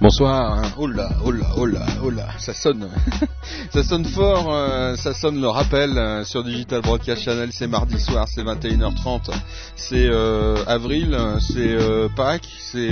[0.00, 0.62] Bonsoir.
[0.78, 2.88] Oh là, oh là, oh là, oh là, ça sonne,
[3.72, 7.50] ça sonne fort, euh, ça sonne le rappel euh, sur Digital Broadcast Channel.
[7.52, 9.32] C'est mardi soir, c'est 21h30,
[9.74, 11.76] c'est euh, avril, c'est
[12.14, 12.90] Pâques, c'est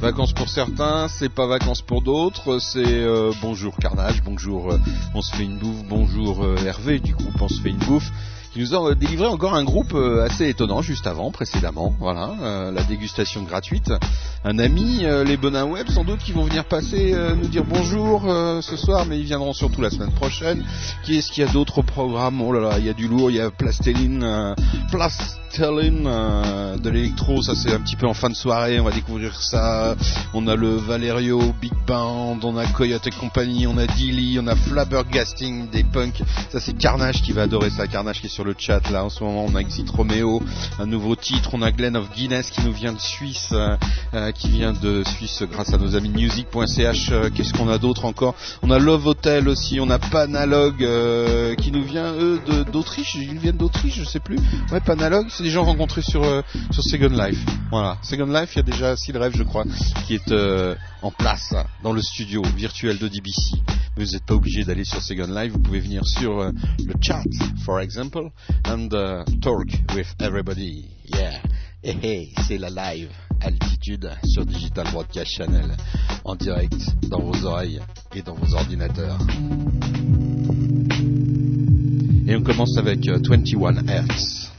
[0.00, 3.04] vacances pour certains, c'est pas vacances pour d'autres, c'est
[3.42, 4.74] bonjour Carnage, bonjour,
[5.12, 8.12] on se fait une bouffe, bonjour Hervé du groupe on se fait une bouffe
[8.56, 11.94] qui nous a délivré encore un groupe euh, assez étonnant juste avant, précédemment.
[12.00, 13.92] Voilà, euh, la dégustation gratuite.
[14.44, 18.22] Un ami, euh, les Bonins Web, sans doute, qui vont venir passer, nous dire bonjour
[18.62, 20.64] ce soir, mais ils viendront surtout la semaine prochaine.
[21.04, 22.40] Qui est-ce qu'il y a d'autres programmes?
[22.40, 24.54] Oh là là, il y a du lourd, il y a Plasteline,
[24.90, 26.04] Plasteline
[26.82, 29.96] de l'électro, ça c'est un petit peu en fin de soirée, on va découvrir ça.
[30.32, 34.46] On a le Valerio Big Band, on a Coyote et compagnie, on a Dilly, on
[34.46, 36.22] a Flabbergasting des punks.
[36.50, 39.10] Ça c'est Carnage qui va adorer ça, Carnage qui est sur le chat là en
[39.10, 39.44] ce moment.
[39.44, 40.40] On a Exit Romeo,
[40.78, 41.50] un nouveau titre.
[41.52, 43.76] On a Glenn of Guinness qui nous vient de Suisse, euh,
[44.14, 47.10] euh, qui vient de Suisse grâce à nos amis music.ch.
[47.10, 48.36] Euh, qu'est-ce qu'on a d'autre encore?
[48.62, 49.80] On a Love Hotel aussi.
[49.80, 50.76] On a Panalog
[51.58, 52.14] qui nous vient
[52.72, 53.16] d'Autriche.
[53.16, 54.38] Ils viennent d'Autriche, je sais plus.
[54.70, 56.22] Ouais, Panalog, c'est des gens rencontrés sur
[56.70, 57.44] sur Second Life.
[57.70, 59.64] Voilà, Second Life, il y a déjà le Rêve, je crois,
[60.06, 60.34] qui est
[61.02, 63.56] en place dans le studio virtuel de DBC.
[63.96, 67.24] Vous n'êtes pas obligé d'aller sur Second Life, vous pouvez venir sur le chat,
[67.64, 68.25] for example,
[68.64, 70.88] and uh, talk with everybody.
[71.04, 71.40] Yeah.
[71.82, 73.10] Hey, hey, c'est la live
[73.40, 75.76] altitude sur Digital Broadcast Channel
[76.24, 76.74] en direct
[77.08, 77.80] dans vos oreilles
[78.14, 79.18] et dans vos ordinateurs.
[82.28, 84.50] Et on commence avec 21 uh, Hertz.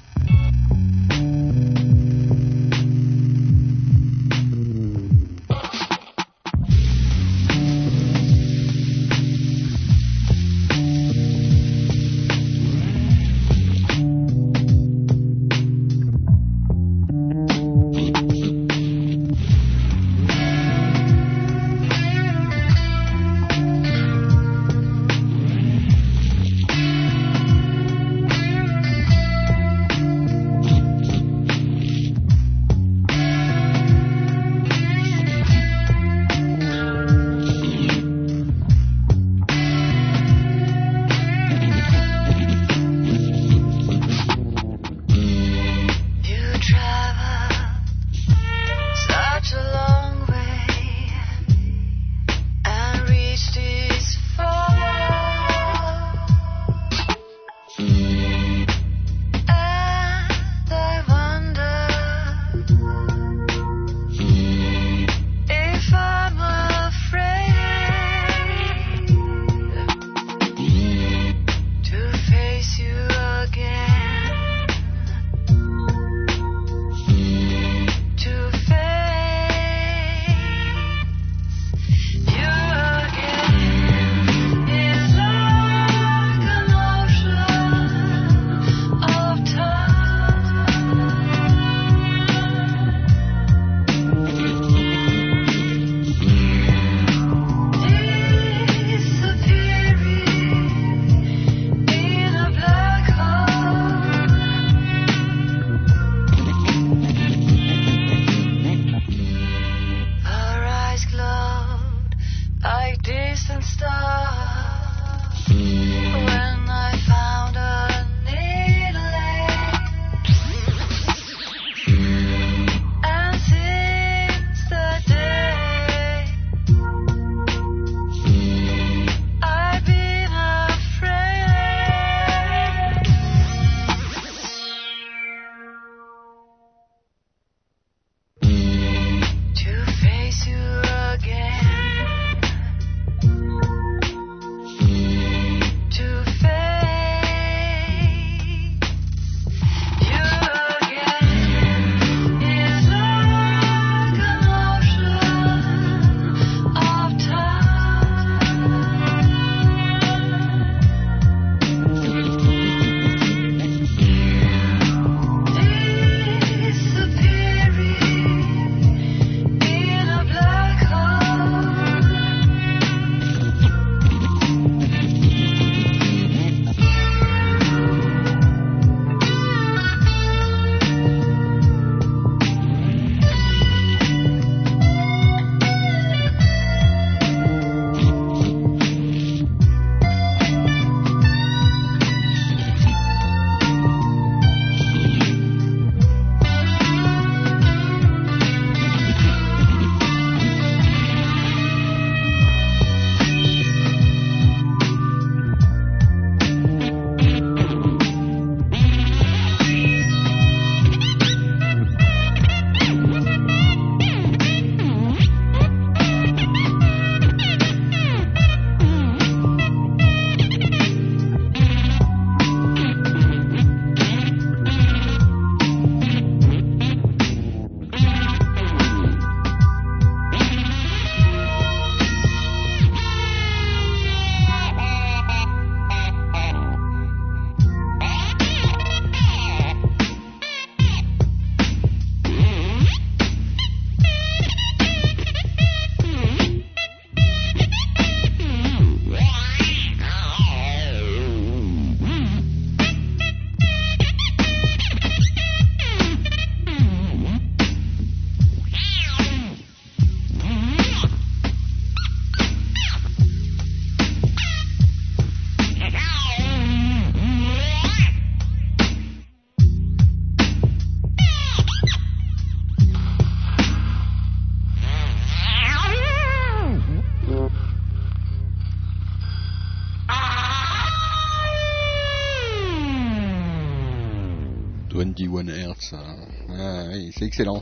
[287.17, 287.61] C'est excellent.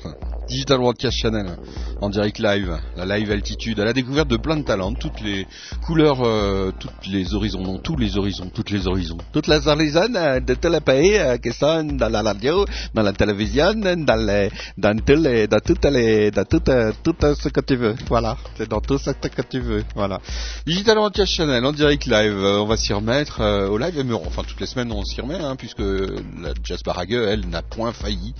[0.66, 1.58] Digital Broadcast Channel
[2.02, 5.46] en direct live, la live altitude, à la découverte de plein de talents, toutes les
[5.86, 10.16] couleurs, euh, toutes les horizons, non, tous les horizons, toutes les horizons, toutes les horizons
[10.16, 12.66] euh, de tout le pays euh, qui sont dans la radio,
[12.96, 17.50] dans la télévision, dans les, dans tous les, dans toutes les, dans tout, tout ce
[17.50, 17.96] que tu veux.
[18.08, 19.84] Voilà, c'est dans tout ce que tu veux.
[19.96, 20.20] Voilà.
[20.66, 23.40] Digital Broadcast Channel en direct live, on va s'y remettre
[23.70, 27.48] au live, enfin toutes les semaines on s'y remet, hein, puisque la Jazz Barague, elle,
[27.50, 28.34] n'a point failli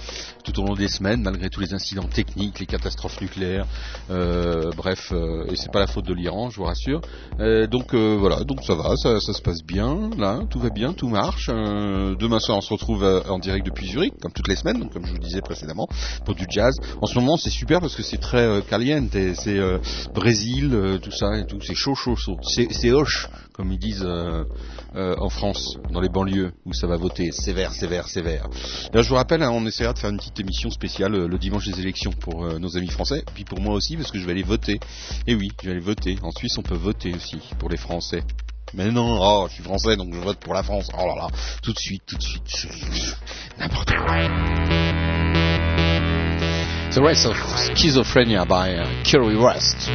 [0.44, 3.66] tout au long des semaines, malgré tous les incidents techniques, les catastrophes nucléaires,
[4.10, 7.02] euh, bref, euh, et c'est pas la faute de l'Iran, je vous rassure.
[7.40, 11.10] Euh, donc voilà, donc ça va, ça, se passe bien, là, tout va bien, tout
[11.10, 11.48] marche.
[11.48, 15.06] demain soir, on se retrouve en direct depuis Zurich, comme toutes les semaines, donc comme
[15.06, 15.88] je vous disais précédemment,
[16.26, 16.74] pour du jazz.
[17.02, 19.60] En ce moment, c'est super parce que c'est très caliente, c'est
[20.14, 24.06] Brésil, tout ça et tout, c'est chaud, chaud, chaud, c'est hoche, comme ils disent
[24.96, 28.48] en France, dans les banlieues où ça va voter sévère, sévère, sévère.
[28.94, 31.66] Là, je vous rappelle, hein, on essaiera de faire une petite émission spéciale le dimanche
[31.66, 34.32] des élections pour euh, nos amis français, puis pour moi aussi parce que je vais
[34.32, 34.80] aller voter.
[35.28, 36.18] Et oui, je vais aller voter.
[36.24, 38.24] En Suisse, on peut voter aussi pour les Français.
[38.74, 40.90] Mais non, oh, je suis français donc je vote pour la France.
[40.98, 41.28] Oh là là,
[41.62, 43.18] tout de suite, tout de suite.
[43.60, 44.28] N'importe quoi.
[46.92, 47.36] The Race of
[47.76, 49.90] Schizophrenia by uh, Kerry West.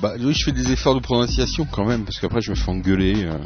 [0.00, 2.70] Bah, oui, je fais des efforts de prononciation quand même, parce qu'après je me fais
[2.70, 3.38] engueuler euh,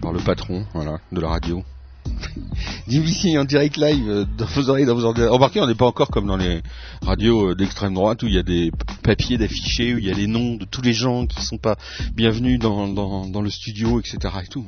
[0.00, 1.62] par le patron, voilà, de la radio.
[2.88, 5.34] ici en direct live euh, dans vos oreilles, dans vos ordinateurs.
[5.34, 6.62] Remarquez, on n'est pas encore comme dans les
[7.02, 8.70] radios euh, d'extrême droite où il y a des
[9.02, 11.76] papiers d'affichés, où il y a les noms de tous les gens qui sont pas
[12.14, 14.18] bienvenus dans, le studio, etc.
[14.44, 14.64] et tout.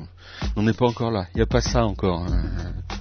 [0.57, 1.27] On n'est pas encore là.
[1.35, 2.43] Il n'y a pas ça encore hein,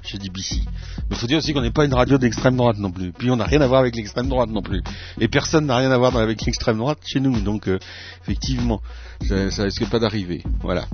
[0.04, 0.62] chez DBC.
[0.66, 3.12] Mais il faut dire aussi qu'on n'est pas une radio d'extrême droite non plus.
[3.12, 4.82] Puis on n'a rien à voir avec l'extrême droite non plus.
[5.20, 7.40] Et personne n'a rien à voir avec l'extrême droite chez nous.
[7.42, 7.78] Donc euh,
[8.24, 8.82] effectivement,
[9.22, 10.44] ça, ça risque pas d'arriver.
[10.62, 10.88] Voilà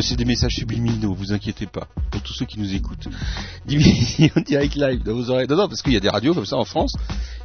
[0.00, 3.06] c'est des messages subliminaux, vous inquiétez pas, pour tous ceux qui nous écoutent.
[3.68, 5.46] en direct live dans vos oreilles.
[5.48, 6.94] Non, non, parce qu'il y a des radios comme ça en France,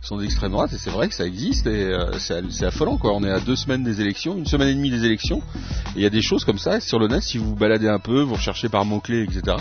[0.02, 3.14] qui sont d'extrême droite, et c'est vrai que ça existe, et euh, c'est affolant, quoi.
[3.14, 5.42] On est à deux semaines des élections, une semaine et demie des élections,
[5.96, 7.88] et il y a des choses comme ça, sur le net, si vous vous baladez
[7.88, 9.58] un peu, vous recherchez par mots-clés, etc.,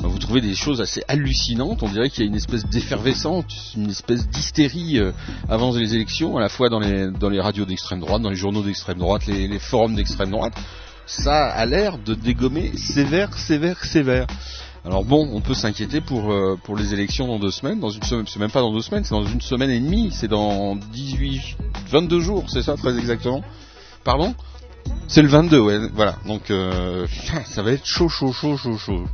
[0.00, 1.82] vous trouvez des choses assez hallucinantes.
[1.82, 5.12] On dirait qu'il y a une espèce d'effervescence, une espèce d'hystérie euh,
[5.48, 8.36] avant les élections, à la fois dans les, dans les radios d'extrême droite, dans les
[8.36, 10.54] journaux d'extrême droite, les, les forums d'extrême droite
[11.08, 14.26] ça a l'air de dégommer sévère, sévère, sévère.
[14.84, 18.02] Alors bon, on peut s'inquiéter pour euh, pour les élections dans deux semaines, dans une
[18.02, 20.76] semaine, c'est même pas dans deux semaines, c'est dans une semaine et demie, c'est dans
[20.76, 21.56] 18,
[21.90, 23.42] 22 jours, c'est ça très exactement?
[24.04, 24.34] Pardon?
[25.08, 26.16] C'est le 22, ouais, voilà.
[26.26, 27.06] Donc euh,
[27.46, 29.04] ça va être chaud, chaud, chaud, chaud, chaud.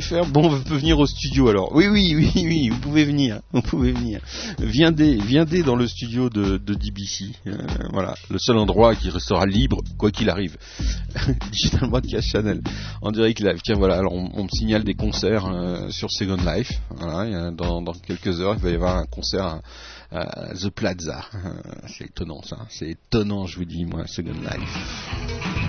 [0.00, 0.22] Fait.
[0.30, 1.74] Bon, vous pouvez venir au studio alors.
[1.74, 4.20] Oui, oui, oui, oui, vous pouvez venir, vous pouvez venir.
[4.58, 7.32] Viendez, viendez dans le studio de, de DBC.
[7.46, 7.56] Euh,
[7.92, 10.56] voilà, le seul endroit qui restera libre quoi qu'il arrive.
[11.50, 12.60] Digital Broadcast Channel
[13.02, 13.60] en direct live.
[13.64, 13.96] Tiens, voilà.
[13.96, 16.80] Alors on, me signale des concerts euh, sur Second Life.
[17.56, 19.60] Dans, quelques heures, il va y avoir un concert.
[20.12, 20.22] Euh,
[20.54, 21.24] The Plaza.
[21.88, 24.55] c'est étonnant ça, c'est étonnant je vous dis moi, Second Life.
[24.64, 25.65] Ça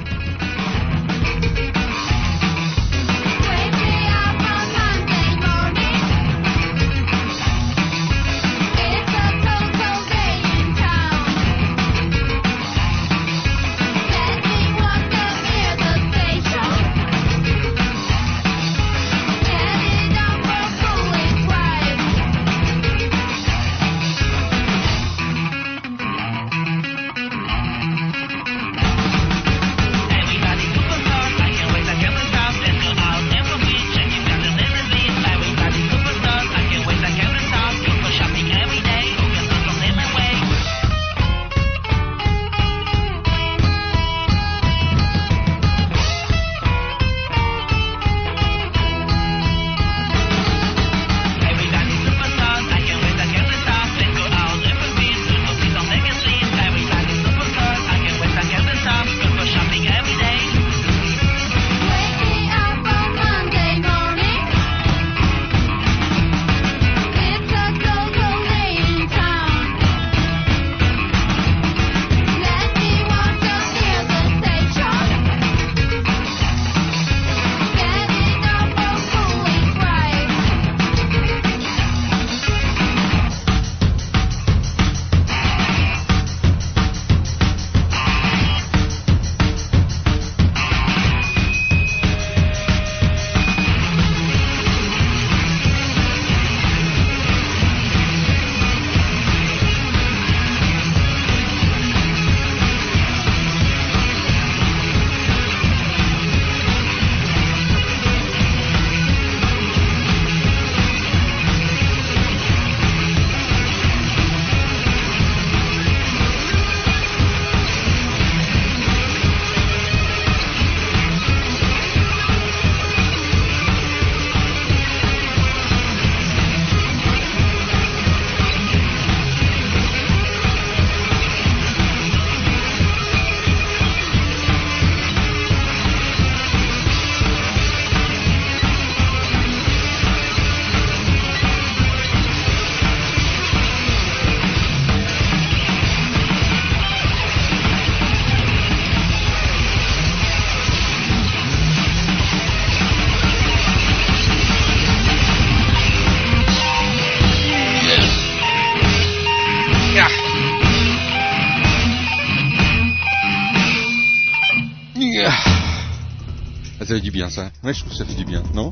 [167.68, 168.67] Ouais, je trouve que ça fait du bien, non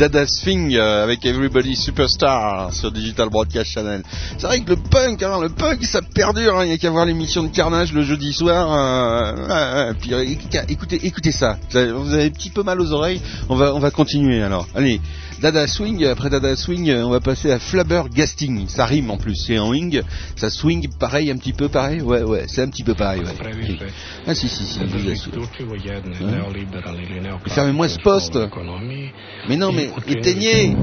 [0.00, 4.02] Dada Swing euh, avec Everybody Superstar sur Digital Broadcast Channel.
[4.38, 6.58] C'est vrai que le punk, hein, le punk, ça perdure.
[6.58, 6.64] Hein.
[6.64, 8.72] Il n'y a qu'à voir l'émission de Carnage le jeudi soir.
[8.72, 10.14] Euh, puis
[10.70, 11.58] écoutez, écoutez ça.
[11.72, 13.20] Vous avez un petit peu mal aux oreilles.
[13.50, 14.66] On va, on va continuer alors.
[14.74, 15.02] Allez.
[15.40, 18.68] Dada Swing, après Dada Swing, on va passer à Flabber Gasting.
[18.68, 20.02] Ça rime en plus, c'est en wing.
[20.36, 22.02] Ça swing pareil, un petit peu pareil.
[22.02, 23.22] Ouais, ouais, c'est un petit peu pareil.
[23.22, 23.88] Ouais.
[24.26, 24.78] Ah si, si, si.
[27.46, 28.38] Fermez-moi ce poste.
[29.48, 30.76] Mais non, mais éteignez.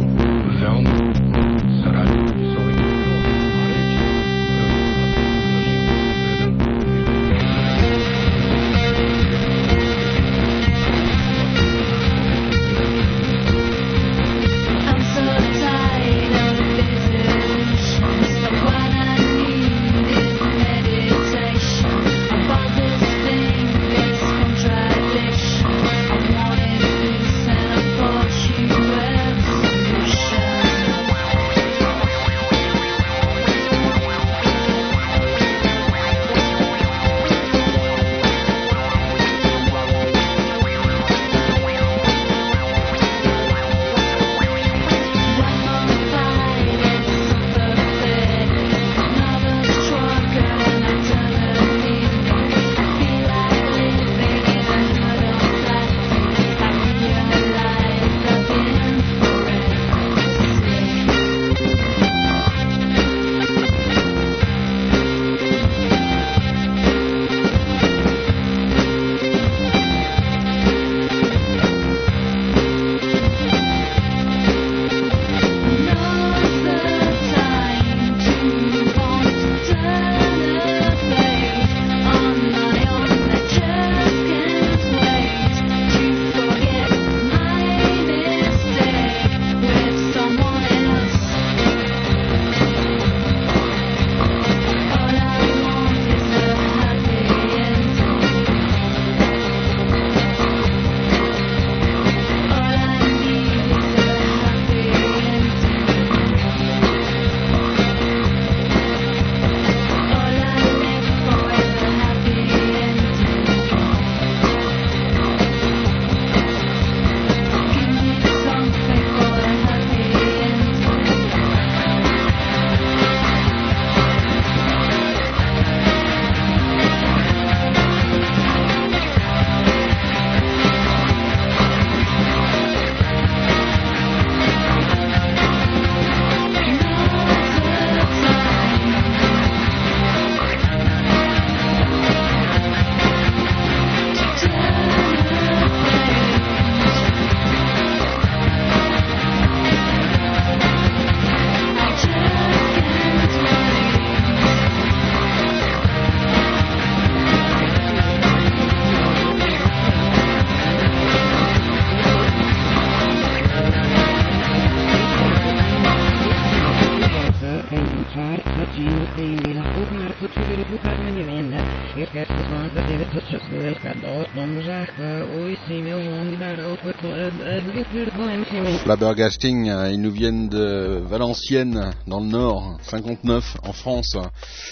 [179.07, 184.17] Flabbergasting, euh, ils nous viennent de Valenciennes, dans le nord, 59 en France.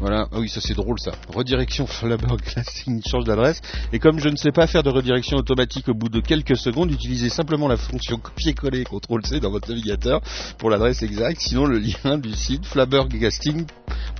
[0.00, 1.12] voilà, ah oui, ça c'est drôle ça.
[1.28, 3.60] Redirection Flabbergasting change d'adresse.
[3.92, 6.90] Et comme je ne sais pas faire de redirection automatique au bout de quelques secondes,
[6.90, 10.22] utilisez simplement la fonction copier-coller CTRL C dans votre navigateur
[10.56, 11.42] pour l'adresse exacte.
[11.42, 13.66] Sinon, le lien du site flabbergasting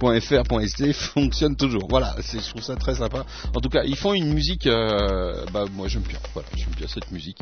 [0.01, 1.87] .fr.st fonctionne toujours.
[1.88, 3.25] Voilà, je trouve ça très sympa.
[3.55, 6.19] En tout cas, ils font une musique, euh, bah moi j'aime bien.
[6.33, 7.38] Voilà, j'aime bien cette musique.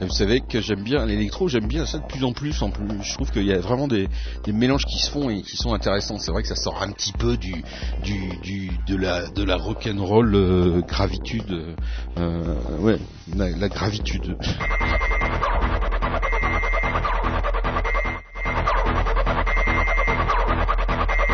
[0.00, 2.60] vous savez que j'aime bien l'électro, j'aime bien ça de plus en plus.
[2.62, 4.08] En plus, je trouve qu'il y a vraiment des,
[4.48, 6.18] mélanges qui se font et qui sont intéressants.
[6.18, 7.62] C'est vrai que ça sort un petit peu du,
[8.02, 11.76] du, de la de la rock'n'roll euh, gravitude,
[12.18, 12.98] euh, ouais,
[13.36, 14.36] la gravitude.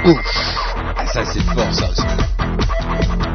[0.05, 0.17] Ouf
[0.97, 3.28] ah, Ça c'est fort ça aussi.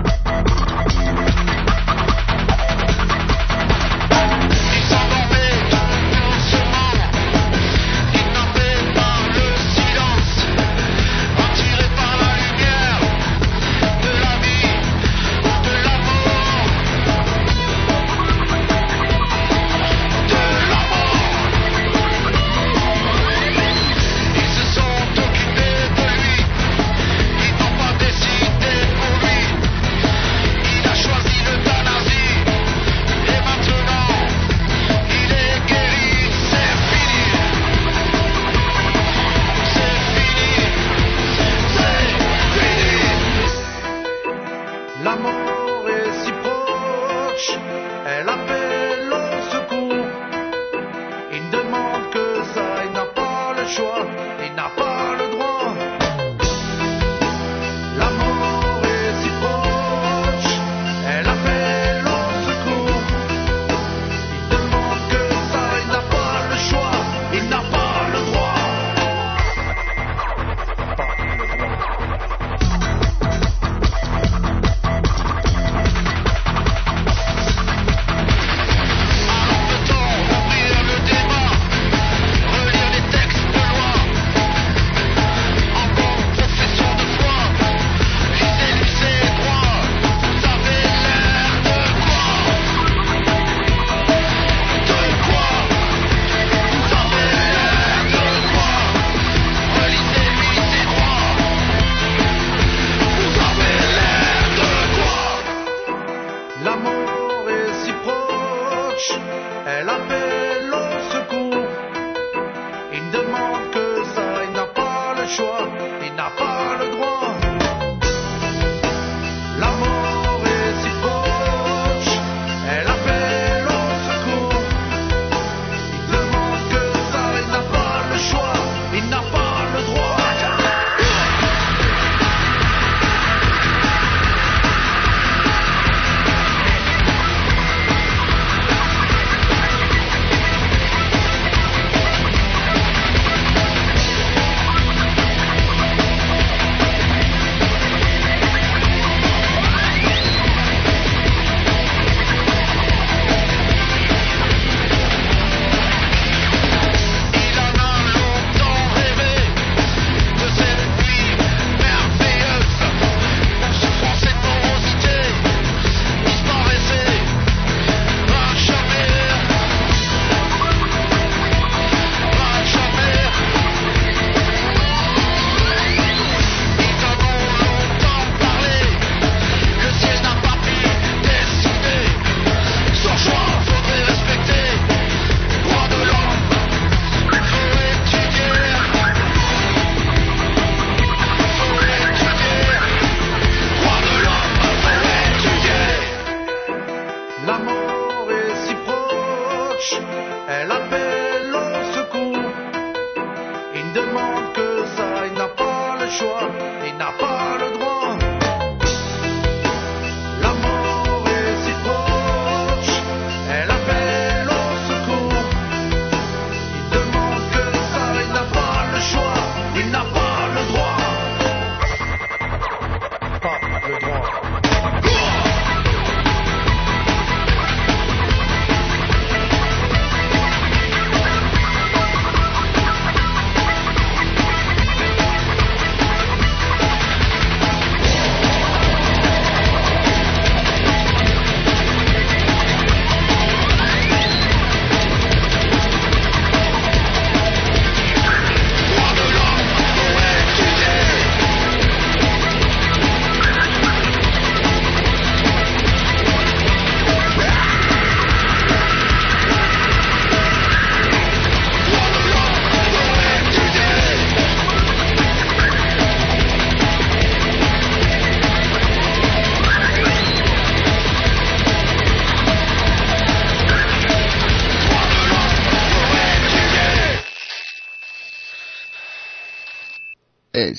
[45.04, 47.60] L'amour est si proche,
[48.06, 48.72] elle appelle.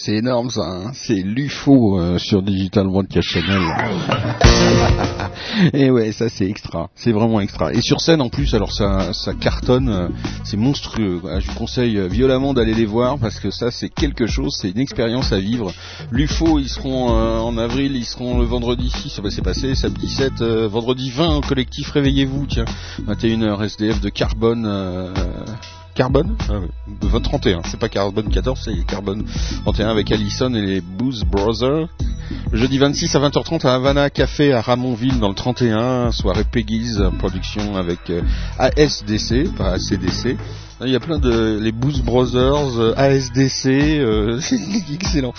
[0.04, 0.90] C'est énorme ça, hein.
[0.92, 3.62] c'est l'UFO euh, sur Digital Broadcast Channel.
[5.72, 7.72] et ouais, ça c'est extra, c'est vraiment extra.
[7.72, 10.08] Et sur scène en plus, alors ça, ça cartonne, euh,
[10.44, 11.22] c'est monstrueux.
[11.38, 14.72] Je vous conseille euh, violemment d'aller les voir parce que ça c'est quelque chose, c'est
[14.72, 15.72] une expérience à vivre.
[16.10, 20.06] L'UFO, ils seront en avril, ils seront le vendredi 6, ça va s'est passé, samedi
[20.06, 22.66] 17, vendredi 20 au collectif Réveillez-vous, tiens,
[23.08, 24.66] 21h SDF de Carbone.
[25.94, 29.24] Carbone ah, 31, c'est pas Carbone 14, c'est Carbone
[29.62, 31.88] 31 avec Allison et les Booze Brothers.
[32.52, 37.76] Jeudi 26 à 20h30 à Havana Café à Ramonville dans le 31, soirée Peggy's, production
[37.76, 38.22] avec euh,
[38.58, 40.36] ASDC, pas ACDC.
[40.80, 44.40] Il y a plein de les Boost Brothers, euh, ASDC, euh,
[44.92, 45.32] excellent.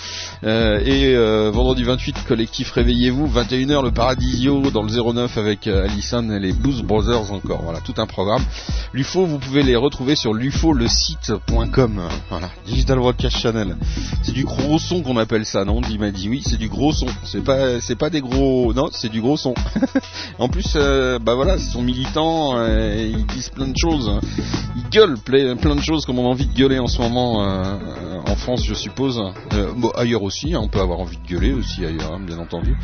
[0.44, 5.84] Euh, et euh, vendredi 28, collectif Réveillez-vous, 21h le Paradisio dans le 09 avec euh,
[5.84, 7.60] Alison et les Boost Brothers encore.
[7.62, 8.42] Voilà, tout un programme.
[8.94, 12.00] L'UFO, vous pouvez les retrouver sur l'UFO le site.com.
[12.30, 13.76] Voilà, Digital Broadcast Channel.
[14.22, 16.94] C'est du gros son qu'on appelle ça, non Il m'a dit oui, c'est du gros
[16.94, 17.08] son.
[17.24, 19.52] C'est pas c'est pas des gros non, c'est du gros son.
[20.38, 20.76] en plus,
[21.20, 24.10] bah voilà, ils sont militants, ils disent plein de choses.
[24.76, 28.20] Ils gueulent plein de choses comme on a envie de gueuler en ce moment euh,
[28.26, 29.20] en France, je suppose.
[29.52, 32.76] Euh, ailleurs aussi, hein, on peut avoir envie de gueuler aussi ailleurs, hein, bien entendu.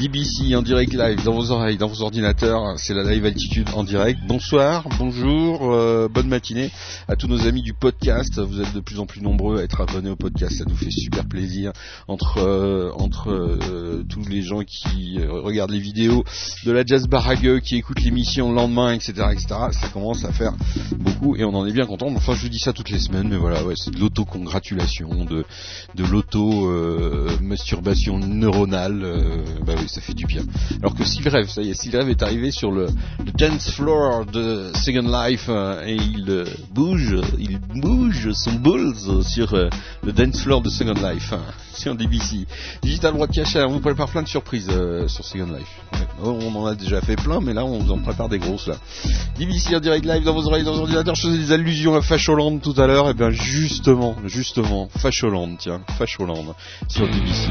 [0.00, 3.82] DBC en direct live dans vos oreilles, dans vos ordinateurs, c'est la live altitude en
[3.82, 4.20] direct.
[4.28, 6.70] Bonsoir, bonjour, euh, bonne matinée
[7.08, 8.38] à tous nos amis du podcast.
[8.40, 10.90] Vous êtes de plus en plus nombreux à être abonnés au podcast, ça nous fait
[10.90, 11.72] super plaisir.
[12.08, 13.58] Entre entre
[14.08, 16.24] tous les gens qui regardent les vidéos
[16.64, 19.46] de la Jazz Barague, qui écoutent l'émission le lendemain, etc., etc.
[19.72, 20.52] Ça commence à faire
[20.98, 22.08] beaucoup et on en est bien content.
[22.14, 25.44] Enfin, je dis ça toutes les semaines, mais voilà, ouais, c'est de l'autocongratulation, de,
[25.94, 29.02] de l'auto-masturbation neuronale.
[29.04, 30.42] Euh, bah oui, ça fait du bien.
[30.80, 32.88] Alors que Sylreve, ça y est, Sylreve est arrivé sur le,
[33.38, 39.54] dance floor de Second Life euh, et il euh, bouge, il bouge son bulls sur
[40.02, 42.46] le dance floor de Second Life hein, sur DBC.
[42.82, 44.70] Digital Broadcast, on vous prépare plein de surprises
[45.06, 45.80] sur Second Life.
[46.22, 48.76] On en a déjà fait plein, mais là on vous en prépare des grosses là.
[49.38, 52.58] DBC en direct live dans vos oreilles, dans vos ordinateurs, je des allusions à Facholand
[52.58, 56.54] tout à l'heure, et eh bien justement, justement, Facholand, tiens, Facholand,
[56.88, 57.50] sur BBC.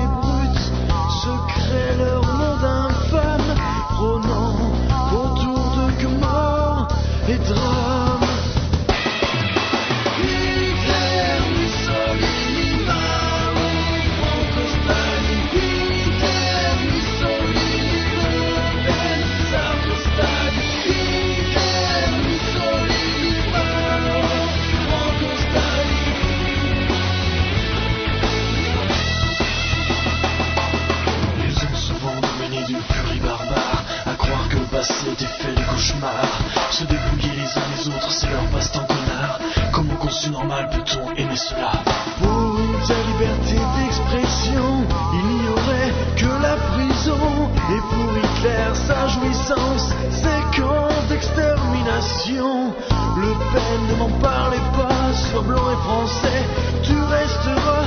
[36.81, 39.39] se dépouiller les uns les autres, c'est leur passe-temps connard.
[39.71, 41.71] Comment conçu normal peut-on aimer cela?
[42.19, 42.57] Pour
[42.89, 44.65] la liberté d'expression,
[45.13, 47.27] il n'y aurait que la prison.
[47.73, 52.73] Et pour Hitler, sa jouissance, c'est camps d'extermination.
[53.17, 56.41] Le Pen, ne m'en parlez pas, sois blanc et français,
[56.83, 57.85] tu resteras.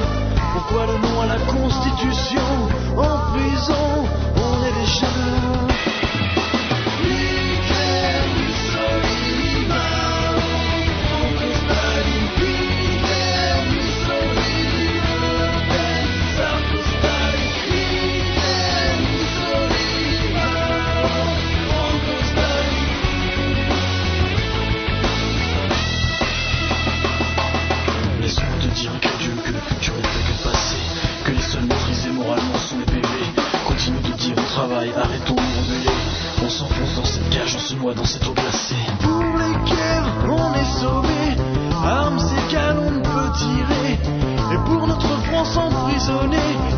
[0.53, 2.49] Pourquoi le nom à la Constitution?
[2.97, 5.94] En prison, on est déjà.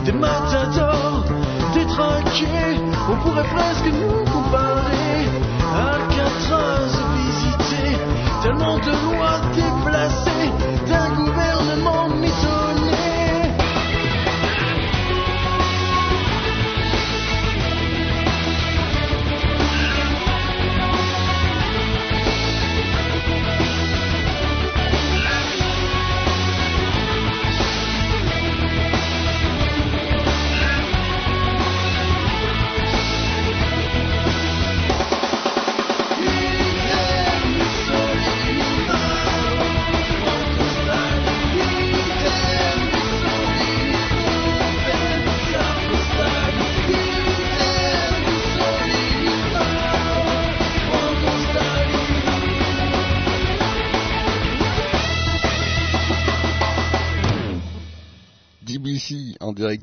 [0.06, 1.24] Des matadors,
[1.74, 2.78] des traqués,
[3.10, 4.65] on pourrait presque nous comparer.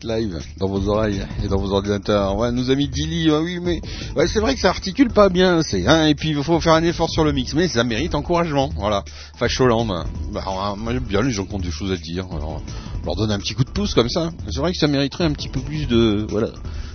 [0.03, 2.35] Live dans vos oreilles et dans vos ordinateurs.
[2.37, 3.81] Ouais, nos amis Dilly, ouais, oui, mais
[4.27, 5.61] c'est vrai que ça articule pas bien.
[5.61, 8.15] C'est hein, et puis il faut faire un effort sur le mix, mais ça mérite
[8.15, 8.71] encouragement.
[8.75, 9.03] Voilà,
[9.37, 10.43] Facholand, bah,
[10.77, 12.25] moi j'aime bien les gens qui ont des choses à dire.
[12.31, 12.61] Alors,
[13.03, 14.31] on leur donne un petit coup de pouce comme ça.
[14.51, 16.49] C'est vrai que ça mériterait un petit peu plus de voilà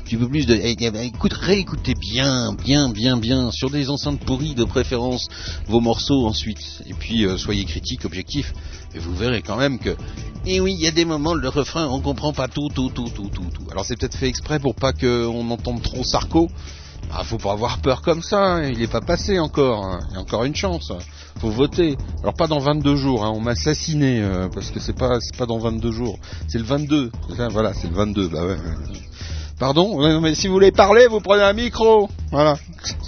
[0.08, 3.90] petit peu plus de eh, eh, ben, écoute, réécoutez bien, bien, bien, bien sur des
[3.90, 5.28] enceintes pourries de préférence
[5.66, 6.82] vos morceaux ensuite.
[6.86, 8.54] Et puis euh, soyez critiques, objectifs,
[8.94, 9.94] et vous verrez quand même que
[10.46, 13.10] et oui, il y a des moments le refrain on comprend pas tout, tout, tout,
[13.14, 13.70] tout, tout, tout.
[13.70, 16.48] Alors c'est peut-être fait exprès pour pas qu'on entende trop Sarko.
[17.10, 18.62] Ah, faut pas avoir peur comme ça, hein.
[18.64, 20.00] il est pas passé encore, hein.
[20.08, 20.90] il y a encore une chance.
[21.38, 21.96] Faut voter.
[22.22, 23.32] Alors pas dans 22 jours, hein.
[23.34, 26.18] on m'a assassiné euh, parce que c'est pas pas dans 22 jours,
[26.48, 27.10] c'est le 22.
[27.50, 28.28] Voilà, c'est le 22.
[28.28, 28.56] Bah ouais.
[29.58, 32.08] Pardon Ouais, Mais si vous voulez parler, vous prenez un micro.
[32.30, 32.54] Voilà.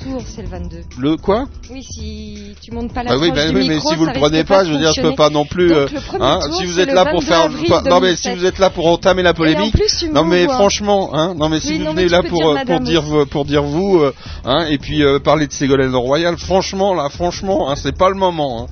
[0.03, 0.77] Tour, c'est le 22.
[0.99, 3.91] Le quoi Oui, si tu montes pas la Bah oui, bah du oui, mais micro,
[3.91, 5.69] si vous le prenez pas, de je veux dire, je peux pas non plus.
[5.69, 8.23] Donc, euh, hein, tour, si vous êtes là pour 22 faire, pas- non mais si
[8.25, 8.39] 2007.
[8.39, 10.55] vous êtes là pour entamer la polémique, plus, non mais vois.
[10.55, 13.05] franchement, hein, non mais si Oui, vous non, venez là pour dire euh, pour dire
[13.15, 13.31] aussi.
[13.31, 17.71] pour dire vous, euh, hein, et puis euh, parler de Ségolène Royal, franchement là, franchement,
[17.71, 18.63] hein, c'est pas le moment.
[18.63, 18.67] Hein.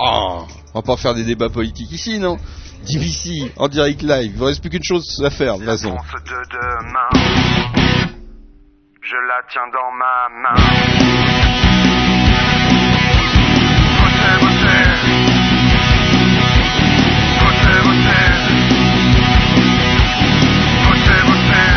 [0.00, 0.38] Ah,
[0.74, 2.36] on va pas faire des débats politiques ici, non?
[2.82, 5.96] DBC en direct live, il vous reste plus qu'une chose à faire de toute façon.
[5.96, 7.10] France de demain.
[9.02, 10.54] Je la tiens dans ma main.
[14.00, 14.84] Votez, votez.
[17.40, 18.26] Votez, votez.
[20.86, 21.72] Votez, votez.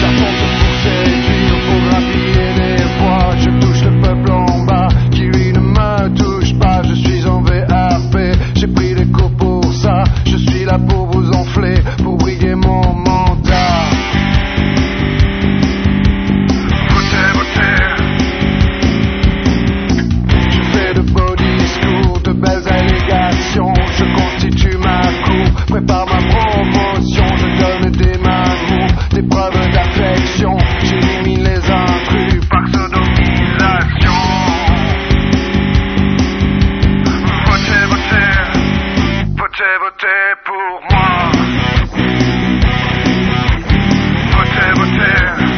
[0.00, 3.30] J'attends pour séduire, pour grappiller des voix.
[3.38, 4.41] Je touche le peuple en
[12.02, 13.90] pour briguer mon mandat.
[16.90, 17.82] Votez, votez.
[20.50, 23.74] Je fais de beaux discours, de belles allégations.
[23.96, 27.26] Je constitue ma cour, prépare ma promotion.
[27.36, 30.56] Je donne des mamours, des preuves d'affection.
[30.84, 34.22] J'élimine les intrus par Sodomisation.
[37.46, 38.22] Votez.
[39.36, 40.91] Votez, votez pour moi.
[45.02, 45.51] Votez,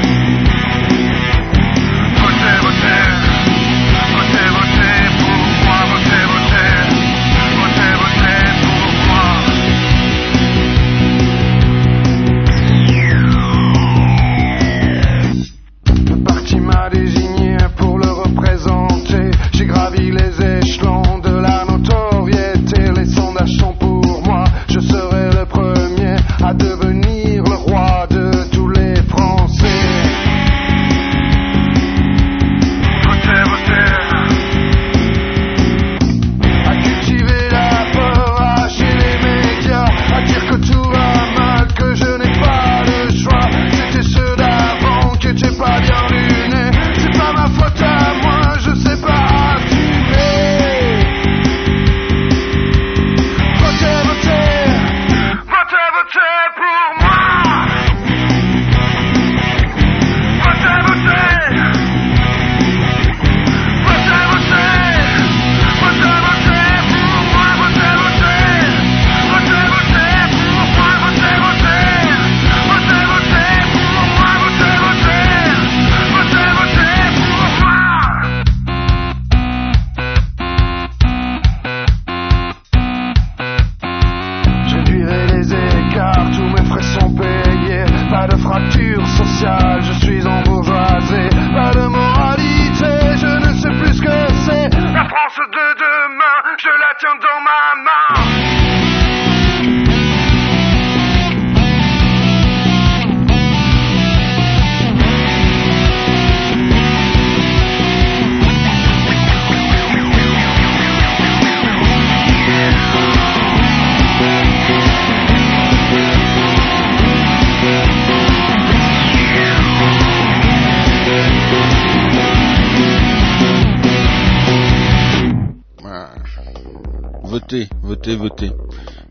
[128.17, 128.57] Votez, votez.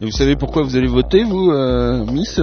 [0.01, 2.39] Et vous savez pourquoi vous allez voter, vous, euh, Miss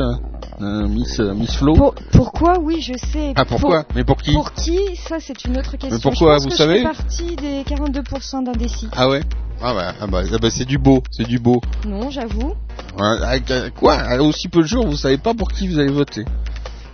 [0.60, 1.74] Euh, Miss, euh, Miss Flo?
[1.74, 2.58] Pour- pourquoi?
[2.60, 3.32] Oui, je sais.
[3.34, 3.84] Ah, pourquoi?
[3.94, 4.32] Mais pour qui?
[4.32, 4.78] Pour, pour qui?
[5.08, 5.98] Ça, c'est une autre question.
[6.00, 8.88] pourquoi, je pense vous que savez Je fais partie des 42% d'indécis.
[8.92, 9.22] Ah ouais?
[9.62, 11.60] Ah bah, ah bah, ah bah, c'est du beau, c'est du beau.
[11.86, 12.52] Non, j'avoue.
[12.98, 13.94] Euh, quoi?
[13.94, 16.24] À Aussi peu de jours, vous savez pas pour qui vous allez voter.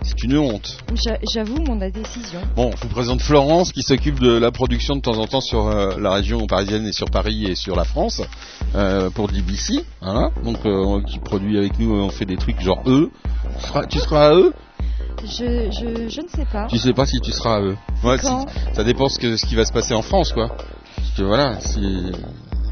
[0.03, 0.77] C'est une honte.
[0.93, 2.39] J'a- J'avoue mon indécision.
[2.55, 5.67] Bon, je vous présente Florence qui s'occupe de la production de temps en temps sur
[5.67, 8.21] euh, la région parisienne et sur Paris et sur la France
[8.75, 10.29] euh, pour DBC, voilà.
[10.43, 13.11] Donc euh, qui produit avec nous, on fait des trucs genre eux.
[13.59, 14.53] Tu seras, tu seras à eux?
[15.23, 16.67] Je, je, je ne sais pas.
[16.69, 17.77] Tu sais pas si tu seras à eux.
[18.03, 18.41] Ouais, Quand?
[18.47, 20.49] si- ça dépend ce, que, ce qui va se passer en France, quoi.
[20.95, 22.11] Parce que voilà, si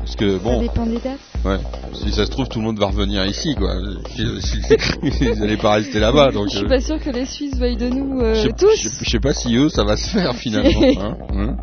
[0.06, 1.20] parce que Ça bon, dépend des dates.
[1.44, 1.58] ouais,
[1.94, 3.74] si ça se trouve tout le monde va revenir ici, quoi.
[4.18, 6.46] Ils n'allaient pas rester là-bas, donc.
[6.52, 8.76] je suis euh, pas sûre que les Suisses veuillent de nous euh, je tous.
[8.80, 10.82] je sais- pas si eux ça va se faire finalement.
[11.00, 11.56] hein, hein.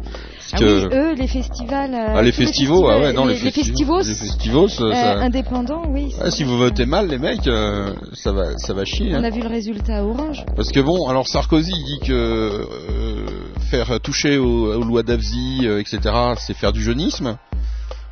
[0.54, 1.94] Ah Parce que- oui, eux, les festivals.
[1.94, 4.04] euh, Ah, les festivals, ah ouais, non, les, les, les festivals.
[4.04, 6.12] Les festivals, ça- euh, ça- indépendants, oui.
[6.20, 9.12] Ah, si vous votez mal, les mecs, euh, ça va, ça va chier.
[9.14, 9.24] On hein.
[9.24, 10.44] a vu le résultat à Orange.
[10.56, 12.66] Parce que bon, alors Sarkozy dit que euh,
[13.70, 16.00] faire toucher aux, aux lois d'Avzi, euh, etc.,
[16.38, 17.36] c'est faire du jeunisme.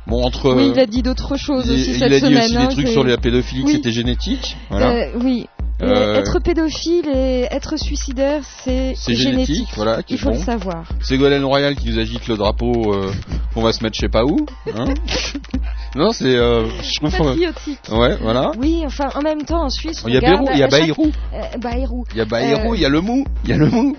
[0.07, 0.53] Bon, entre.
[0.55, 2.37] oui, il a dit d'autres choses il- aussi il cette a dit semaine.
[2.43, 4.57] aussi hein, des trucs c'est- sur la pédophilie, que c'était génétique.
[4.69, 4.89] Voilà.
[4.91, 5.47] Euh, oui.
[5.81, 10.01] Euh, Euh, Être pédophile et être suicidaire, c'est c'est génétique, voilà.
[10.09, 10.35] Il faut bon.
[10.37, 10.83] le savoir.
[11.01, 13.11] Ségolène Royal qui nous agite le drapeau euh,
[13.55, 14.45] qu'on va se mettre je sais pas où.
[14.77, 14.93] Hein
[15.95, 16.35] non, c'est.
[16.35, 17.09] Euh, je trouve.
[17.29, 17.79] Patriotique.
[17.91, 18.51] Ouais, voilà.
[18.59, 21.11] Oui, enfin, en même temps, en Suisse, Il y a Bayrou, il y a Bayrou.
[21.33, 22.05] Euh, Bayrou.
[22.11, 23.95] Il y a Bayrou, Euh, il y a le mou, il y a le mou.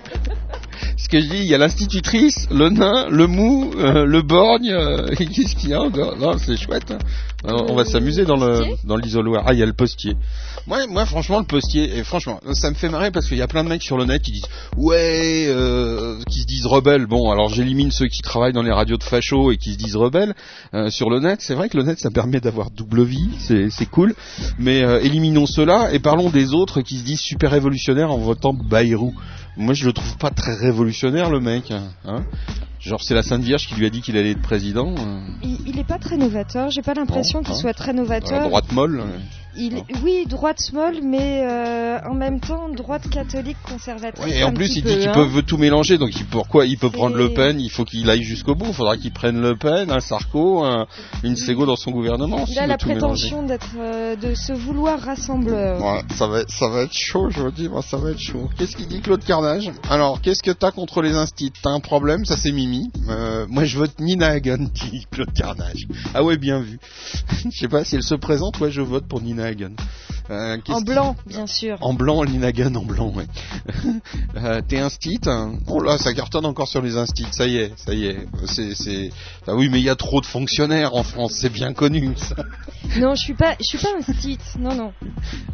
[0.97, 4.71] Ce que je dis, il y a l'institutrice, le nain, le mou, euh, le borgne.
[4.71, 6.17] euh, Qu'est-ce qu'il y a encore?
[6.17, 6.91] Non, c'est chouette.
[6.91, 6.97] hein.
[7.45, 9.43] Alors, on va s'amuser dans le dans l'isoloir.
[9.45, 10.15] Ah, il y a le postier.
[10.65, 13.47] Moi, moi, franchement, le postier, et franchement, ça me fait marrer parce qu'il y a
[13.47, 17.05] plein de mecs sur le net qui disent ouais, euh, qui se disent rebelles.
[17.05, 19.97] Bon, alors j'élimine ceux qui travaillent dans les radios de facho et qui se disent
[19.97, 20.33] rebelles
[20.73, 21.41] euh, sur le net.
[21.41, 24.13] C'est vrai que le net, ça permet d'avoir double vie, c'est c'est cool.
[24.57, 28.53] Mais euh, éliminons ceux-là et parlons des autres qui se disent super révolutionnaires en votant
[28.53, 29.13] Bayrou.
[29.55, 31.71] Moi, je le trouve pas très révolutionnaire, le mec.
[32.05, 32.23] Hein
[32.79, 34.93] Genre, c'est la Sainte Vierge qui lui a dit qu'il allait être président.
[34.97, 36.69] euh, Il, il est pas très novateur.
[36.69, 37.57] J'ai pas l'impression qu'il hein.
[37.57, 38.47] soit très dans la novateur.
[38.49, 39.03] droite molle.
[39.55, 44.25] Il, oui, droite molle, mais euh, en même temps droite catholique conservatrice.
[44.25, 45.27] Oui, et en plus, il dit qu'il hein.
[45.31, 45.97] peut tout mélanger.
[45.97, 47.59] Donc, il, pourquoi il peut prendre Le Pen?
[47.59, 48.67] Il faut qu'il aille jusqu'au bout.
[48.67, 50.87] Il faudra qu'il prenne Le Pen, un Sarko, un,
[51.23, 52.45] une Sego dans son gouvernement.
[52.47, 55.81] Il a veut la prétention d'être, euh, de se vouloir rassembleur.
[55.81, 58.19] Ouais, ça va, être- ça va être chaud, je vous dis, moi, ça va être
[58.19, 58.49] chaud.
[58.57, 59.71] Qu'est-ce qu'il dit Claude Carnage?
[59.89, 61.51] Alors, qu'est-ce que t'as contre les instits?
[61.61, 62.25] T'as un problème?
[62.25, 62.89] Ça c'est Mimi.
[63.09, 65.87] Euh, moi, je vote Nina Hagen, dit Claude Carnage.
[66.13, 66.79] Ah ouais, bien vu.
[67.51, 69.75] Je sais pas si elle se présente, ouais, je vote pour Nina Hagen.
[70.29, 71.77] Euh, En blanc, bien sûr.
[71.81, 73.27] En blanc, Nina Hagen en blanc, ouais.
[74.37, 75.55] euh, T'es instit hein?
[75.67, 77.27] Oh là, ça cartonne encore sur les instits.
[77.31, 78.25] Ça y est, ça y est.
[78.45, 79.09] C'est, c'est.
[79.47, 82.13] Ah oui, mais il y a trop de fonctionnaires en France, c'est bien connu.
[82.15, 82.35] Ça.
[82.97, 84.37] Non, je suis pas, je suis pas un stit.
[84.59, 84.93] Non, non.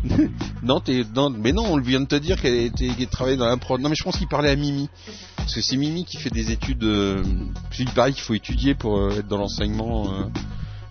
[0.64, 3.48] Non, t'es, non, mais non, on vient de te dire qu'elle était, qu'elle travaillait dans
[3.48, 3.80] la prod.
[3.80, 4.90] Non, mais je pense qu'il parlait à Mimi.
[5.38, 6.84] Parce que c'est Mimi qui fait des études.
[6.84, 7.24] Euh,
[7.72, 10.26] qu'il paraît qu'il faut étudier pour euh, être dans l'enseignement euh,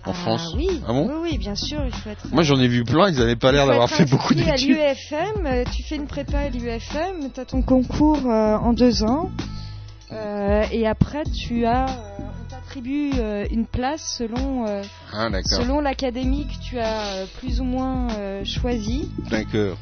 [0.08, 0.54] en Ah, France.
[0.56, 0.80] Oui.
[0.86, 2.26] Ah bon oui, oui, bien sûr, il faut être.
[2.32, 4.76] Moi, j'en ai vu plein, ils avaient pas l'air d'avoir fait beaucoup d'études.
[4.78, 8.72] à l'UFM, euh, tu fais une prépa à l'UFM, tu as ton concours euh, en
[8.72, 9.30] deux ans,
[10.12, 13.10] euh, et après tu as, euh, on t'attribue
[13.50, 14.64] une place selon,
[15.12, 19.76] Ah, selon l'académie que tu as plus ou moins euh, choisi, D'accord.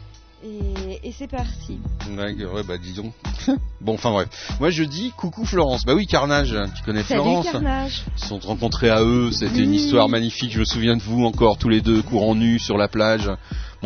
[0.47, 1.79] Et, et c'est parti.
[2.17, 3.13] D'accord, ouais, bah dis donc.
[3.81, 4.29] bon, enfin bref.
[4.61, 5.85] Moi, je dis coucou Florence.
[5.85, 8.05] Bah oui, Carnage, tu connais Salut Florence Carnage.
[8.17, 10.53] Ils se sont rencontrés à eux, c'était une histoire magnifique.
[10.53, 13.31] Je me souviens de vous encore tous les deux courant nus sur la plage.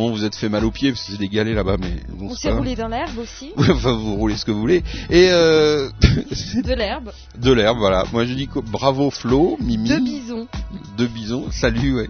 [0.00, 2.30] Bon, vous êtes fait mal aux pieds parce que c'est des galets là-bas, mais bon,
[2.30, 4.82] On s'est roulé dans l'herbe aussi, enfin, vous roulez ce que vous voulez.
[5.10, 5.90] Et euh...
[6.64, 8.04] de l'herbe, de l'herbe, voilà.
[8.10, 10.48] Moi, je dis bravo Flo, Mimi, de bison.
[10.96, 11.50] de bison.
[11.50, 12.08] Salut, ouais.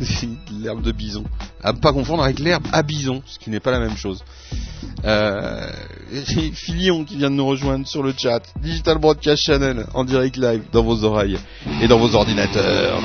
[0.60, 1.22] l'herbe de bison.
[1.62, 4.24] À pas confondre avec l'herbe à bison, ce qui n'est pas la même chose.
[5.04, 5.70] Euh...
[6.54, 8.42] Filion qui vient de nous rejoindre sur le chat.
[8.60, 11.38] Digital Broadcast Channel en direct live dans vos oreilles
[11.80, 13.00] et dans vos ordinateurs.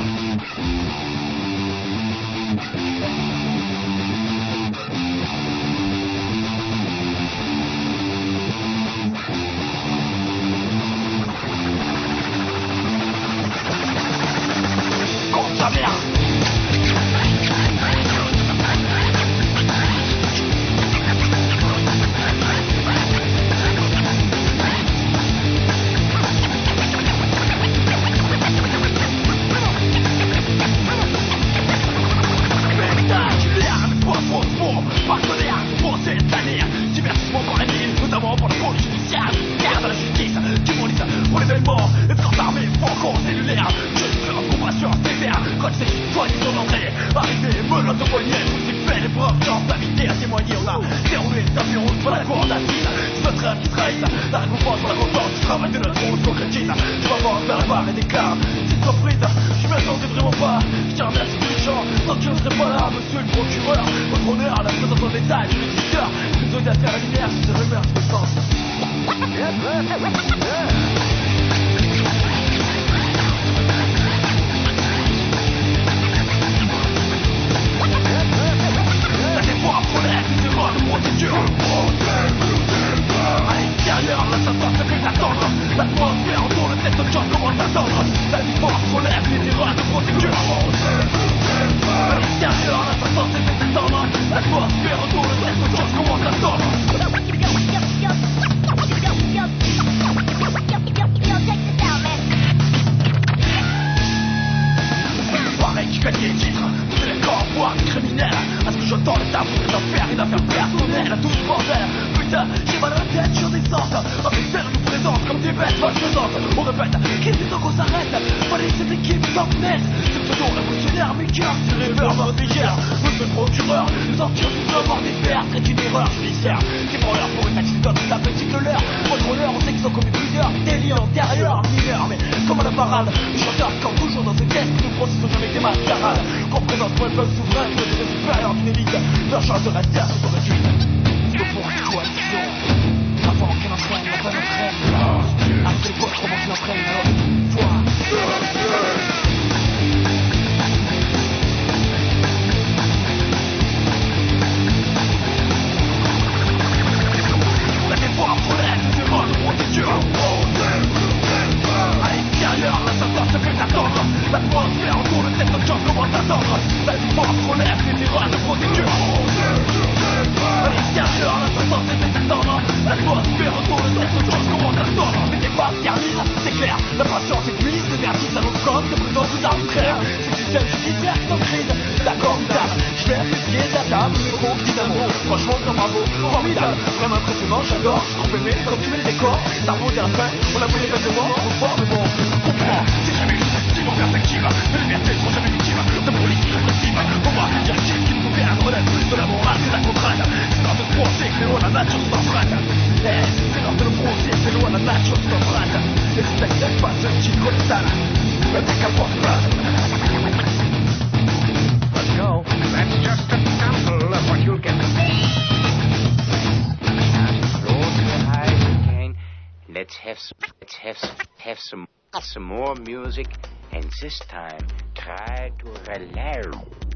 [219.90, 221.88] Let's have some, let's have some, have some
[222.22, 223.26] some more music,
[223.72, 224.64] and this time
[224.94, 226.89] try to relax.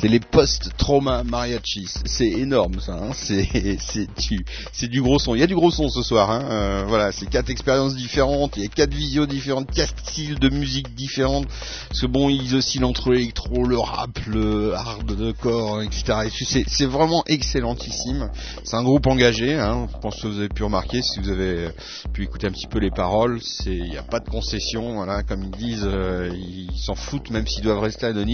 [0.00, 1.88] C'est les post-trauma mariachis.
[2.04, 2.92] C'est énorme ça.
[2.92, 3.10] Hein.
[3.14, 5.34] C'est du du gros son.
[5.34, 6.30] Il y a du gros son ce soir.
[6.30, 6.44] Hein.
[6.50, 8.56] Euh, voilà, c'est quatre expériences différentes.
[8.56, 11.46] Il y a quatre visios différentes, quatre styles de musique différentes.
[11.88, 16.28] Parce que bon, ils oscillent entre l'électro, le rap, le hardcore, etc.
[16.54, 18.30] Et C'est vraiment excellentissime.
[18.64, 19.54] C'est un groupe engagé.
[19.58, 19.88] Hein.
[19.92, 21.70] Je pense que vous avez pu remarquer si vous avez
[22.12, 23.40] pu écouter un petit peu les paroles.
[23.66, 24.94] Il n'y a pas de concession.
[24.94, 28.27] Voilà, comme ils disent, euh, ils s'en foutent même s'ils doivent rester anonymes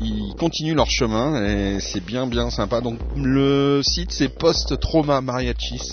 [0.00, 2.80] ils continuent leur chemin et c'est bien bien sympa.
[2.80, 5.92] Donc le site c'est Post Trauma Mariachis.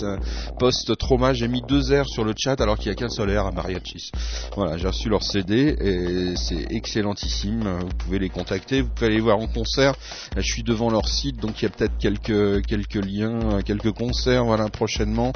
[0.58, 3.36] Post Trauma, j'ai mis deux R sur le chat alors qu'il n'y a qu'un seul
[3.36, 4.10] R à Mariachis.
[4.56, 7.78] Voilà, j'ai reçu leur CD et c'est excellentissime.
[7.80, 9.94] Vous pouvez les contacter, vous pouvez aller voir en concert.
[10.36, 14.44] Je suis devant leur site donc il y a peut-être quelques quelques liens, quelques concerts
[14.44, 15.32] voilà prochainement.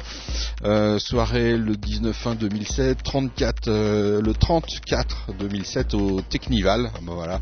[0.63, 6.91] Euh, soirée le 19 fin 2007, 34 euh, le 34 2007 au Technival.
[7.01, 7.39] Bon, voilà.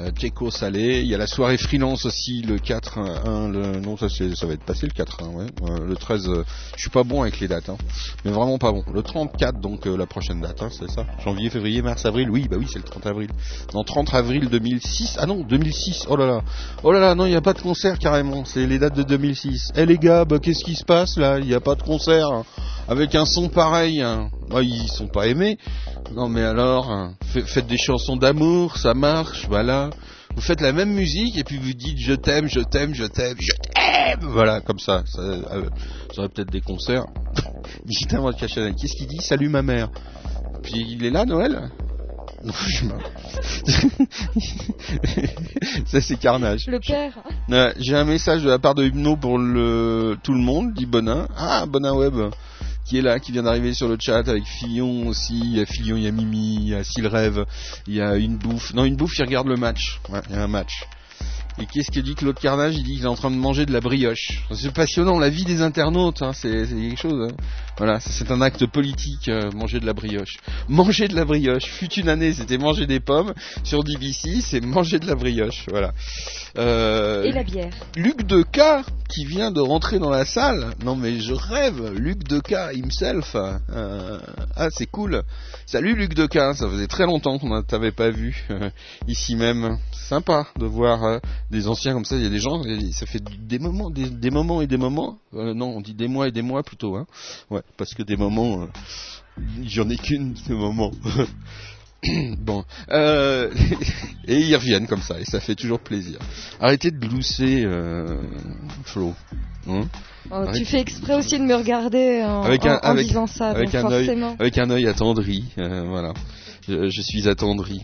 [0.00, 1.00] Euh, Keiko Salé.
[1.00, 4.52] Il y a la soirée freelance aussi le 4 1 le non ça ça va
[4.52, 5.46] être passé le 4 1 ouais.
[5.62, 6.44] Euh, le 13 euh,
[6.76, 7.76] je suis pas bon avec les dates hein.
[8.24, 8.84] Mais vraiment pas bon.
[8.92, 11.06] Le 34 donc euh, la prochaine date hein, c'est ça.
[11.24, 12.30] Janvier, février, mars, avril.
[12.30, 13.30] Oui, bah oui, c'est le 30 avril.
[13.74, 15.16] Non, 30 avril 2006.
[15.18, 16.06] Ah non, 2006.
[16.08, 16.42] Oh là là.
[16.82, 18.44] Oh là là, non, il n'y a pas de concert carrément.
[18.44, 19.72] C'est les dates de 2006.
[19.76, 21.38] Eh les gars, bah qu'est-ce qui se passe là?
[21.38, 22.44] Il n'y a pas de concert hein.
[22.88, 24.00] Avec un son pareil.
[24.02, 24.30] hein.
[24.48, 25.58] Bah, ils sont pas aimés.
[26.14, 29.90] Non mais alors, hein, fa- faites des chansons d'amour, ça marche, voilà.
[30.34, 33.36] Vous faites la même musique et puis vous dites je t'aime, je t'aime, je t'aime,
[33.40, 34.18] je t'aime.
[34.22, 35.02] Voilà, comme ça.
[35.06, 35.68] Ça, euh,
[36.14, 37.06] ça aurait peut-être des concerts.
[38.12, 38.72] Votre cachet.
[38.80, 39.18] Qu'est-ce qu'il dit?
[39.20, 39.88] Salut ma mère.
[40.62, 41.70] Puis il est là Noël?
[45.86, 46.66] Ça c'est carnage.
[46.66, 47.12] Le père.
[47.50, 50.86] Euh, J'ai un message de la part de Hypno pour le tout le monde, dit
[50.86, 51.26] Bonin.
[51.36, 52.14] Ah, Bonin Web,
[52.86, 55.38] qui est là, qui vient d'arriver sur le chat avec Fillon aussi.
[55.38, 57.44] Il y a Fillon, il y a Mimi, il y a S'il rêve,
[57.86, 58.72] il y a une bouffe.
[58.74, 60.00] Non, une bouffe, il regarde le match.
[60.08, 60.84] Il y a un match.
[61.58, 62.76] Et qu'est-ce que dit Claude Carnage?
[62.76, 64.42] Il dit qu'il est en train de manger de la brioche.
[64.54, 67.30] C'est passionnant, la vie des internautes, hein, c'est quelque chose.
[67.30, 67.34] hein.
[67.78, 70.36] Voilà, c'est un acte politique, euh, manger de la brioche.
[70.68, 71.64] Manger de la brioche.
[71.64, 73.32] Fut une année, c'était manger des pommes.
[73.64, 75.64] Sur DBC, c'est manger de la brioche.
[75.70, 75.92] Voilà.
[76.58, 77.72] Euh, Et la bière.
[77.96, 80.74] Luc Deca qui vient de rentrer dans la salle.
[80.84, 83.34] Non mais je rêve, Luc Deca himself.
[83.34, 84.18] Euh,
[84.56, 85.22] ah c'est cool.
[85.66, 88.70] Salut Luc Deca, ça faisait très longtemps qu'on ne t'avait pas vu euh,
[89.06, 89.78] ici même.
[89.92, 92.16] Sympa de voir des anciens comme ça.
[92.16, 95.18] Il y a des gens, ça fait des moments, des, des moments et des moments.
[95.32, 96.94] Non, on dit des mois et des mois plutôt.
[96.96, 97.06] Hein.
[97.50, 98.68] Ouais, parce que des moments,
[99.64, 100.92] j'en ai qu'une de ces moments.
[102.38, 103.50] bon, euh,
[104.28, 106.18] et ils reviennent comme ça, et ça fait toujours plaisir.
[106.60, 108.18] Arrêtez de glousser, euh,
[108.84, 109.14] Flo.
[109.68, 109.82] Hein
[110.30, 113.26] Oh, tu fais exprès aussi de me regarder en, Avec un- en- en avec- disant
[113.28, 114.36] ça, avec donc un œil- forcément.
[114.40, 116.12] Avec un œil attendri, euh, voilà.
[116.68, 117.82] Je, je suis attendri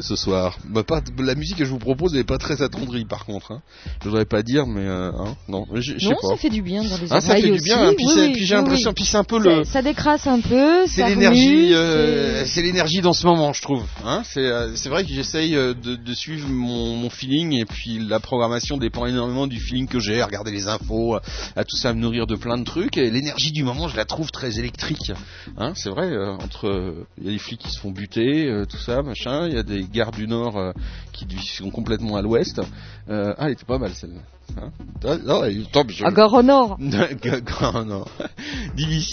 [0.00, 0.56] ce soir.
[0.68, 3.50] Bah, pas, la musique que je vous propose n'est pas très attendrie par contre.
[3.52, 3.60] Hein.
[4.02, 6.28] Je voudrais pas dire, mais euh, hein, non, je, je sais pas.
[6.28, 7.64] ça fait du bien dans les Ah, ça fait du aussi.
[7.64, 8.94] bien, hein, puis, Oui, c'est- oui, puis j'ai oui, l'impression, oui.
[8.94, 13.12] puis c'est un peu le, Ça décrasse un peu, c'est l'énergie, euh, c'est- l'énergie dans
[13.12, 13.82] ce moment, je trouve.
[14.04, 17.98] Hein c'est, euh, c'est vrai que j'essaye de, de suivre mon, mon feeling et puis
[17.98, 20.20] la programmation dépend énormément du feeling que j'ai.
[20.20, 21.16] à Regarder les infos,
[21.56, 22.96] à, tout ça, à me nourrir de plein de trucs.
[22.96, 25.10] Et l'énergie du moment, je la trouve très électrique.
[25.58, 26.16] Hein c'est vrai.
[26.40, 29.46] entre, il y a des flics qui se font buter, euh, tout ça, machin.
[29.48, 30.72] Il y a des gares du Nord euh,
[31.12, 32.60] qui sont complètement à l'Ouest.
[33.08, 34.20] Euh, ah, elle était pas mal celle-là.
[34.58, 34.70] Hein
[35.04, 38.08] Ah, non, je- Gare au Nord.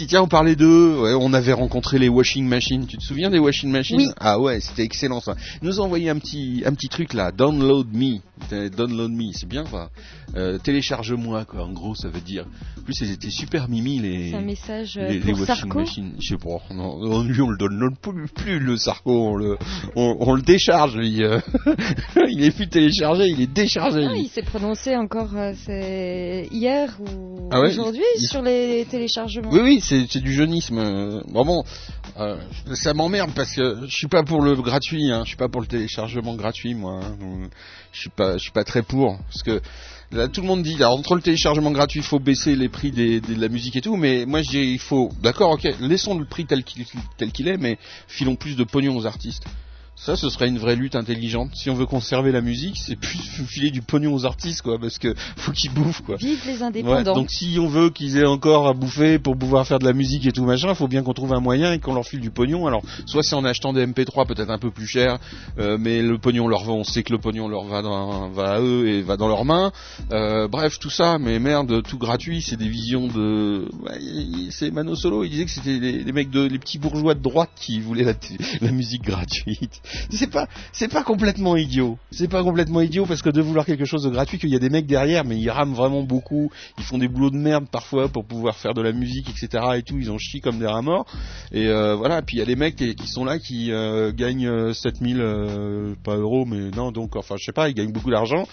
[0.08, 1.00] Tiens, on parlait d'eux.
[1.02, 2.86] Ouais, on avait rencontré les washing machines.
[2.88, 4.08] Tu te souviens des washing machines Oui.
[4.20, 5.36] Ah ouais, c'était excellent ça.
[5.62, 7.32] Ils nous ont envoyé un petit, un petit truc là.
[7.32, 8.18] Download me.
[8.54, 9.90] Euh, Download me, c'est bien quoi.
[10.36, 11.64] Euh, télécharge-moi quoi.
[11.64, 12.46] En gros, ça veut dire.
[12.80, 14.32] En plus, ils étaient super mimi les.
[14.32, 15.80] C'est un message euh, Les, les pour washing Sarko.
[15.80, 19.36] machines, je sais pas, non, lui on le donne non plus, plus le Sarko, on
[19.36, 19.58] le,
[19.96, 21.40] on, on le décharge lui, euh.
[22.30, 26.96] il est plus téléchargé, il est déchargé Ah, il s'est prononcé encore euh, c'est hier
[27.00, 29.50] ou Ah ouais, aujourd'hui sur les téléchargements.
[29.52, 30.78] Oui, oui, c'est du jeunisme.
[30.78, 31.22] euh.
[31.28, 31.64] Bon, bon,
[32.20, 32.38] euh,
[32.74, 35.22] ça m'emmerde parce que je suis pas pour le gratuit, hein.
[35.24, 37.02] je suis pas pour le téléchargement gratuit, moi.
[37.04, 37.50] hein.
[37.92, 39.62] Je suis pas, je suis pas très pour, parce que
[40.12, 43.20] là tout le monde dit, entre le téléchargement gratuit, il faut baisser les prix des,
[43.22, 46.18] des- de la musique et tout, mais moi je dis, il faut, d'accord, ok, laissons
[46.18, 46.86] le prix tel qu'il
[47.18, 49.44] tel qu'il est, mais filons plus de pognon aux artistes.
[50.00, 51.50] Ça, ce serait une vraie lutte intelligente.
[51.56, 53.18] Si on veut conserver la musique, c'est plus
[53.48, 56.18] filer du pognon aux artistes, quoi, parce que faut qu'ils bouffent, quoi.
[56.18, 57.16] Vive les Ouais, indépendants.
[57.16, 60.26] donc si on veut qu'ils aient encore à bouffer pour pouvoir faire de la musique
[60.28, 62.68] et tout machin, faut bien qu'on trouve un moyen et qu'on leur file du pognon.
[62.68, 65.18] Alors soit c'est en achetant des MP3 peut-être un peu plus cher,
[65.58, 68.54] euh, mais le pognon leur va, on sait que le pognon leur va, dans, va
[68.54, 69.72] à eux et va dans leurs mains.
[70.12, 73.68] Euh, bref tout ça, mais merde, tout gratuit, c'est des visions de,
[74.52, 77.22] c'est Mano Solo, il disait que c'était les, les mecs de, les petits bourgeois de
[77.22, 78.14] droite qui voulaient la,
[78.62, 79.82] la musique gratuite.
[80.10, 81.98] C'est pas, c'est pas complètement idiot.
[82.12, 84.60] C'est pas complètement idiot parce que de vouloir quelque chose de gratuit, qu'il y a
[84.60, 86.52] des mecs derrière, mais ils rament vraiment beaucoup.
[86.78, 89.64] Ils font des boulots de merde parfois pour pouvoir faire de la musique, etc.
[89.78, 89.98] Et tout.
[90.00, 91.06] Ils en chient comme des rats morts.
[91.52, 92.22] Et euh, voilà.
[92.22, 95.18] Puis il y a les mecs qui, qui sont là qui euh, gagnent euh, 7000,
[95.20, 96.92] euh, pas euros, mais non.
[96.92, 98.48] Donc enfin, je sais pas, ils gagnent beaucoup d'argent.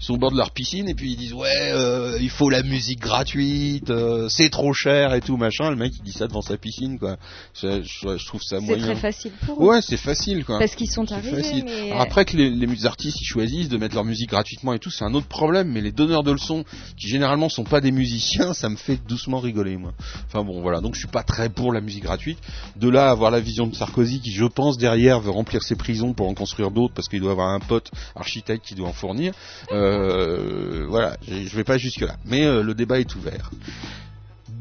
[0.00, 2.50] Ils sont au bord de leur piscine et puis ils disent ouais, euh, il faut
[2.50, 5.70] la musique gratuite, euh, c'est trop cher et tout machin.
[5.70, 7.16] Le mec il dit ça devant sa piscine quoi.
[7.54, 8.84] Je, je- je trouve ça C'est moyen.
[8.86, 9.68] très facile pour eux.
[9.68, 10.58] Ouais, c'est facile quoi.
[10.58, 11.62] Parce sont arrivés.
[11.64, 11.90] Mais...
[11.90, 14.90] Alors après que les, les artistes ils choisissent de mettre leur musique gratuitement et tout,
[14.90, 15.68] c'est un autre problème.
[15.68, 16.64] Mais les donneurs de leçons,
[16.96, 19.92] qui généralement sont pas des musiciens, ça me fait doucement rigoler moi.
[20.26, 22.38] Enfin bon voilà, donc je suis pas très pour la musique gratuite.
[22.76, 25.76] De là à avoir la vision de Sarkozy qui, je pense, derrière veut remplir ses
[25.76, 28.92] prisons pour en construire d'autres parce qu'il doit avoir un pote architecte qui doit en
[28.92, 29.34] fournir.
[29.72, 32.16] Euh, voilà, je je vais pas jusque là.
[32.24, 33.50] Mais euh, le débat est ouvert.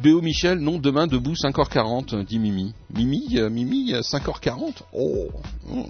[0.01, 2.73] Béo Michel, non, demain debout 5h40, dit Mimi.
[2.95, 5.27] Mimi, euh, Mimi, euh, 5h40 Oh,
[5.73, 5.85] oh,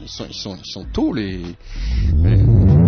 [0.00, 1.38] ils sont, ils sont, ils sont tôt les.
[2.22, 2.79] les-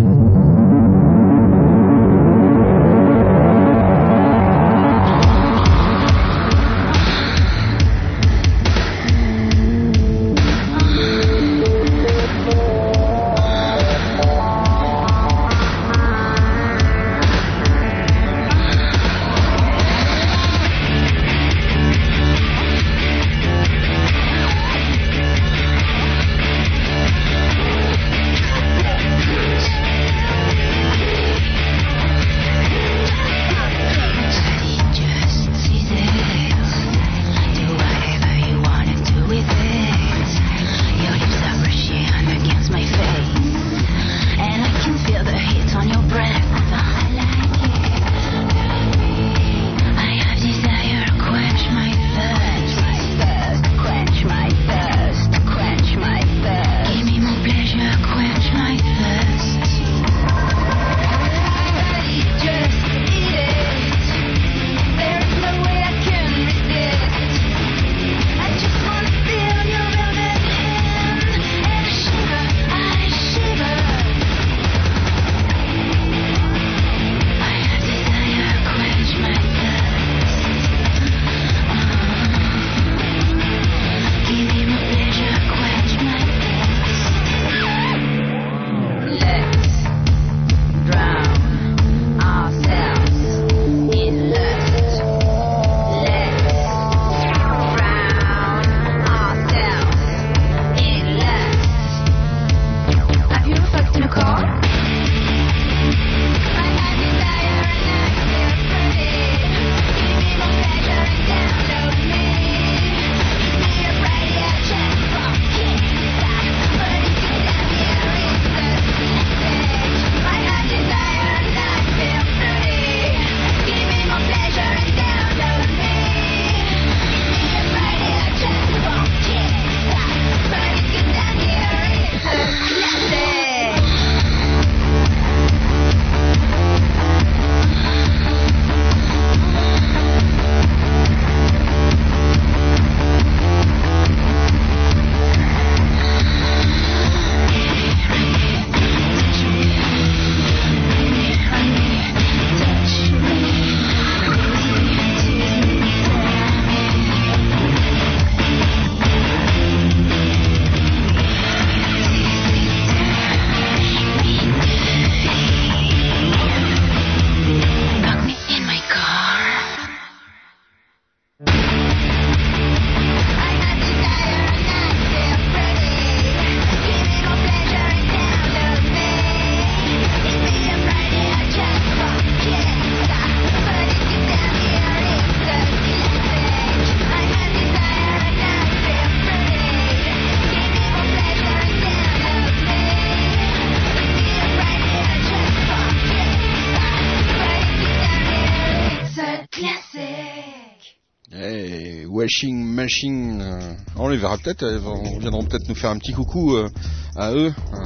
[202.33, 206.55] Washing Machine, euh, on les verra peut-être, vont- viendront peut-être nous faire un petit coucou
[206.55, 206.67] euh,
[207.15, 207.77] à eux, euh,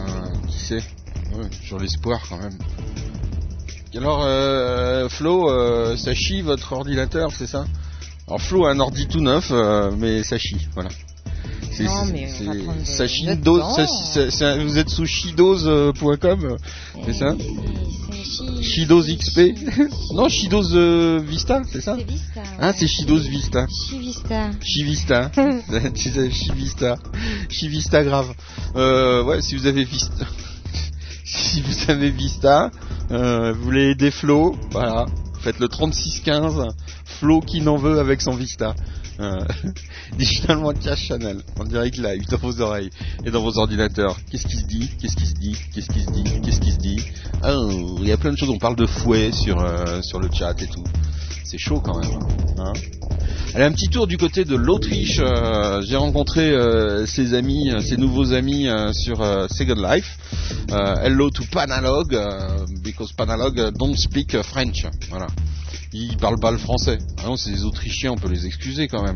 [0.47, 0.81] qui sait,
[1.35, 2.57] Ouais, sur l'espoir quand même.
[3.93, 7.65] Et alors, euh, Flo, euh, ça chie votre ordinateur, c'est ça?
[8.29, 10.89] Alors Flo a un ordi tout neuf, euh, mais ça chie, voilà.
[11.83, 12.25] Non, mais
[13.35, 16.55] dose- ça- ça- ça- vous êtes sous shidos.com,
[17.05, 17.35] c'est ça?
[18.61, 19.39] Shidos XP
[20.13, 22.41] Non, Shidos euh, Vista, c'est ça Vista.
[22.59, 23.65] Ah, c'est Shidos Vista.
[23.67, 24.51] Chivista.
[24.61, 25.31] Chivista.
[25.93, 26.97] Tu sais, Chivista.
[27.49, 28.33] Chivista grave.
[28.75, 30.25] Euh, ouais, si vous avez Vista.
[31.25, 32.71] si vous avez Vista,
[33.11, 35.05] euh, vous voulez aider Flo, voilà.
[35.41, 36.67] Faites le 3615.
[37.05, 38.75] Flo qui n'en veut avec son Vista.
[39.19, 39.39] Euh,
[40.17, 42.89] Digital Cash Channel, en direct live, dans vos oreilles
[43.25, 44.17] et dans vos ordinateurs.
[44.29, 44.89] Qu'est-ce qui se dit?
[44.99, 45.57] Qu'est-ce qui se dit?
[45.73, 46.23] Qu'est-ce qui se dit?
[46.41, 47.01] Qu'est-ce qui se dit?
[47.43, 48.49] Oh, il y a plein de choses.
[48.49, 50.83] On parle de fouet sur euh, sur le chat et tout.
[51.49, 52.19] C'est chaud quand même.
[52.57, 52.73] Hein
[53.53, 55.21] Allez, un petit tour du côté de l'Autriche.
[55.21, 59.19] Euh, J'ai rencontré euh, ses amis, euh, ses nouveaux amis sur
[59.49, 60.17] Second Life.
[60.69, 62.17] Hello to Panalog,
[62.83, 64.85] because Panalog don't speak French.
[65.09, 65.27] Voilà.
[65.93, 66.97] Ils parlent pas le français.
[67.19, 69.15] Ah c'est des Autrichiens, on peut les excuser quand même.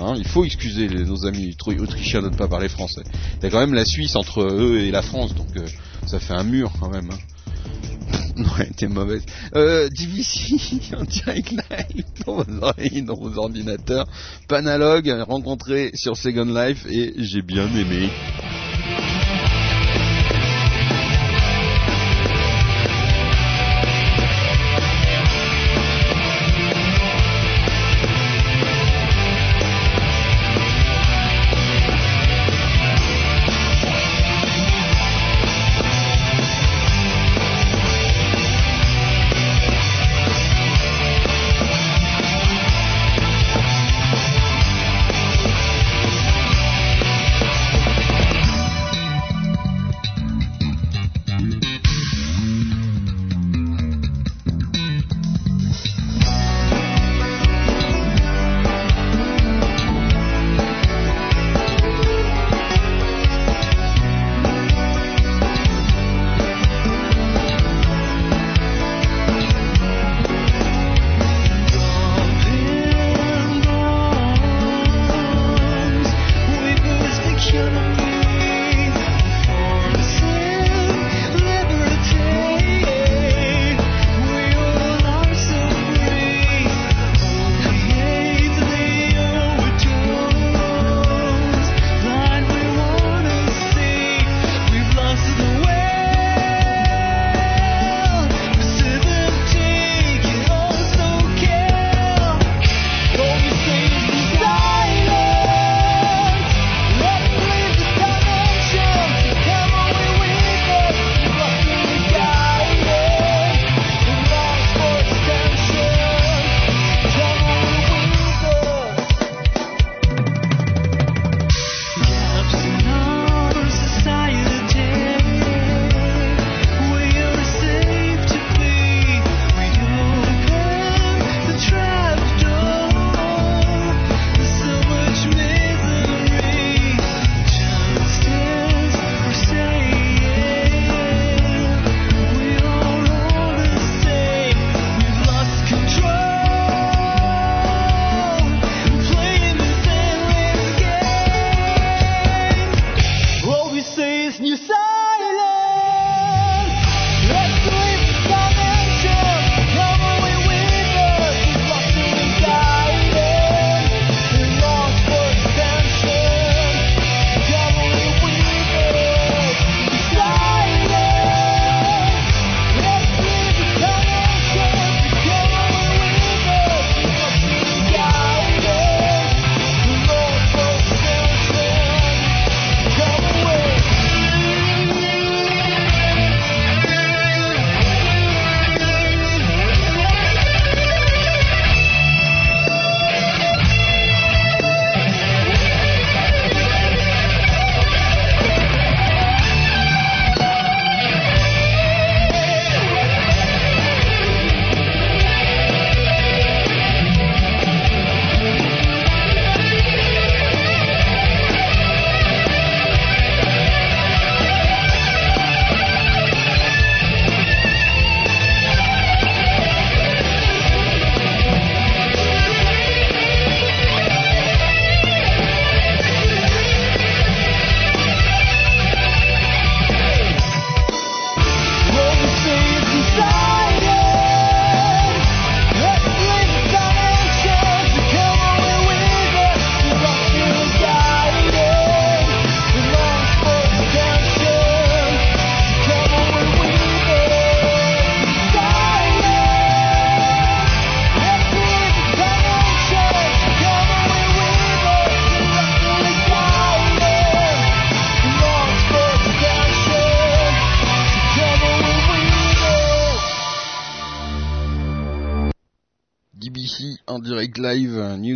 [0.00, 3.02] Hein, il faut excuser nos amis autrichiens de ne pas parler français.
[3.38, 5.48] Il y a quand même la Suisse entre eux et la France, donc
[6.06, 7.08] ça fait un mur quand même.
[7.12, 7.18] Hein.
[8.58, 9.24] Ouais, t'es mauvaise.
[9.54, 14.06] Euh, DVC en direct live dans vos oreilles, dans vos ordinateurs.
[14.48, 18.08] Panalog rencontré sur Second Life et j'ai bien aimé.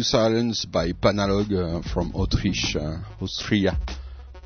[0.04, 3.74] Silence by Panalog euh, from Autriche, euh, Austria.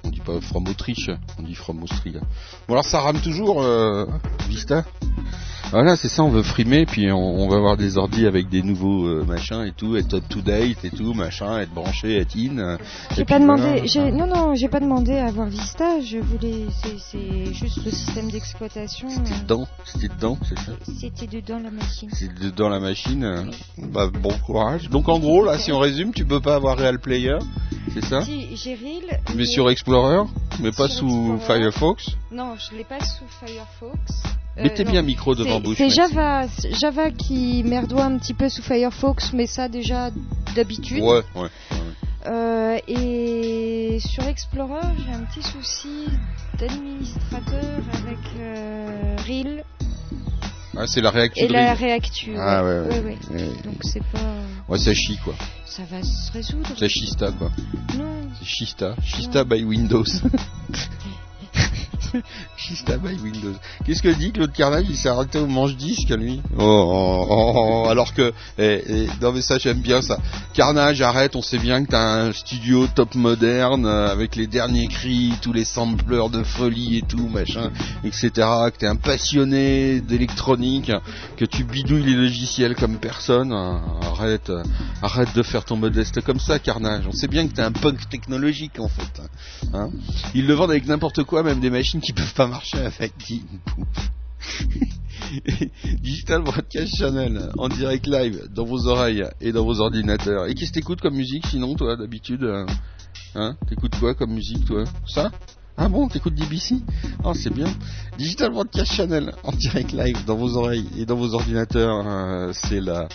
[0.05, 2.21] On dit pas from Autriche, on dit from Austria.
[2.69, 4.07] Bon alors ça rame toujours, euh,
[4.49, 4.85] Vista?
[5.71, 8.63] Voilà, c'est ça, on veut frimer, puis on, on va avoir des ordis avec des
[8.63, 12.35] nouveaux euh, machins et tout, être up to date et tout, machin, être branché, être
[12.39, 12.79] in.
[13.15, 13.83] J'ai pas demandé.
[13.95, 14.11] voilà.
[14.13, 16.01] Non, non, j'ai pas demandé à avoir Vista.
[16.01, 16.65] Je voulais.
[16.83, 19.11] c'est- juste le système d'exploitation.
[19.11, 22.09] C'était euh, dedans, c'était dedans, c'est ça C'était dedans la machine.
[22.15, 23.25] C'est dans la machine.
[23.25, 23.43] euh,
[23.93, 24.89] Bah, bon courage.
[24.89, 27.37] Donc en gros, là, si on résume, tu peux pas avoir Real Player,
[27.93, 29.21] c'est ça Si, j'ai Reel.
[29.37, 30.23] Mais sur Explorer,
[30.61, 31.61] mais pas sous Explorer.
[31.61, 32.07] Firefox.
[32.33, 34.23] Non, je l'ai pas sous Firefox.
[34.59, 34.91] Euh, Mettez non.
[34.91, 35.77] bien un micro devant C'est- bouche.
[35.79, 35.91] C'est.
[35.91, 40.11] Java, c'est Java qui merdoie un petit peu sous Firefox, mais ça déjà
[40.57, 41.01] d'habitude.
[41.03, 41.49] Ouais, ouais.
[42.27, 46.07] Euh, et sur Explorer, j'ai un petit souci
[46.59, 47.63] d'administrateur
[48.05, 49.65] avec euh, Reel
[50.77, 51.41] Ah, c'est la réactu.
[51.45, 52.35] et la réactu.
[52.37, 53.01] Ah ouais, ouais.
[53.31, 54.19] ouais, Donc c'est pas.
[54.69, 55.35] Ouais, ça chie quoi.
[55.65, 56.69] Ça va se résoudre.
[56.77, 57.51] Ça chista quoi.
[57.97, 58.29] Non.
[58.41, 58.95] C'est Shista.
[59.05, 60.05] Shista by Windows.
[63.87, 68.15] Qu'est-ce que dit Claude Carnage Il s'est arrêté au manche-disque, lui oh, oh, oh, Alors
[68.15, 68.33] que...
[68.59, 70.19] eh, eh, non mais ça j'aime bien ça.
[70.55, 74.89] Carnage, arrête, on sait bien que t'as un studio top moderne, euh, avec les derniers
[74.89, 77.71] cris, tous les sampleurs de folie et tout, machin,
[78.05, 78.31] etc.
[78.73, 80.93] Que t'es un passionné d'électronique,
[81.37, 83.53] que tu bidouilles les logiciels comme personne.
[83.53, 83.83] hein.
[84.03, 84.63] Arrête, euh,
[85.03, 87.05] arrête de faire ton modeste comme ça, Carnage.
[87.07, 89.23] On sait bien que t'es un punk technologique en fait.
[89.75, 89.91] Hein?
[90.35, 93.41] Ils le vendent avec n'importe quoi, même des machines qui peuvent pas marcher avec Dean
[96.03, 100.47] Digital Broadcast Channel en direct live dans vos oreilles et dans vos ordinateurs.
[100.47, 102.67] Et qu'est-ce que t'écoutes comme musique sinon toi d'habitude euh,
[103.35, 103.57] Hein?
[103.67, 104.85] T'écoutes quoi comme musique toi?
[105.07, 105.31] Ça?
[105.79, 106.77] Ah bon, t'écoutes DBC
[107.25, 107.69] Oh c'est bien.
[108.19, 112.07] Digital Broadcast Channel en direct live dans vos oreilles et dans vos ordinateurs.
[112.07, 113.09] euh, c'est la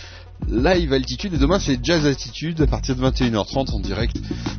[0.50, 1.34] live altitude.
[1.34, 4.16] Et demain c'est jazz altitude à partir de 21h30 en direct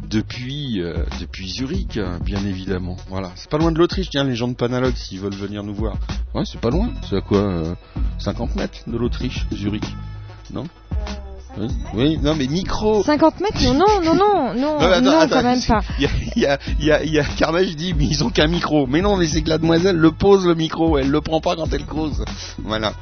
[0.09, 2.97] depuis euh, depuis Zurich euh, bien évidemment.
[3.09, 3.30] Voilà.
[3.37, 5.97] C'est pas loin de l'Autriche tiens les gens de Panalog s'ils veulent venir nous voir.
[6.35, 6.91] Ouais c'est pas loin.
[7.09, 7.74] C'est à quoi euh,
[8.18, 9.85] 50 mètres de l'Autriche Zurich.
[10.53, 10.64] Non?
[11.57, 13.03] Oui, oui non mais micro.
[13.03, 15.80] 50 mètres Non, non, non, non, non, Non, attends, non, attends, quand même pas.
[15.99, 16.07] il y
[16.47, 18.87] a, il y a, il y a, Carnage dit mais ils ont qu'un micro.
[18.87, 20.99] Mais non mais c'est que la demoiselle le pose le micro.
[20.99, 22.24] Elle le prend pas quand elle cause
[22.59, 22.93] voilà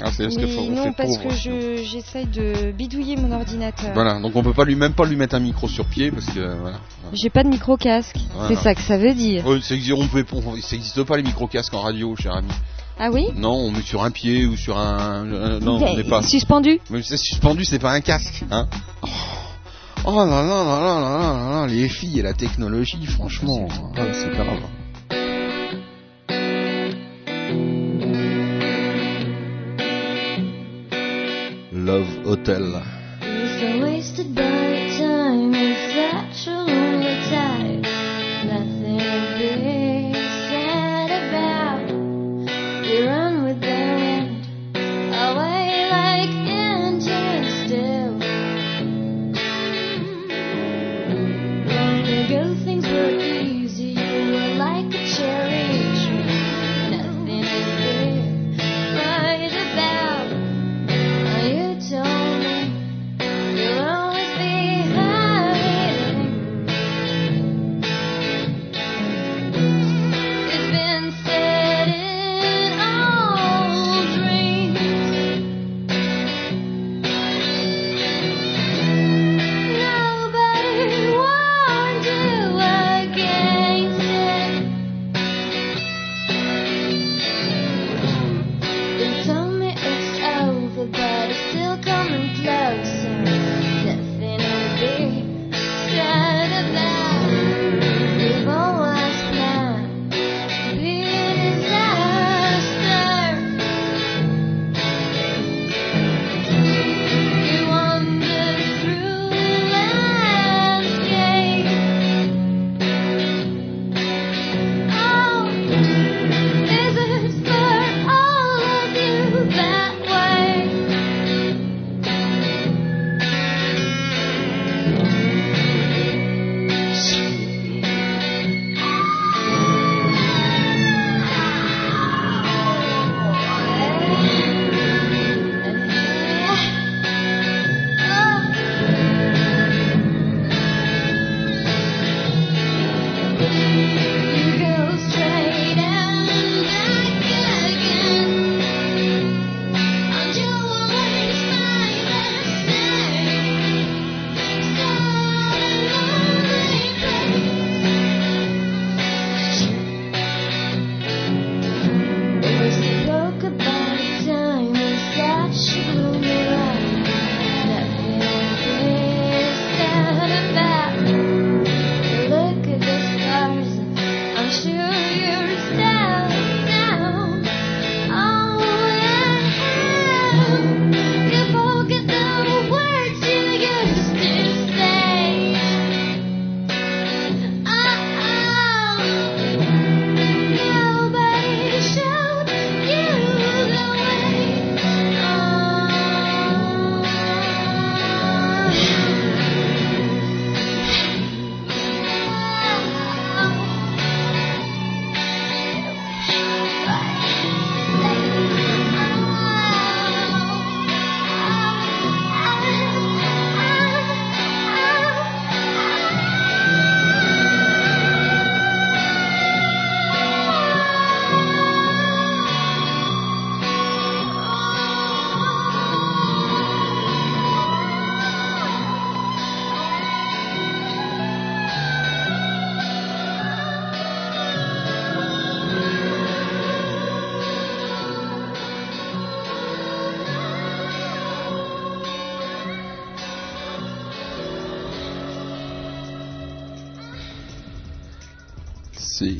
[0.00, 1.28] ah, c'est faut, non, parce pauvre.
[1.28, 3.90] que je, j'essaye de bidouiller mon ordinateur.
[3.94, 6.26] Voilà, donc on peut pas lui même pas lui mettre un micro sur pied parce
[6.26, 6.78] que voilà.
[7.12, 8.16] J'ai pas de micro casque.
[8.32, 8.48] Voilà.
[8.48, 9.42] C'est ça que ça veut dire.
[9.50, 12.50] Euh, ça n'existe pas les micro casques en radio, cher ami.
[12.96, 13.26] Ah oui?
[13.34, 15.26] Non, on met sur un pied ou sur un.
[15.26, 16.22] Euh, non, Mais, on n'est pas.
[16.22, 16.78] Suspendu?
[16.90, 18.68] Mais c'est suspendu, c'est pas un casque, hein.
[19.02, 19.06] Oh.
[20.04, 24.02] Oh là là là là là là là, les filles et la technologie, franchement, ah,
[24.12, 24.60] c'est grave.
[31.88, 32.82] Love Hotel.
[33.22, 34.34] It's a wasted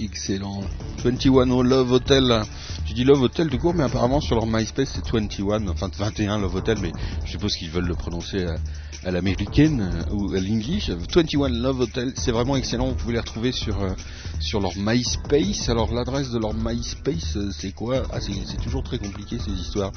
[0.09, 0.69] excellent.
[1.03, 2.45] 21 Love Hotel.
[3.05, 6.79] Love Hotel tout court, mais apparemment sur leur MySpace c'est 21, enfin 21 Love Hotel,
[6.81, 6.93] mais
[7.25, 8.47] je suppose qu'ils veulent le prononcer
[9.05, 10.91] à, l'américaine euh, ou à l'English.
[10.91, 12.89] 21 Love Hotel, c'est vraiment excellent.
[12.89, 13.91] Vous pouvez les retrouver sur euh,
[14.41, 15.69] sur leur MySpace.
[15.69, 18.03] Alors l'adresse de leur MySpace, euh, c'est quoi?
[18.13, 19.93] Ah, c'est toujours très compliqué ces histoires.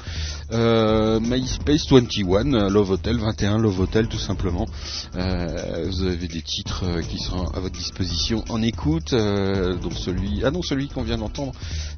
[1.20, 4.66] MySpace 21 euh, Love Hotel 21 Love Hotel tout simplement.
[5.14, 9.10] Vous avez des titres qui seront à votre disposition en écoute.
[9.10, 11.52] celui, ah non, celui qu'on vient d'entendre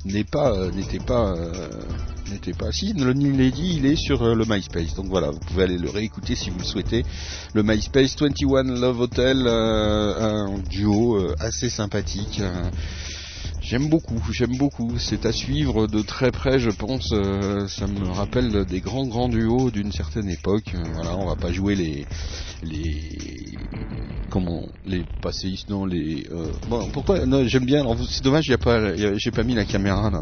[0.04, 0.52] n'est pas,
[0.94, 1.68] n'était pas, euh,
[2.30, 2.70] n'était pas.
[2.70, 4.94] Si, le New Lady, il est sur euh, le MySpace.
[4.94, 7.04] Donc voilà, vous pouvez aller le réécouter si vous le souhaitez.
[7.52, 10.14] Le MySpace 21 Love Hotel, euh,
[10.46, 12.40] un duo euh, assez sympathique.
[13.66, 14.98] J'aime beaucoup, j'aime beaucoup.
[14.98, 17.12] C'est à suivre de très près, je pense.
[17.12, 20.74] euh, ça me rappelle des grands grands duos d'une certaine époque.
[20.74, 22.04] Euh, voilà, on va pas jouer les
[22.62, 23.56] les
[24.30, 26.26] comment les passéistes, non les.
[26.30, 27.84] euh, bon, pourquoi j'aime bien.
[28.10, 30.20] C'est dommage, a pas, j'ai pas mis la caméra là.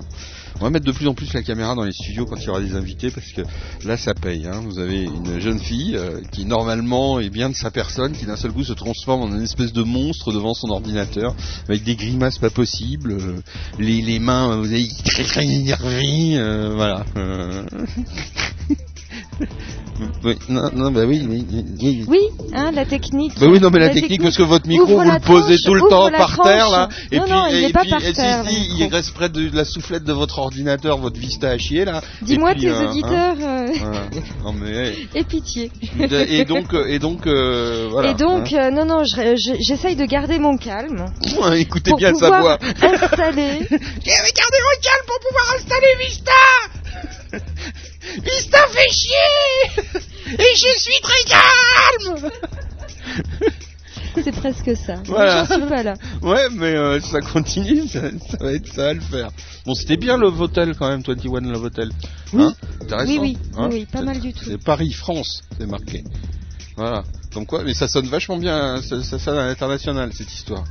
[0.61, 2.49] On va mettre de plus en plus la caméra dans les studios quand il y
[2.51, 3.41] aura des invités parce que
[3.85, 4.47] là ça paye.
[4.47, 4.61] Hein.
[4.65, 8.37] Vous avez une jeune fille euh, qui normalement est bien de sa personne, qui d'un
[8.37, 11.35] seul coup se transforme en une espèce de monstre devant son ordinateur
[11.69, 13.17] avec des grimaces pas possibles,
[13.79, 17.05] les, mains, euh, vous avez très très énervées, euh, voilà.
[20.25, 21.45] Oui, non, non, bah oui, oui,
[21.81, 22.05] oui.
[22.09, 22.21] Oui,
[22.55, 23.39] hein, la technique.
[23.39, 25.63] Bah oui, non, mais la, technique, parce que votre micro, Ouvre vous le posez tranche,
[25.65, 26.89] tout le temps par terre, là.
[27.11, 28.77] Et Non, puis, non, il et pas puis, par et si, terre, si, micro.
[28.79, 32.01] il reste près de la soufflette de votre ordinateur, votre Vista à chier, là.
[32.23, 34.01] Dis-moi tes euh, hein, auditeurs euh, voilà.
[34.45, 35.71] Non, mais, et pitié.
[36.01, 38.11] et donc, euh, et donc, euh, voilà.
[38.11, 41.07] et donc, euh, non, non, je- je- j'essaye de garder mon calme
[41.43, 41.53] hein.
[41.55, 42.59] écoutez pour bien sa voix.
[42.63, 43.59] installer.
[43.71, 46.33] Gardez mon calme pour pouvoir installer Vista
[48.03, 49.95] Vista fait chier
[50.39, 52.31] Et je suis très calme
[54.23, 54.97] C'est presque ça.
[55.07, 55.45] Voilà.
[55.49, 55.95] Je suis pas là.
[56.21, 58.01] Ouais, mais euh, ça continue, ça,
[58.31, 59.31] ça va être, ça va le faire.
[59.65, 61.91] Bon, c'était bien Love Hotel quand même, 21 Love Hotel.
[62.35, 62.43] Oui.
[62.45, 62.53] Hein
[62.83, 64.45] Intéressant, Oui, oui, hein oui, oui, pas mal du tout.
[64.45, 66.05] C'est Paris-France, c'est marqué.
[66.77, 67.05] Voilà.
[67.33, 70.65] Comme quoi, mais ça sonne vachement bien, ça, ça sonne à l'international cette histoire.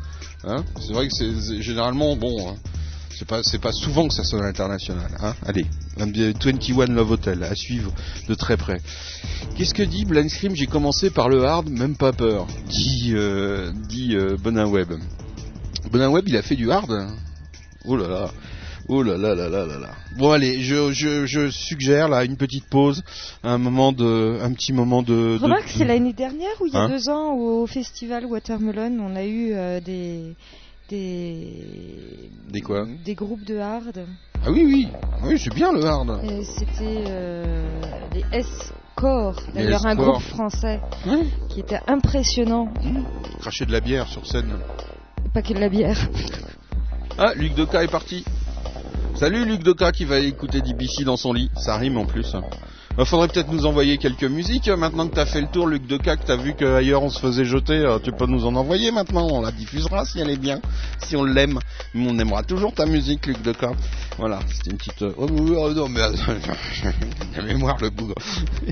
[0.43, 2.49] Hein c'est vrai que c'est c'est- généralement bon.
[2.51, 2.55] hein,
[3.21, 5.11] c'est pas c'est pas souvent que ça sonne à l'international.
[5.21, 5.67] Hein Allez,
[5.99, 7.91] un bien 21 Love Hotel à suivre
[8.27, 8.81] de très près.
[9.55, 10.55] Qu'est-ce que dit Blind Scream?
[10.55, 12.47] J'ai commencé par le hard, même pas peur.
[12.67, 14.93] Dit euh, dit euh, Bonin Web.
[15.91, 16.91] Bonin Web, il a fait du hard.
[16.91, 17.15] hein
[17.85, 18.31] Oh là là.
[18.87, 19.89] Oh là là là là là là.
[20.17, 23.03] Bon allez, je, je, je suggère là une petite pause,
[23.43, 25.37] un moment de, un petit moment de.
[25.37, 28.97] de- Remarque, c'est l'année dernière ou il y a Hein deux ans au festival Watermelon,
[28.99, 30.33] on a eu euh, des
[30.91, 34.05] des Des quoi des groupes de hard.
[34.45, 34.87] Ah oui oui,
[35.23, 36.21] oui c'est bien le hard.
[36.43, 37.81] C'était euh,
[38.13, 42.67] les S-Core, d'ailleurs un groupe français Hein qui était impressionnant.
[43.39, 44.59] Cracher de la bière sur scène.
[45.33, 45.97] Pas que de la bière.
[47.17, 48.25] Ah, Luc Doka est parti.
[49.15, 51.49] Salut Luc Doka qui va écouter DBC dans son lit.
[51.55, 52.35] Ça rime en plus.
[52.99, 54.67] Il faudrait peut-être nous envoyer quelques musiques.
[54.67, 57.19] euh, Maintenant que t'as fait le tour, Luc Doka, que t'as vu qu'ailleurs on se
[57.19, 59.27] faisait jeter, euh, tu peux nous en envoyer maintenant.
[59.31, 60.59] On la diffusera si elle est bien,
[60.99, 61.57] si on l'aime.
[61.93, 63.71] Mais on aimera toujours ta musique, Luc Doka.
[64.17, 65.01] Voilà, c'était une petite...
[65.01, 66.01] euh, Oh, oui, oh, non, mais...
[67.35, 68.15] la mémoire, le bougre.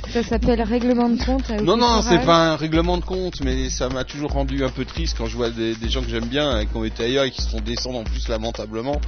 [0.10, 1.50] Ça s'appelle règlement de compte.
[1.50, 4.70] à Non, non, c'est pas un règlement de compte, mais ça m'a toujours rendu un
[4.70, 7.04] peu triste quand je vois des, des gens que j'aime bien euh, qui ont été
[7.04, 9.00] ailleurs et qui se font descendre en plus lamentablement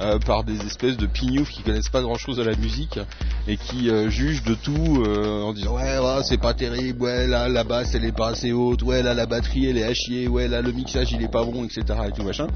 [0.00, 2.98] euh, par des espèces de pignoufs qui connaissent pas grand chose à la musique
[3.48, 7.26] et qui euh, jugent de tout euh, en disant ouais, ouais, c'est pas terrible, ouais
[7.26, 9.94] là la basse elle est pas assez haute, ouais là la batterie elle est à
[9.94, 11.82] chier, ouais là le mixage il est pas bon, etc.
[12.08, 12.46] et tout machin.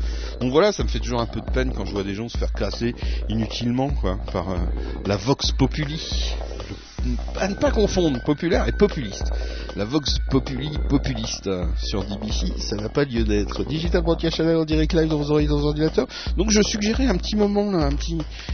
[0.40, 2.28] Donc voilà, ça me fait toujours un peu de peine quand je vois des gens
[2.28, 2.94] se faire classer
[3.28, 4.59] inutilement quoi par euh,
[5.06, 6.35] la vox populi.
[7.39, 9.31] À ne pas confondre populaire et populiste.
[9.76, 13.64] La Vox Populi populiste euh, sur DBC, ça n'a pas lieu d'être.
[13.64, 15.32] Digital Broadcast Channel en direct live dans vos
[15.66, 16.06] ordinateurs.
[16.36, 17.90] Donc je suggérais un petit moment, euh,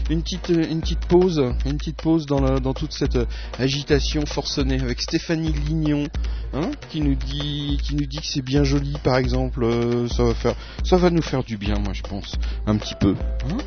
[0.09, 3.25] une petite pause, une petite pause dans, toute cette euh,
[3.59, 6.07] agitation forcenée avec Stéphanie Lignon,
[6.53, 9.63] hein, qui nous dit, que c'est bien joli, par exemple.
[9.63, 12.95] euh, ça va faire, ça va nous faire du bien, moi je pense, un petit
[12.95, 13.15] peu.
[13.49, 13.57] Hein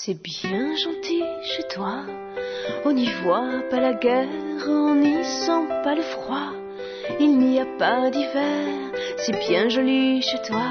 [0.00, 2.04] C'est bien gentil chez toi.
[2.84, 4.28] On n'y voit pas la guerre,
[4.68, 6.52] on n'y sent pas le froid.
[7.18, 10.68] Il n'y a pas d'hiver, c'est bien joli chez toi.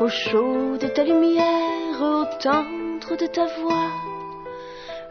[0.00, 3.92] Au chaud de ta lumière, au tendre de ta voix,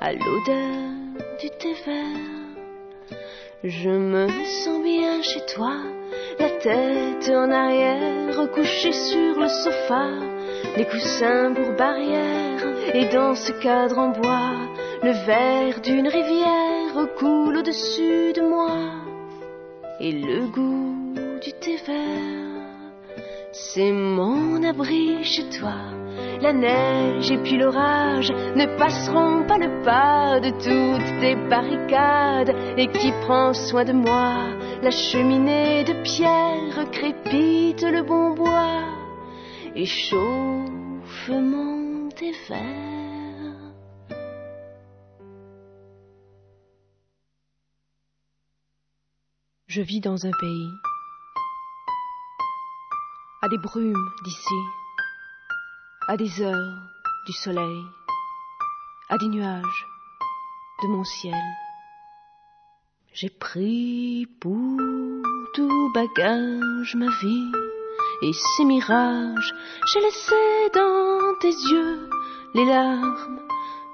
[0.02, 0.90] à l'odeur
[1.40, 3.24] du thé vert.
[3.64, 4.28] Je me
[4.64, 5.76] sens bien chez toi,
[6.40, 10.08] la tête en arrière, couchée sur le sofa,
[10.76, 12.53] les coussins pour barrière,
[12.94, 14.56] et dans ce cadre en bois,
[15.04, 18.78] le verre d'une rivière coule au-dessus de moi
[20.00, 22.44] et le goût du thé vert.
[23.52, 25.76] C'est mon abri chez toi.
[26.42, 32.56] La neige et puis l'orage ne passeront pas le pas de toutes tes barricades.
[32.78, 34.34] Et qui prend soin de moi
[34.82, 38.82] La cheminée de pierre crépite le bon bois
[39.76, 41.83] et chauffe mon
[49.68, 50.70] Je vis dans un pays.
[53.42, 54.54] À des brumes d'ici,
[56.08, 56.78] à des heures
[57.26, 57.84] du soleil,
[59.10, 59.88] à des nuages
[60.84, 61.44] de mon ciel.
[63.14, 64.78] J'ai pris pour
[65.56, 67.52] tout bagage ma vie
[68.24, 69.54] et ses mirages.
[69.92, 70.36] J'ai laissé
[70.74, 72.10] dans tes yeux
[72.56, 73.40] les larmes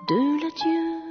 [0.07, 1.09] de l'adieu.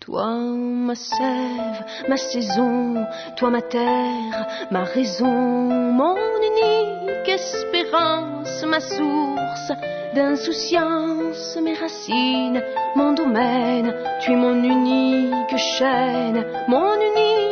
[0.00, 3.06] Toi, ma sève, ma saison,
[3.36, 9.72] toi, ma terre, ma raison, mon unique espérance, ma source
[10.14, 12.62] d'insouciance, mes racines,
[12.96, 17.49] mon domaine, tu es mon unique chaîne, mon unique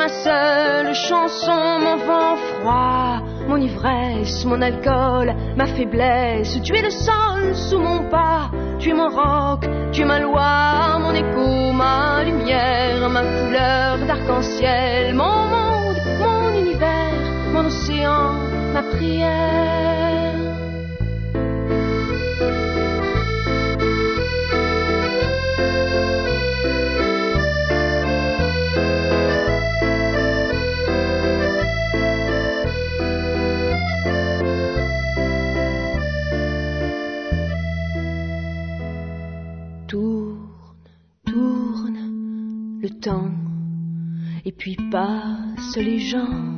[0.00, 6.88] ma seule chanson, mon vent froid, mon ivresse, mon alcool, ma faiblesse, tu es le
[6.88, 9.60] sol sous mon pas, tu es mon roc,
[9.92, 17.22] tu es ma loi, mon écho, ma lumière, ma couleur d'arc-en-ciel, mon monde, mon univers,
[17.52, 18.32] mon océan,
[18.72, 20.09] ma prière.
[42.82, 43.30] Le temps,
[44.44, 46.54] et puis passent les gens,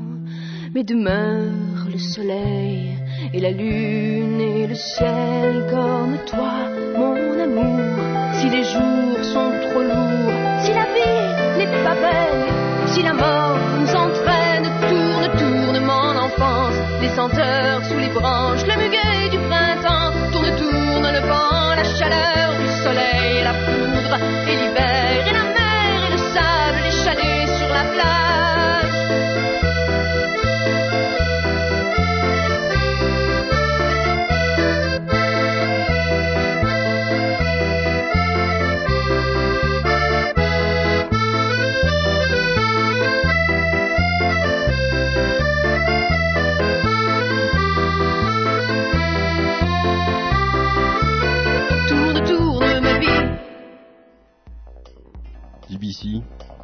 [0.72, 2.96] mais demeure le soleil
[3.32, 8.34] et la lune et le ciel comme toi, mon amour.
[8.34, 13.58] Si les jours sont trop lourds, si la vie n'est pas belle, si la mort
[13.80, 19.01] nous entraîne, tourne, tourne mon enfance, les senteurs sous les branches, le muguet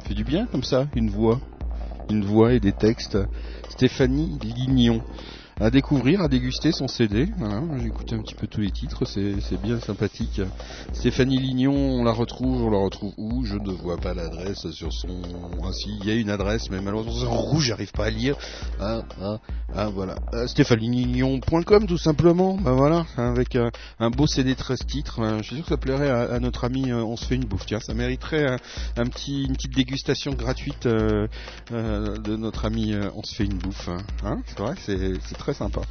[0.07, 1.39] Fait du bien comme ça, une voix,
[2.09, 3.17] une voix et des textes.
[3.69, 5.03] Stéphanie Lignon.
[5.61, 7.27] À découvrir, à déguster son CD.
[7.79, 10.39] J'ai écouté un petit peu tous les titres, c'est bien sympathique.
[10.93, 13.43] Stéphanie Lignon, on la retrouve, on la retrouve où?
[13.43, 15.21] Je ne vois pas l'adresse sur son.
[15.61, 18.37] Ah il y a une adresse, mais malheureusement en rouge, j'arrive pas à lire.
[18.79, 19.39] Ah, ah,
[19.75, 20.15] ah voilà.
[20.33, 22.55] Euh, StéphanieLignon.com tout simplement.
[22.55, 23.69] Ben voilà, avec un,
[23.99, 25.19] un beau CD 13 titres.
[25.19, 26.89] Euh, Je suis sûr que ça plairait à, notre ami.
[26.89, 27.65] euh, on se fait une bouffe.
[27.65, 28.57] Tiens, ça mériterait
[28.95, 31.27] un, petit, une petite dégustation gratuite euh,
[31.73, 32.93] euh, de notre ami.
[32.93, 33.89] euh, on se fait une bouffe.
[34.23, 35.81] Hein, c'est vrai, c'est c'est très sympa.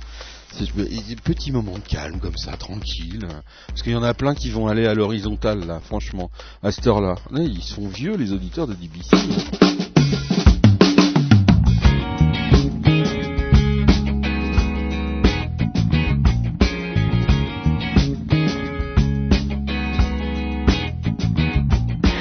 [0.76, 3.26] Des petits moments de calme comme ça, tranquille.
[3.66, 6.30] Parce qu'il y en a plein qui vont aller à l'horizontale là, franchement,
[6.62, 7.16] à cette heure-là.
[7.34, 9.16] Ils sont vieux les auditeurs de DBC.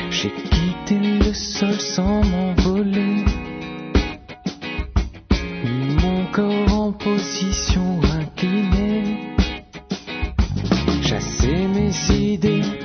[0.10, 3.27] J'ai quitté le sol sans m'envoler.
[12.12, 12.77] Idées,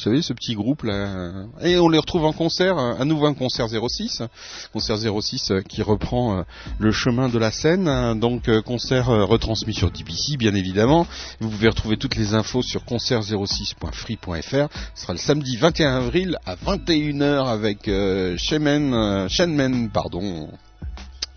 [0.00, 1.46] savez, ce petit groupe là.
[1.62, 4.22] Et on les retrouve en concert, euh, à nouveau un concert 06.
[4.72, 6.42] Concert 06 euh, qui reprend euh,
[6.78, 7.88] le chemin de la scène.
[7.88, 8.16] hein.
[8.16, 11.06] Donc, euh, concert euh, retransmis sur DBC, bien évidemment.
[11.40, 14.68] Vous pouvez retrouver toutes les infos sur concert06.free.fr.
[14.94, 20.48] Ce sera le samedi 21 avril à 21h avec euh, Shenmen, euh, Shenmen, pardon.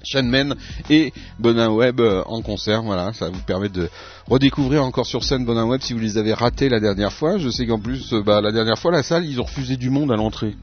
[0.04, 0.56] Shenmen
[0.90, 2.84] et Bonin Web euh, en concert.
[2.84, 3.90] Voilà, ça vous permet de
[4.30, 7.38] redécouvrir encore sur scène Bonin Web si vous les avez ratés la dernière fois.
[7.38, 9.90] Je sais qu'en plus, euh, bah, la dernière fois, la salle, ils ont refusé du
[9.90, 10.56] monde à l'entrée.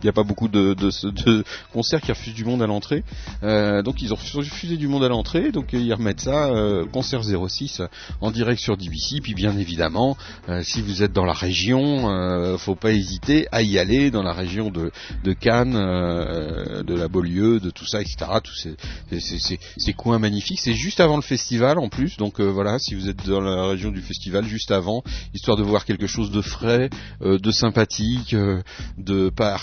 [0.00, 2.66] Il n'y a pas beaucoup de, de, ce- de concerts qui refusent du monde à
[2.66, 3.02] l'entrée.
[3.42, 5.52] Euh, donc ils ont refusé du monde à l'entrée.
[5.52, 7.86] Donc ils remettent ça, euh, concert 06, euh,
[8.20, 9.20] en direct sur DBC.
[9.22, 10.16] Puis bien évidemment,
[10.62, 14.70] si vous êtes dans la région, faut pas hésiter à y aller dans la région
[14.70, 14.90] de,
[15.32, 18.16] Cannes, de la Beaulieu, de tout ça, etc.
[18.42, 20.60] Tous ces, ces, coins magnifiques.
[20.60, 22.16] C'est juste avant le festival en plus.
[22.16, 25.02] Donc voilà, si vous êtes dans la région du festival, juste avant,
[25.34, 26.90] histoire de voir quelque chose de frais,
[27.20, 28.34] de sympathique,
[28.98, 29.56] de pas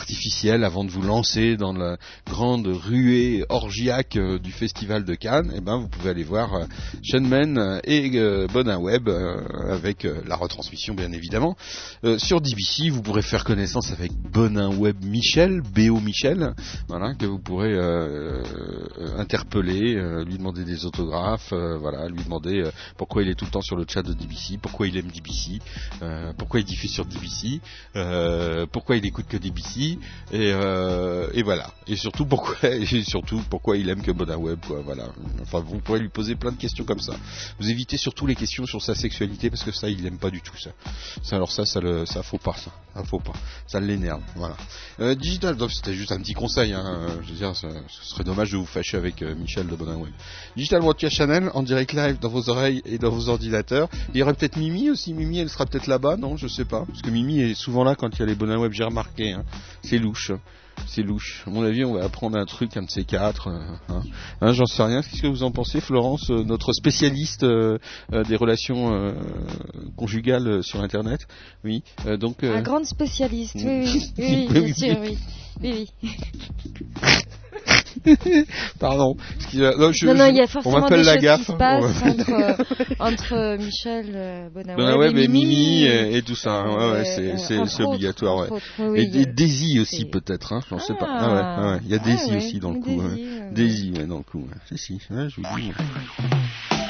[0.64, 5.62] avant de vous lancer dans la grande ruée orgiaque euh, du festival de Cannes, et
[5.62, 6.66] ben vous pouvez aller voir euh,
[7.02, 11.56] Shenmen et euh, Bonin Web euh, avec euh, la retransmission bien évidemment.
[12.04, 16.54] Euh, sur DBC, vous pourrez faire connaissance avec Bonin Web Michel, BO Michel,
[16.88, 18.44] voilà que vous pourrez euh,
[18.98, 23.36] euh, interpeller, euh, lui demander des autographes, euh, voilà, lui demander euh, pourquoi il est
[23.36, 25.60] tout le temps sur le chat de DBC, pourquoi il aime DBC,
[26.02, 27.62] euh, pourquoi il diffuse sur DBC,
[27.96, 29.98] euh, pourquoi il écoute que DBC
[30.32, 31.72] et, euh, et voilà.
[31.88, 32.56] Et surtout pourquoi
[33.06, 35.06] surtout pourquoi il aime que Bonin Web quoi voilà.
[35.42, 37.14] Enfin vous pourrez lui poser plein de questions comme ça.
[37.60, 40.42] Vous évitez surtout les questions sur sa sexualité parce que ça il aime pas du
[40.42, 42.72] tout ça, alors ça ça le ça faut pas ça.
[42.96, 43.34] Ça faut pas.
[43.68, 44.56] Ça l'énerve voilà.
[45.00, 47.68] Euh, digital c'était juste un petit conseil hein, je veux dire ce
[48.02, 50.14] serait dommage de vous fâcher avec euh, Michel de Bonin Web.
[50.56, 53.90] Digital Broadcast Channel en direct live dans vos oreilles et dans vos ordinateurs.
[54.14, 55.14] Il y aurait peut-être Mimi aussi.
[55.14, 56.38] Mimi elle sera peut-être là-bas non?
[56.38, 56.86] Je sais pas.
[56.86, 59.34] Parce que Mimi est souvent là quand il y a les Bonin Web j'ai remarqué
[59.34, 59.44] hein.
[59.84, 60.32] C'est louche
[60.88, 61.44] c'est louche.
[61.48, 63.48] À mon avis, on va apprendre un truc, un de ces quatre.
[63.48, 64.02] euh, hein.
[64.42, 65.02] Hein, J'en sais rien.
[65.02, 67.78] Qu'est-ce que vous en pensez, Florence, euh, notre spécialiste euh,
[68.12, 69.14] euh, des relations euh,
[69.96, 71.22] conjugales sur Internet?
[71.64, 71.84] Oui.
[72.06, 72.44] euh, donc.
[72.44, 75.18] euh, Un grande spécialiste, oui, oui, oui, oui, bien sûr, oui.
[75.62, 76.10] Oui, oui.
[78.80, 79.16] Pardon.
[79.54, 81.40] Non, je- non, non, il y a on forcément m'appelle des la choses gaffe.
[81.40, 85.46] qui se passent On m'appelle- entre, euh, entre Michel euh, Bonaweb Ben et mais Mimi.
[85.46, 87.04] Mimi et, et tout ça, ouais, ouais, Euh,
[87.38, 88.44] c'est, euh, autres, obligatoire, ouais.
[88.44, 91.08] entre autres, oui, et, et Daisy aussi peut-être, hein, j'en sais pas.
[91.10, 91.20] Ah.
[91.22, 92.90] Ah ouais, ah ouais, il y a Ah Daisy ouais, aussi dans le coup.
[92.90, 93.40] Daisy, ouais.
[93.40, 93.50] ouais.
[93.54, 94.44] Daisy, ouais, dans le coup.
[94.70, 95.72] Si, si, ouais, je vous dis.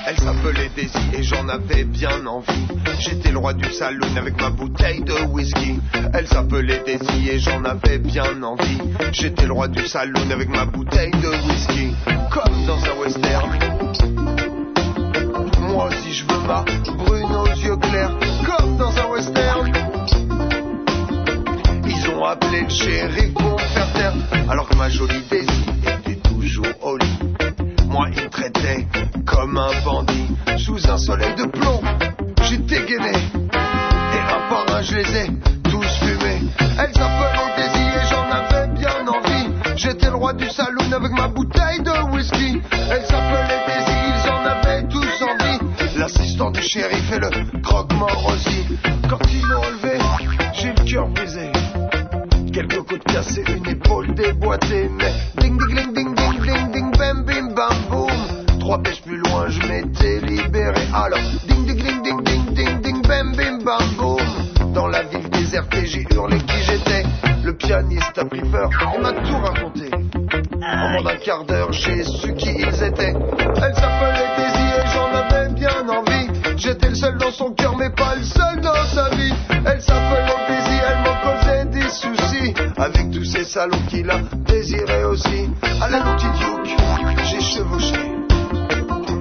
[0.06, 2.68] Elle s'appelait Daisy et j'en avais bien envie.
[3.00, 5.80] J'étais le roi du saloon avec ma bouteille de whisky.
[6.14, 8.80] Elle s'appelait Daisy et j'en avais bien envie.
[9.14, 11.96] J'étais le roi du saloon avec ma bouteille de whisky.
[12.32, 13.52] Comme dans un western.
[15.62, 16.66] Moi aussi je veux ma
[16.98, 18.18] brune aux yeux clairs.
[18.46, 19.72] Comme dans un western.
[21.86, 24.14] Ils ont appelé le shérif pour faire taire.
[24.50, 27.20] Alors que ma jolie Daisy était toujours au lit.
[27.94, 28.88] Moi, il me traitait
[29.24, 31.80] comme un bandit sous un soleil de plomb.
[32.42, 35.28] J'ai dégainé et un par un, je les ai
[35.70, 36.42] tous fumés.
[36.60, 39.48] Elles s'appelaient Daisy et j'en avais bien envie.
[39.76, 42.60] J'étais le roi du saloon avec ma bouteille de whisky.
[42.72, 45.60] Elles s'appelaient Daisy, ils en avaient tous envie.
[45.96, 48.34] L'assistant du shérif et le croque-mort.
[49.08, 50.00] Quand ils m'ont relevé,
[50.54, 51.52] j'ai le cœur brisé.
[52.54, 55.12] Quelques côtes cassées, une épaule déboîtée, mais
[55.42, 58.60] ding ding ding ding ding ding ding bam bim bam boum.
[58.60, 60.88] Trois pêches plus loin, je m'étais libéré.
[60.94, 61.18] Alors
[61.48, 64.72] ding ding ding ding ding ding ding bam bim bam boum.
[64.72, 67.04] Dans la ville désertée, j'ai hurlé qui j'étais.
[67.44, 69.90] Le pianiste a pris peur, il m'a tout raconté.
[70.62, 73.14] En moins d'un quart d'heure, j'ai su qui ils étaient.
[73.14, 76.13] Elle s'appelait Daisy et j'en avais bien envie.
[76.74, 79.32] J'étais le seul dans son cœur, mais pas le seul dans sa vie.
[79.64, 82.54] Elle s'appelait Daisy, elle m'en causait des soucis.
[82.78, 84.18] Avec tous ces salauds qu'il a
[84.48, 85.52] désiré aussi.
[85.80, 86.76] À la Duke,
[87.26, 87.94] j'ai chevauché.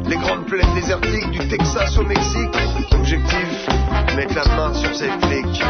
[0.06, 2.56] Les grandes plaines désertiques du Texas au Mexique.
[2.92, 3.68] Objectif,
[4.16, 5.60] mettre la main sur ces flics.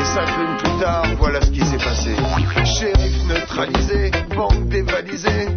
[0.00, 2.14] Et cinq minutes plus tard, voilà ce qui s'est passé.
[2.64, 5.48] Shérif neutralisé, banque dévalisée.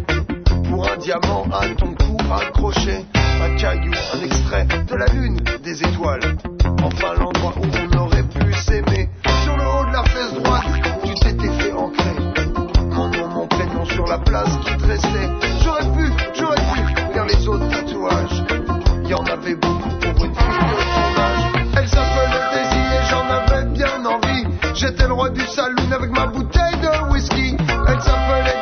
[0.82, 3.04] Un diamant à ton cou accroché.
[3.14, 6.36] Un caillou, un extrait de la lune, des étoiles.
[6.82, 9.08] Enfin l'endroit où on aurait pu s'aimer.
[9.44, 10.66] Sur le haut de la fesse droite,
[11.04, 12.16] tu t'étais fait ancrer.
[12.92, 14.86] Mon nom, mon prénom sur la place qui te.
[15.64, 18.44] J'aurais pu, j'aurais pu faire les autres tatouages.
[19.04, 21.66] Il y en avait beaucoup pour une fille de ton âge.
[21.78, 24.46] Elle s'appelait Daisy et j'en avais bien envie.
[24.74, 27.56] J'étais le roi du saloon avec ma bouteille de whisky.
[27.88, 28.55] Elle s'appelait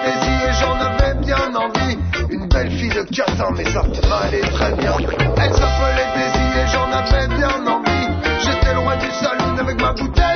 [3.04, 4.96] de catin, mais ça m'allait très bien.
[5.36, 8.08] Elle s'appelait Daisy et j'en avais bien envie.
[8.44, 10.33] J'étais roi du saloon avec ma bouteille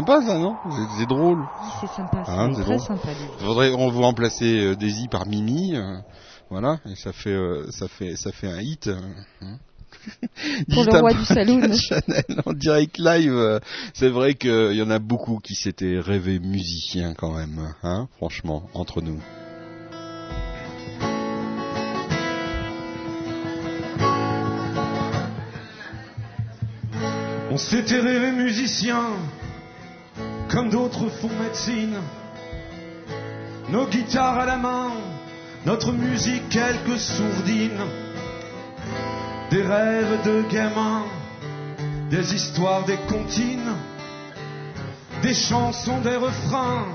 [0.00, 0.56] sympa ça, non?
[0.70, 1.46] C'est- C'est drôle.
[1.80, 2.80] C'est sympa, c'est Hein, c'est très drôle.
[2.80, 3.08] sympa.
[3.38, 5.98] Faudrait on vous remplacer euh, Daisy par Mimi, euh,
[6.48, 8.88] voilà, et ça fait euh, ça fait ça fait un hit.
[8.88, 9.58] hein.
[10.72, 11.60] Pour le roi du saloon.
[11.76, 13.58] Chanel en direct live, euh,
[13.92, 18.62] c'est vrai qu'il y en a beaucoup qui s'étaient rêvés musiciens quand même, hein, franchement,
[18.72, 19.20] entre nous.
[27.50, 29.02] On s'était rêvé musicien,
[30.50, 31.96] comme d'autres font médecine.
[33.68, 34.90] Nos guitares à la main,
[35.64, 37.86] notre musique quelques sourdines.
[39.50, 41.04] Des rêves de gamins,
[42.10, 43.74] des histoires, des comptines,
[45.22, 46.86] des chansons, des refrains.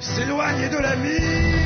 [0.00, 1.63] S'éloigner de la mine.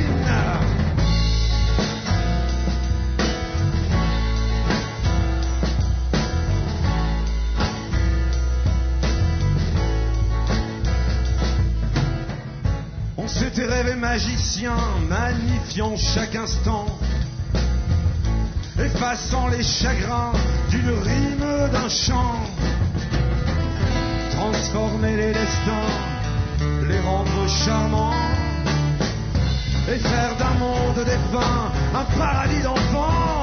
[13.38, 14.74] On s'était rêvé magicien,
[15.08, 16.86] magnifiant chaque instant,
[18.76, 20.32] effaçant les chagrins
[20.70, 22.34] d'une rime, d'un chant,
[24.32, 25.88] transformer les destins,
[26.88, 28.12] les rendre charmants,
[29.88, 33.37] et faire d'un monde défunt un paradis d'enfants.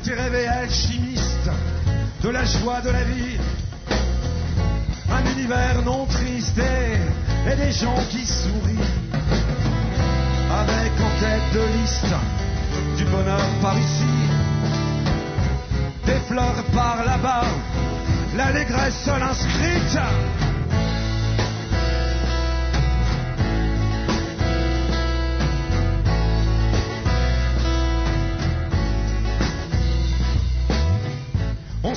[0.00, 1.50] t'es réveillé alchimiste
[2.22, 3.38] de la joie de la vie.
[5.10, 8.92] Un univers non triste et, des gens qui sourient.
[10.50, 12.14] Avec en tête de liste
[12.96, 14.14] du bonheur par ici,
[16.06, 17.44] des fleurs par là-bas,
[18.36, 19.98] l'allégresse seule inscrite.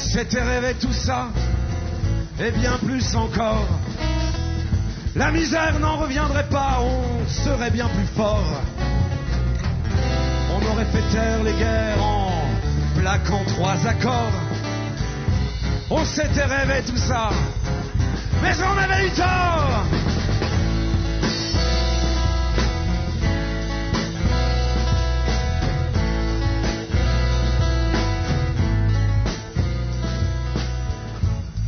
[0.01, 1.27] On s'était rêvé tout ça,
[2.39, 3.67] et bien plus encore.
[5.15, 8.61] La misère n'en reviendrait pas, on serait bien plus fort.
[10.49, 12.31] On aurait fait taire les guerres en
[12.99, 14.33] plaquant trois accords.
[15.91, 17.29] On s'était rêvé tout ça,
[18.41, 19.85] mais on avait eu tort.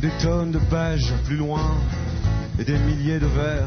[0.04, 1.78] Des tonnes de pages plus loin
[2.58, 3.66] et des milliers de vers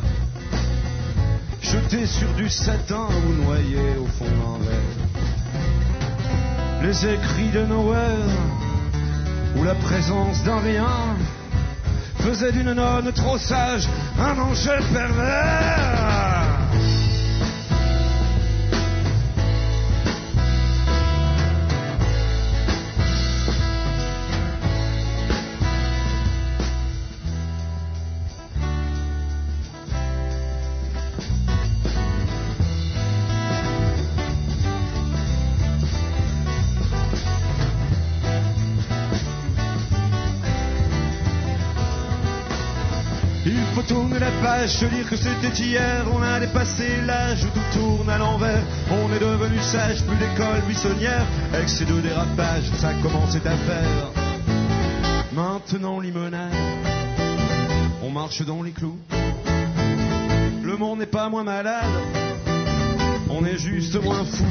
[1.64, 4.99] jetés sur du satin ou noyés au fond d'un verre.
[6.84, 8.30] Les écrits de Noël
[9.55, 11.18] ou la présence d'un rien
[12.19, 13.89] faisaient d'une nonne trop sage
[14.19, 16.27] un ange pervers.
[44.41, 48.64] Page, se dire que c'était hier, on a dépassé l'âge où tout tourne à l'envers.
[48.89, 51.26] On est devenu sage, plus d'école buissonnière,
[51.59, 54.11] excès de dérapage, ça commence cette affaire.
[55.34, 56.53] Maintenant limonade,
[58.03, 58.97] on marche dans les clous.
[60.64, 61.85] Le monde n'est pas moins malade,
[63.30, 64.45] on est juste moins fou.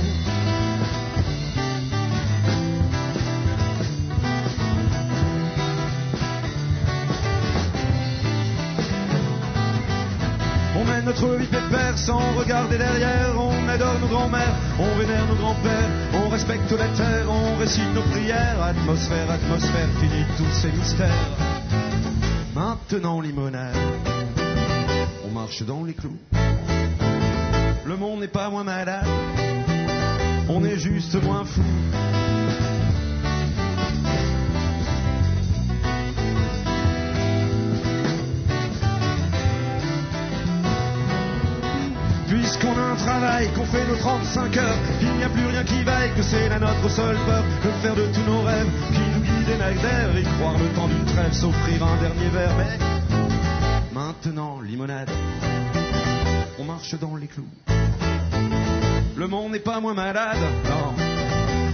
[11.06, 13.32] Notre vie pépère sans regarder derrière.
[13.38, 15.88] On adore nos grands-mères, on vénère nos grands-pères.
[16.14, 18.60] On respecte la terre, on récite nos prières.
[18.60, 21.08] Atmosphère, atmosphère, fini tous ces mystères.
[22.54, 23.76] Maintenant limonade,
[25.24, 26.18] on marche dans les clous.
[27.84, 29.06] Le monde n'est pas moins malade,
[30.48, 31.62] on est juste moins fou.
[42.58, 45.82] Puisqu'on a un travail, qu'on fait nos 35 heures, qu'il n'y a plus rien qui
[45.82, 49.20] vaille, que c'est la notre seule peur, que faire de tous nos rêves, qui nous
[49.20, 52.78] guide et d'air, y croire le temps d'une trêve, s'offrir un dernier verre, mais
[53.92, 55.10] maintenant, limonade,
[56.58, 57.48] on marche dans les clous.
[59.16, 60.94] Le monde n'est pas moins malade, non,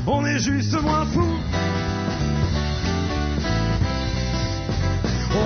[0.09, 1.39] on est juste moins fou.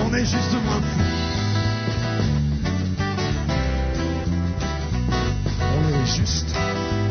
[0.03, 1.26] On est juste moins fou.
[6.07, 7.06] On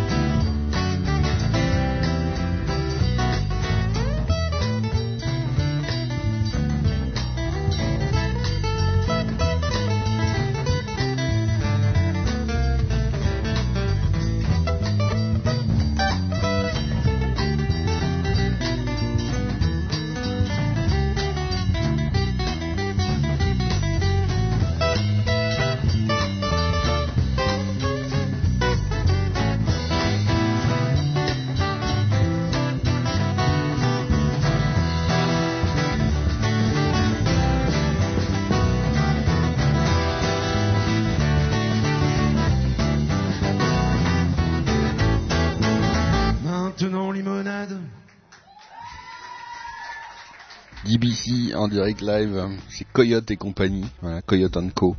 [51.55, 54.97] En direct live, c'est Coyote et compagnie, voilà, Coyote Co,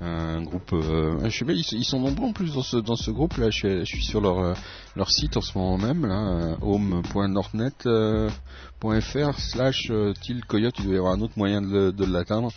[0.00, 3.10] un groupe, euh, je sais pas, ils, sont nombreux en plus dans ce dans ce
[3.10, 3.50] groupe là.
[3.50, 4.54] Je suis, sur leur euh,
[4.94, 9.92] leur site en ce moment même là, euh, home.nordnet.fr slash
[10.22, 10.76] til Coyote.
[10.78, 12.50] Il doit y avoir un autre moyen de, de l'atteindre.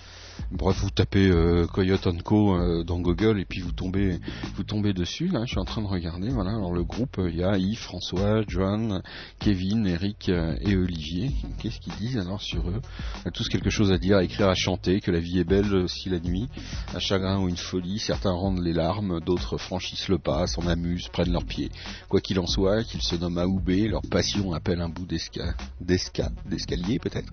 [0.52, 4.20] Bref, vous tapez euh, Coyote Co euh, dans Google et puis vous tombez,
[4.56, 5.30] vous tombez dessus.
[5.32, 6.30] Je suis en train de regarder.
[6.30, 9.02] Voilà, alors le groupe, euh, il y a Yves, François, John,
[9.40, 11.32] Kevin, Eric euh, et Olivier.
[11.60, 12.82] Qu'est-ce qu'ils disent alors sur eux?
[13.24, 15.44] Ils ont tous quelque chose à dire, à écrire, à chanter, que la vie est
[15.44, 16.48] belle aussi la nuit,
[16.95, 17.99] un chagrin ou une folie.
[17.99, 21.70] Certains rendent les larmes, d'autres franchissent le pas, s'en amusent, prennent leurs pieds.
[22.07, 25.06] Quoi qu'il en soit, qu'ils se nomment A ou B, leur passion appelle un bout
[25.06, 25.53] d'esca-
[25.84, 27.32] d'esca- d'escalier peut-être.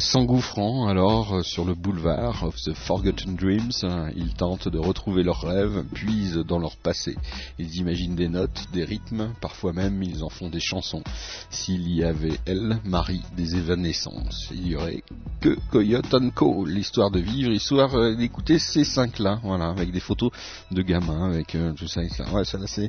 [0.00, 5.40] S'engouffrant alors sur le boulevard of the Forgotten Dreams, euh, ils tentent de retrouver leurs
[5.40, 7.16] rêves, puisent dans leur passé.
[7.58, 11.02] Ils imaginent des notes, des rythmes, parfois même ils en font des chansons.
[11.50, 15.02] S'il y avait, elle, Marie, des évanescences, il y aurait
[15.40, 16.64] que Coyote Co.
[16.64, 20.30] L'histoire de vivre, l'histoire euh, d'écouter ces cinq-là, voilà, avec des photos
[20.70, 22.32] de gamins, avec euh, tout ça, et ça.
[22.32, 22.88] Ouais, ça c'est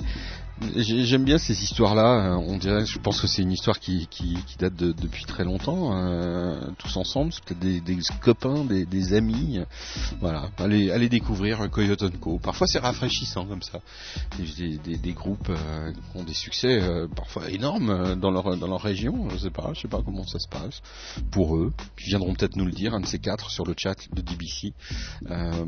[0.76, 2.32] J'aime bien ces histoires-là.
[2.32, 4.08] euh, On dirait, je pense que c'est une histoire qui,
[4.58, 5.96] date de- depuis très longtemps.
[5.96, 7.32] euh, tous ensemble,
[7.62, 7.82] des,
[8.22, 9.60] copains, des, amis.
[10.20, 12.40] Voilà, allez, découvrir Coyote Co.
[12.40, 13.80] Parfois, c'est rafraîchissant comme ça.
[14.40, 19.30] Des, groupes euh, ont des succès euh, parfois énormes euh, dans leur dans leur région.
[19.30, 20.82] Je sais pas, je sais pas comment ça se passe
[21.32, 21.72] pour eux.
[22.00, 24.74] Ils viendront peut-être nous le dire, un de ces quatre, sur le chat de DBC,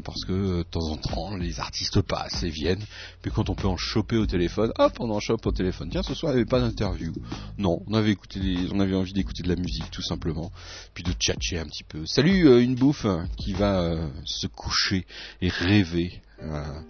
[0.04, 2.84] parce que de temps en temps, les artistes passent et viennent.
[3.22, 5.90] Puis quand on peut en choper au téléphone, hop, on en chope au téléphone.
[5.92, 7.14] Tiens, ce soir, il n'y avait pas d'interview.
[7.58, 8.40] Non, on avait écouté
[8.72, 10.52] on avait envie d'écouter de la musique, tout simplement.
[10.94, 12.06] Puis de tchatcher un petit peu.
[12.06, 15.06] Salut, euh, une bouffe euh, qui va euh, se coucher
[15.42, 16.22] et rêver.
[16.42, 16.82] euh,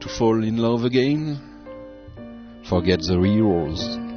[0.00, 1.38] to fall in love again.
[2.64, 4.07] Forget the heroes.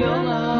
[0.00, 0.59] Your love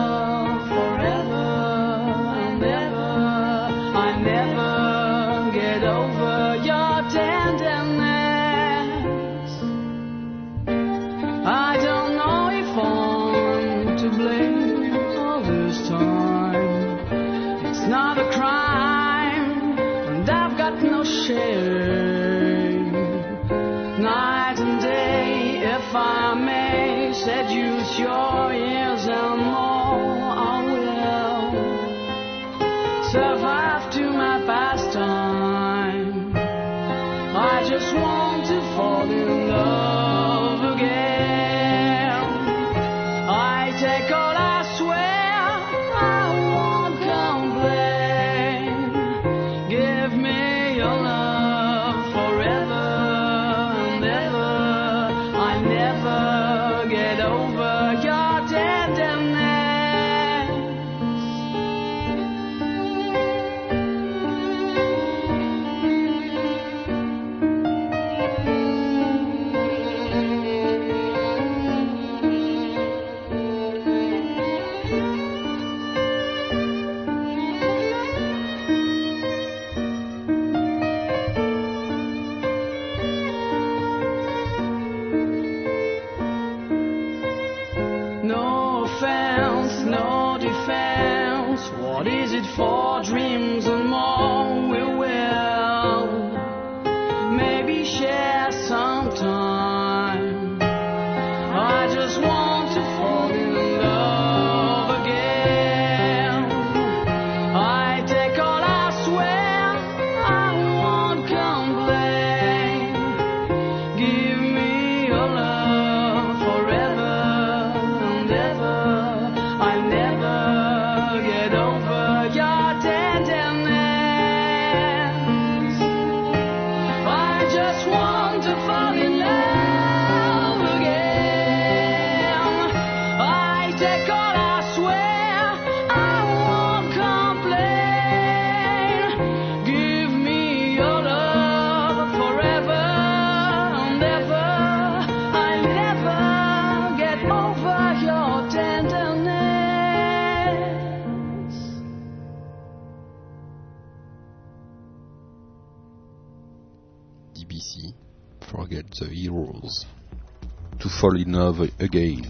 [161.01, 162.21] Fall in Love Again.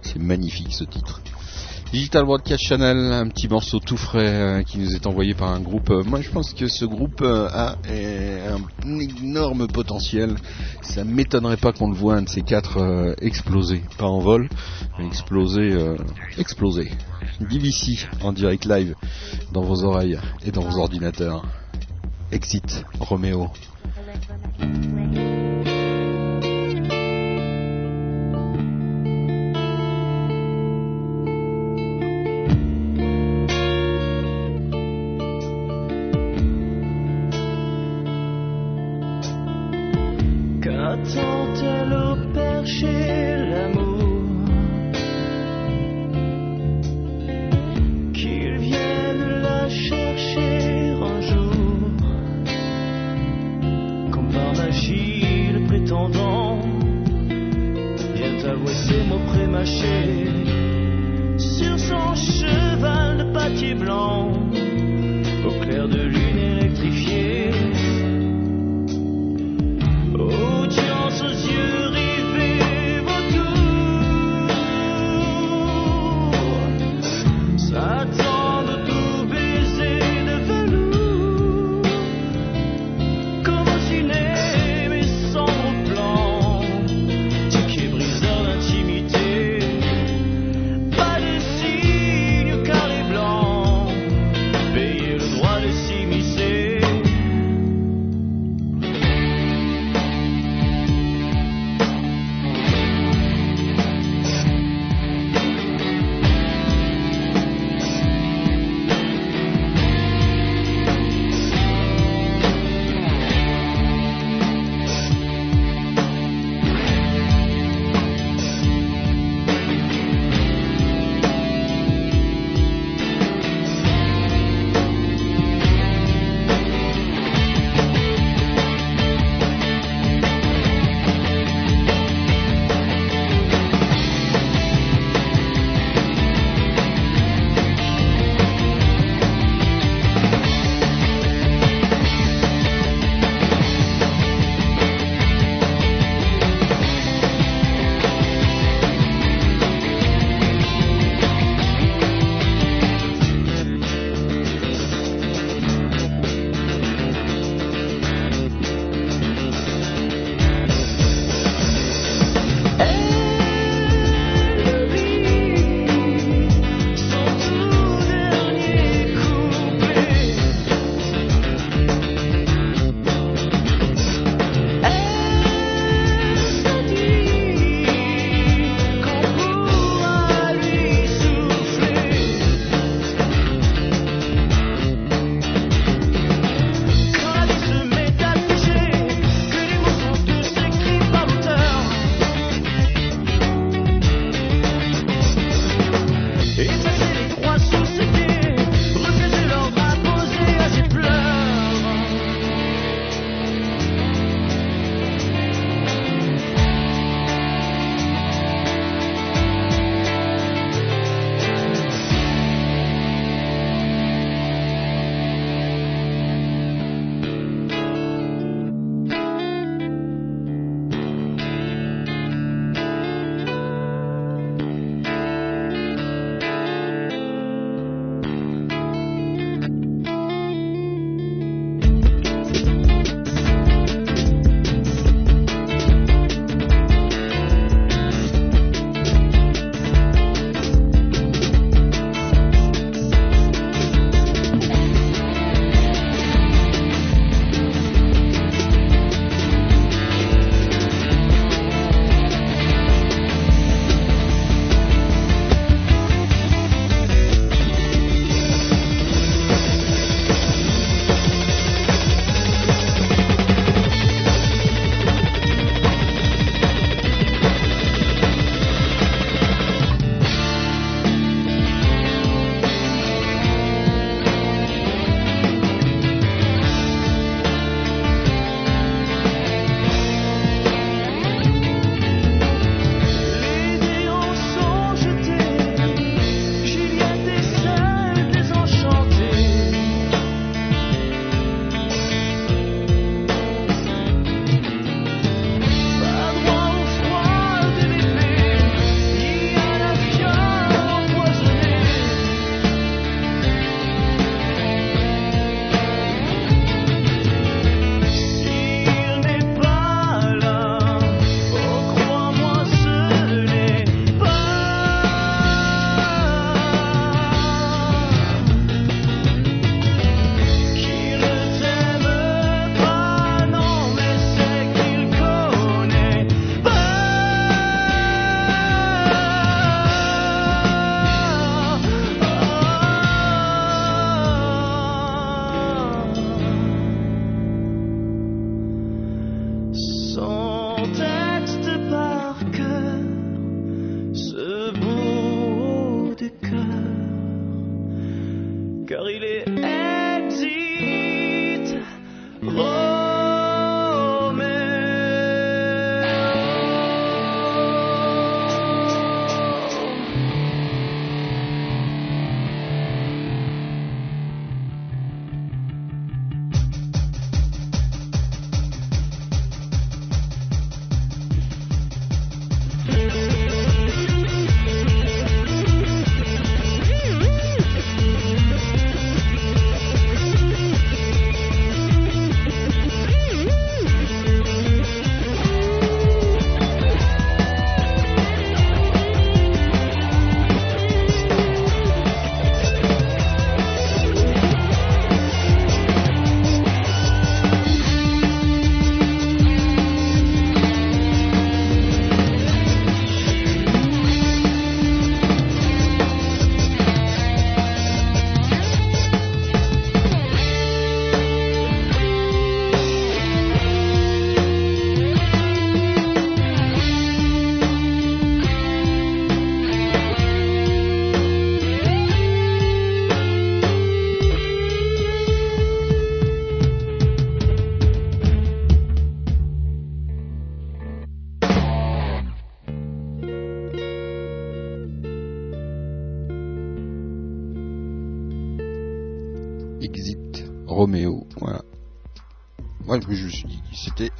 [0.00, 1.20] C'est magnifique ce titre.
[1.92, 5.60] Digital Broadcast Channel, un petit morceau tout frais euh, qui nous est envoyé par un
[5.60, 5.90] groupe.
[5.90, 10.36] Euh, moi, je pense que ce groupe euh, a un énorme potentiel.
[10.82, 14.48] Ça m'étonnerait pas qu'on le voit un de ces quatre exploser, pas en vol,
[15.00, 15.76] mais exploser,
[16.38, 16.92] exploser.
[17.40, 18.94] DVC en direct live
[19.52, 21.44] dans vos oreilles et dans vos ordinateurs.
[22.30, 23.50] Exit Romeo.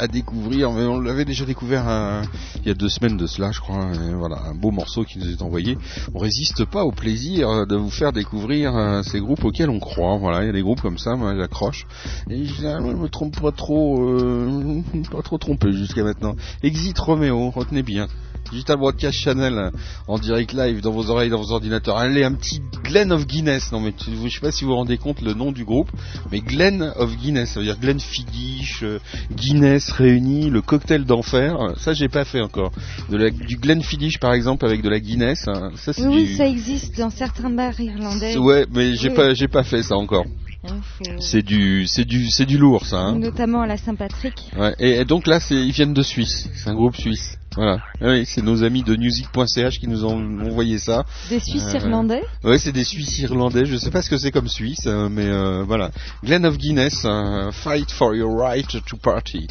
[0.03, 2.23] À découvrir, on l'avait déjà découvert
[2.57, 3.93] il y a deux semaines de cela, je crois.
[4.17, 5.79] voilà, un beau morceau qui nous est envoyé.
[6.13, 10.17] On résiste pas au plaisir de vous faire découvrir euh, ces groupes auxquels on croit.
[10.19, 11.87] Voilà, il y a des groupes comme ça, moi j'accroche.
[12.29, 16.35] Et je ne me trompe pas trop, euh, pas trop trompé jusqu'à maintenant.
[16.63, 18.09] Exit Roméo, retenez bien.
[18.53, 19.71] Digital Broadcast Channel euh,
[20.07, 21.97] en direct live dans vos oreilles, dans vos ordinateurs.
[21.97, 23.73] Allez, un petit Glen of Guinness.
[23.73, 25.91] Non mais je sais pas si vous vous rendez compte le nom du groupe,
[26.31, 28.99] mais Glen of Guinness, ça veut dire Glen Fiddish, euh,
[29.35, 31.57] Guinness réuni, le cocktail d'enfer.
[31.79, 32.73] Ça j'ai pas fait encore.
[33.09, 36.27] De la, du Glen Fiddish par exemple avec de la Guinness, hein, ça Oui, oui,
[36.27, 36.35] du...
[36.37, 38.37] ça existe dans certains bars irlandais.
[38.37, 39.15] Ouais, mais j'ai Oui.
[39.15, 40.27] pas j'ai pas fait ça encore.
[40.65, 40.77] Hein,
[41.19, 42.99] C'est du c'est du c'est du lourd ça.
[43.01, 43.19] Hein.
[43.19, 44.35] Notamment à la Saint-Patrick.
[44.57, 46.49] Ouais, et, et donc là, c'est, ils viennent de Suisse.
[46.55, 47.37] C'est un groupe suisse.
[47.57, 47.79] Voilà.
[48.01, 51.05] Ah Oui, c'est nos amis de music.ch qui nous ont envoyé ça.
[51.29, 53.65] Des Suisses Euh, irlandais Ouais, c'est des Suisses irlandais.
[53.67, 55.91] Je sais pas ce que c'est comme Suisse, euh, mais euh, voilà.
[56.25, 59.47] Glen of Guinness, euh, Fight for your right to party.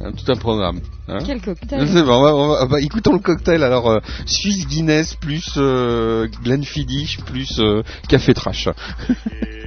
[0.00, 0.80] Hein, tout un programme.
[1.06, 3.62] Hein Quel cocktail C'est bon, on va- on va- bah, écoutons le cocktail.
[3.62, 8.70] Alors, euh, Suisse Guinness plus euh, Glenfiddich plus euh, Café Trash.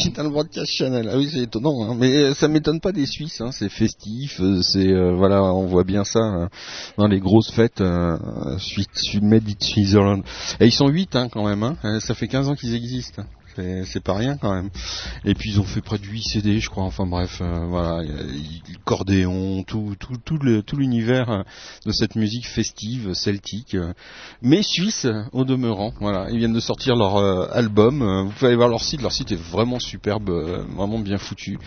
[0.00, 1.10] Digital Broadcast Channel.
[1.12, 1.94] Ah oui, c'est étonnant, hein.
[1.98, 3.42] mais euh, ça m'étonne pas des Suisses.
[3.42, 3.50] Hein.
[3.52, 6.48] C'est festif, euh, c'est euh, voilà, on voit bien ça hein,
[6.96, 10.22] dans les grosses fêtes euh, in Switzerland.
[10.58, 11.62] Et ils sont 8 hein, quand même.
[11.62, 12.00] Hein.
[12.00, 13.24] Ça fait 15 ans qu'ils existent.
[13.56, 14.70] C'est c'est pas rien quand même.
[15.24, 16.84] Et puis ils ont fait près de 8 CD, je crois.
[16.84, 20.76] Enfin bref, euh, voilà, il y a- il- le cordéon, tout, tout, tout le, tout
[20.76, 21.42] l'univers euh,
[21.86, 23.92] de cette musique festive celtique, euh,
[24.42, 25.92] mais suisse au demeurant.
[26.00, 28.02] Voilà, ils viennent de sortir leur euh, album.
[28.24, 29.02] vous pouvez aller voir leur site.
[29.02, 31.58] Leur site est vraiment superbe, euh, vraiment bien foutu.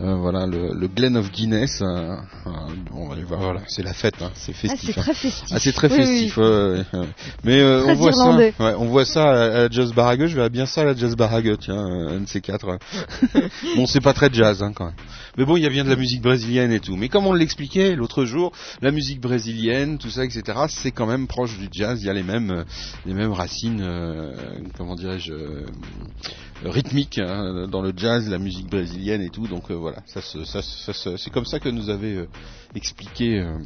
[0.00, 1.80] Euh, voilà, le, le Glen of Guinness.
[1.82, 2.16] euh,
[2.46, 2.50] euh,
[2.92, 3.40] on va aller voir.
[3.40, 4.90] Voilà, c'est la fête, hein, c'est Ah, festif.
[4.94, 5.02] c'est hein.
[5.02, 5.48] très festif.
[5.52, 6.36] Ah, c'est très Oui, festif.
[6.36, 6.42] oui.
[6.44, 6.50] ouais,
[6.92, 7.06] ouais, ouais.
[7.44, 8.54] Mais euh, Très on voit irlandais.
[8.58, 8.64] ça.
[8.64, 10.26] Ouais, on voit ça à, à la Jazz Barague.
[10.26, 11.27] Je bien ça à la Jazz Barague,
[11.58, 12.78] tiens, euh, un de ces quatre.
[13.76, 14.94] bon, c'est pas très jazz hein, quand même.
[15.36, 16.96] Mais bon, il y a bien de la musique brésilienne et tout.
[16.96, 18.52] Mais comme on l'expliquait l'autre jour,
[18.82, 22.02] la musique brésilienne, tout ça, etc., c'est quand même proche du jazz.
[22.02, 22.64] Il y a les mêmes, euh,
[23.06, 24.34] les mêmes racines, euh,
[24.76, 25.66] comment dirais-je, euh,
[26.64, 29.46] rythmiques hein, dans le jazz, la musique brésilienne et tout.
[29.46, 32.26] Donc euh, voilà, ça, ça, ça c'est comme ça que nous avait euh,
[32.74, 33.38] expliqué.
[33.40, 33.58] euh,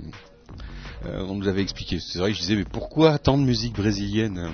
[1.07, 1.99] euh, on nous avait expliqué.
[2.01, 4.53] C'est vrai que je disais, mais pourquoi tant de musique brésilienne hein?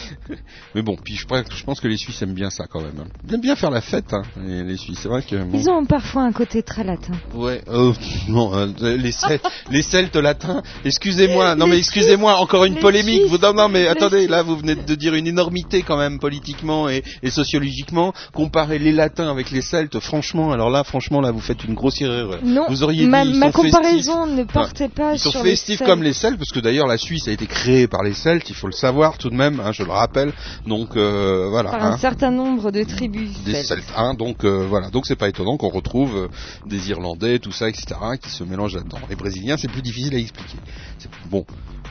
[0.74, 2.98] Mais bon, puis je, je pense que les Suisses aiment bien ça quand même.
[3.00, 3.06] hein.
[3.28, 4.98] Ils aiment bien faire la fête, hein, les, les Suisses.
[5.02, 5.36] C'est vrai que.
[5.36, 5.58] bon.
[5.58, 7.12] Ils ont parfois un côté très latin.
[7.34, 7.92] Ouais, euh,
[8.28, 8.66] non, euh,
[8.96, 10.62] les, Celtes, les Celtes latins.
[10.84, 13.22] Excusez-moi, non Les mais excusez-moi, encore une polémique.
[13.28, 16.88] Vous, non, non, mais attendez, là vous venez de dire une énormité quand même politiquement
[16.88, 18.12] et, et sociologiquement.
[18.32, 22.12] Comparer les Latins avec les Celtes, franchement, alors là, franchement, là vous faites une grossière
[22.12, 22.40] erreur.
[22.44, 23.72] Non, vous auriez ma, dit ils ma sont festifs.
[23.80, 26.86] comparaison ne portait pas Ils sont sur festifs les comme les Celtes, parce que d'ailleurs
[26.86, 29.60] la Suisse a été créée par les Celtes, il faut le savoir tout de même,
[29.60, 30.32] hein, je le rappelle.
[30.66, 31.70] Donc euh, voilà.
[31.70, 33.42] par hein un certain nombre de tribus.
[33.44, 33.92] des celtes.
[33.96, 36.28] Hein, donc euh, voilà, donc c'est pas étonnant qu'on retrouve euh,
[36.66, 37.86] des Irlandais, tout ça, etc.,
[38.22, 38.98] qui se mélangent là-dedans.
[39.08, 40.58] Les Brésiliens, c'est plus difficile à expliquer.
[40.98, 41.44] C'est- Bon,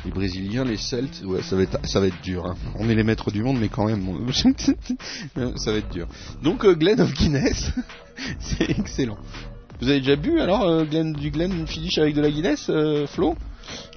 [0.05, 2.45] les Brésiliens, les Celtes, ouais, ça va être, ça va être dur.
[2.45, 2.55] hein.
[2.79, 4.31] On est les maîtres du monde, mais quand même, on-
[5.57, 6.07] ça va être dur.
[6.43, 7.71] Donc euh, Glen of Guinness,
[8.39, 9.17] c'est excellent.
[9.81, 13.07] Vous avez déjà bu alors euh, Glen, du Glen Finish avec de la Guinness, euh,
[13.07, 13.35] Flo?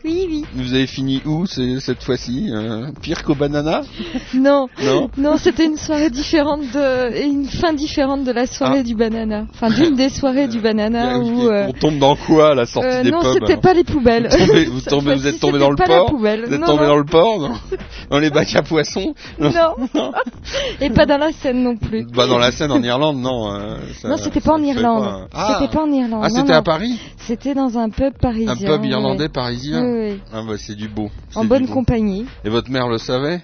[0.05, 0.44] Oui, oui.
[0.55, 3.80] Vous avez fini où cette fois-ci euh, Pire qu'au banana
[4.34, 8.80] Non, Non non, c'était une soirée différente de et une fin différente de la soirée
[8.80, 8.82] Ah.
[8.82, 9.46] du banana.
[9.55, 11.48] Enfin, d'une des soirées du banana où.
[11.48, 13.72] euh, On tombe dans quoi à la sortie euh, des non, pubs c'était alors pas
[13.74, 14.28] les poubelles.
[14.30, 16.16] Vous, tombez- vous, Cette tombez- vous fois-ci, êtes tombé c'était dans le port.
[16.16, 16.88] Vous êtes Non, tombé non.
[16.88, 17.55] dans le port dans,
[18.10, 19.51] dans les bacs à poissons Non.
[20.82, 22.05] Et pas dans la Seine non plus.
[22.14, 23.52] Bah dans la Seine en Irlande, non.
[23.55, 25.05] euh, ça- non, c'était pas en Irlande.
[25.05, 25.26] pas.
[25.32, 26.20] Ah, C'était pas en Irlande.
[26.24, 26.59] Ah, non, c'était non.
[26.59, 28.52] à Paris C'était dans un pub parisien.
[28.52, 29.30] Un pub irlandais oui.
[29.70, 30.20] Parisien Oui, oui.
[30.32, 31.11] Ah bah c'est du beau.
[31.35, 31.73] En bonne beau.
[31.73, 32.27] compagnie.
[32.45, 33.41] Et votre mère le savait?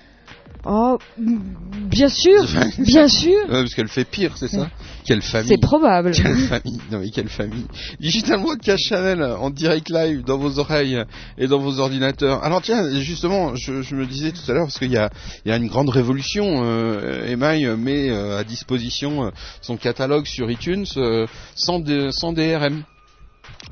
[0.66, 2.44] Oh, bien sûr,
[2.78, 3.32] bien sûr.
[3.48, 4.68] Ouais, Parce qu'elle fait pire, c'est ça?
[5.06, 6.10] Quelle famille C'est probable.
[6.12, 7.64] Quelle famille Non mais quelle famille
[7.98, 11.02] Digital Broadcast Channel en direct live dans vos oreilles
[11.38, 12.44] et dans vos ordinateurs.
[12.44, 15.08] Alors tiens, justement, je, je me disais tout à l'heure parce qu'il y a,
[15.46, 16.62] il y a une grande révolution.
[16.62, 19.30] Euh, Email met euh, à disposition euh,
[19.62, 22.82] son catalogue sur iTunes euh, sans DRM.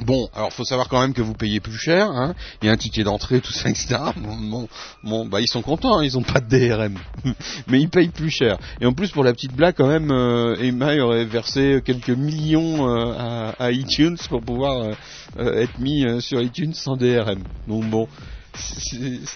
[0.05, 2.35] Bon, alors faut savoir quand même que vous payez plus cher, hein.
[2.63, 3.97] il y a un ticket d'entrée, tout ça, etc.
[4.17, 4.69] Bon, bon,
[5.03, 6.99] bon, bah ils sont contents, hein, ils ont pas de DRM,
[7.67, 8.59] mais ils payent plus cher.
[8.81, 12.89] Et en plus pour la petite blague quand même, euh, Emma aurait versé quelques millions
[12.89, 14.93] euh, à, à iTunes pour pouvoir euh,
[15.39, 17.43] euh, être mis euh, sur iTunes sans DRM.
[17.67, 18.09] Donc bon,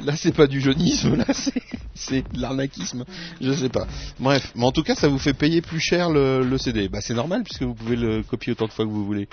[0.04, 1.62] là c'est pas du jeunisme, là c'est
[1.94, 3.04] c'est de l'arnaquisme,
[3.40, 3.86] je sais pas.
[4.18, 6.88] Bref, mais en tout cas ça vous fait payer plus cher le, le CD.
[6.88, 9.28] Bah c'est normal puisque vous pouvez le copier autant de fois que vous voulez.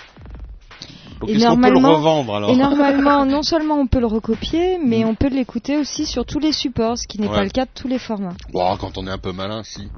[1.23, 5.03] Et peut le normalement- revendre alors Et normalement, non seulement on peut le recopier, mais
[5.05, 7.35] on peut l'écouter aussi sur tous les supports, ce qui n'est Ouais.
[7.35, 8.35] pas le cas de tous les formats.
[8.53, 9.89] Bon, quand on est un peu malin, si.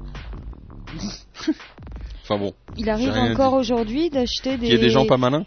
[2.24, 2.52] enfin bon.
[2.76, 4.66] Il arrive encore aujourd'hui d'acheter des...
[4.66, 5.44] Il y a des gens pas malins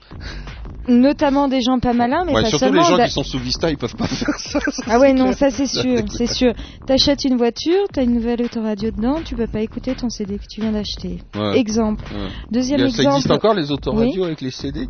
[0.87, 2.83] Notamment des gens pas malins, mais Ouais, pas surtout seulement.
[2.83, 4.59] les gens d'a- qui sont sous Vista, ils peuvent pas faire ça.
[4.59, 5.37] ça, Ah ouais, non, clair.
[5.37, 6.53] ça c'est sûr, c'est sûr.
[6.85, 10.45] T'achètes une voiture, t'as une nouvelle autoradio dedans, tu peux pas écouter ton CD que
[10.47, 11.21] tu viens d'acheter.
[11.35, 11.57] Ouais.
[11.57, 12.03] Exemple.
[12.13, 12.29] Ouais.
[12.51, 13.15] Deuxième a- Ça exemple.
[13.15, 14.25] existe encore les autoradios Oui.
[14.27, 14.87] avec les CD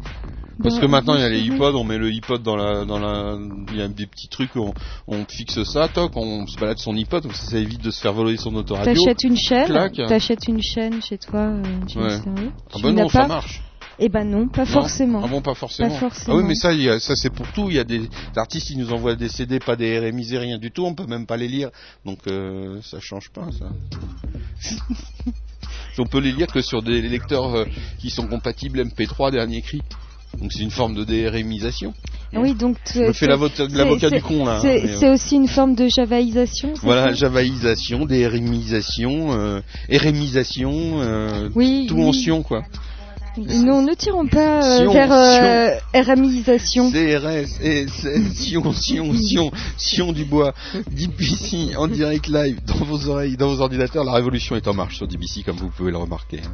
[0.64, 2.99] Parce que maintenant il y a les iPods, on met le iPod dans la, dans
[2.99, 3.38] la,
[3.72, 4.73] il y a des petits trucs, on,
[5.07, 8.14] on fixe ça, toc, on se balade son iPod, ça ça évite de se faire
[8.14, 8.94] voler son autoradio.
[8.94, 11.64] T'achètes une chaîne, t'achètes une chaîne chez toi, euh,
[11.95, 12.19] Ouais.
[12.73, 13.61] Ah bah non, ça marche.
[13.98, 15.22] Eh ben non, pas Non forcément.
[15.23, 15.88] Ah bon, pas forcément.
[15.90, 16.36] Pas forcément.
[16.36, 17.69] Ah oui, mais ça, y a- ça c'est pour tout.
[17.69, 20.57] Il y a des, des artistes qui nous envoient des CD, pas des RMisés, rien
[20.57, 20.86] du tout.
[20.86, 21.69] On peut même pas les lire.
[22.06, 23.69] Donc euh, ça change pas, ça.
[25.98, 27.65] on peut les lire que sur des lecteurs euh,
[27.99, 29.82] qui sont compatibles MP3 dernier cri.
[30.41, 31.94] Donc c'est une forme de DRMisation.
[32.34, 34.57] Ah Oui, donc Je me fais l'avocat du con là.
[34.57, 36.74] hein, C'est euh, c'est aussi une forme de javaïsation.
[36.82, 42.03] Voilà, javaïsation, DRMisation, euh, RMisation, euh, Oui, tout oui.
[42.03, 42.64] en sion quoi.
[43.38, 46.90] Non, ne tirons pas euh, Sion, vers euh, RMisation.
[46.91, 47.86] CRS et
[48.34, 50.53] Sion, Sion, Sion, Sion du bois,
[50.91, 54.03] DBC en direct live dans vos oreilles, dans vos ordinateurs.
[54.06, 56.40] La révolution est en marche sur DBC comme vous pouvez le remarquer.
[56.45, 56.52] hein.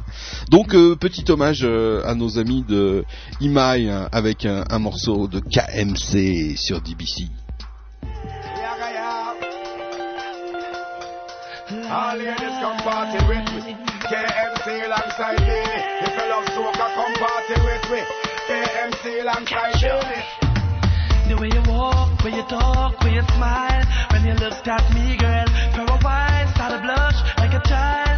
[0.50, 3.04] Donc euh, petit hommage euh, à nos amis de
[3.40, 7.26] Imai hein, avec un, un morceau de KMC sur DBC.
[11.90, 13.74] All ladies come party with me.
[14.10, 15.71] KMC alongside me.
[17.92, 18.00] Me.
[18.48, 20.42] KMC alongside me.
[21.28, 25.16] The way you walk, way you talk, way you smile When you looked at me,
[25.16, 28.11] girl For a while, started blush like a child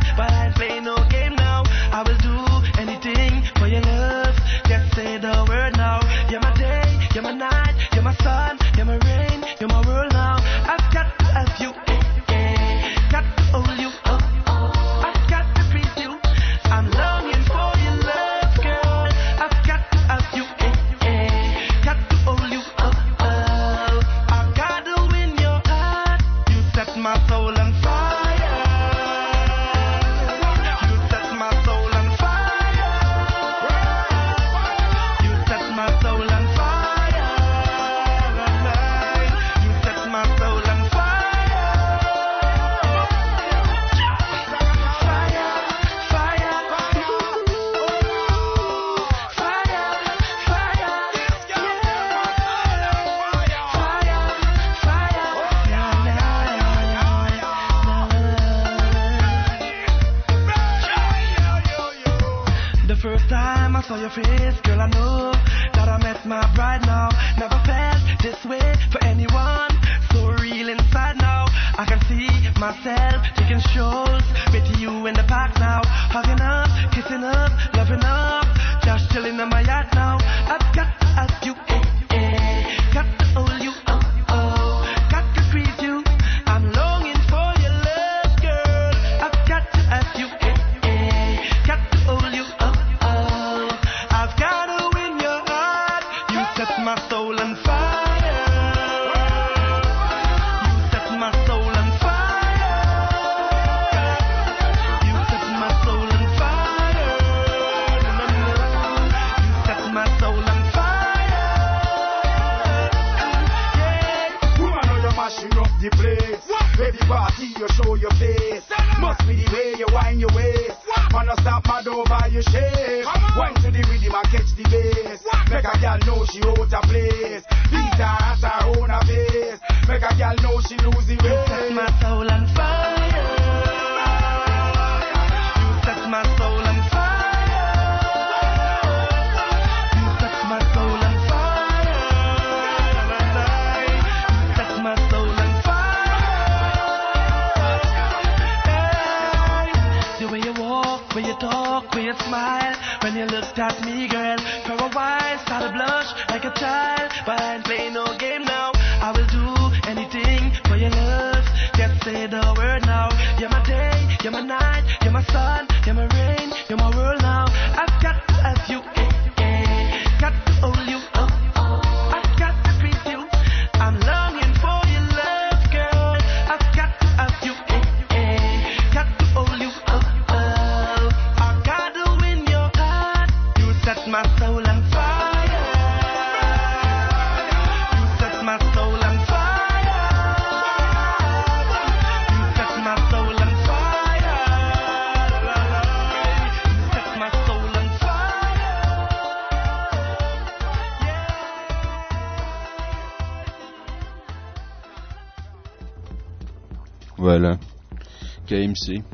[63.86, 65.32] saw your face, girl, I know
[65.77, 67.09] that I met my bride now.
[67.36, 69.73] Never felt this way for anyone.
[70.12, 71.44] So real inside now.
[71.77, 72.28] I can see
[72.59, 75.82] myself taking strolls with you in the park now.
[75.85, 78.48] Hugging up, kissing up, loving up.
[78.85, 80.16] Just chilling in my yacht now.
[80.48, 81.55] I've got have you,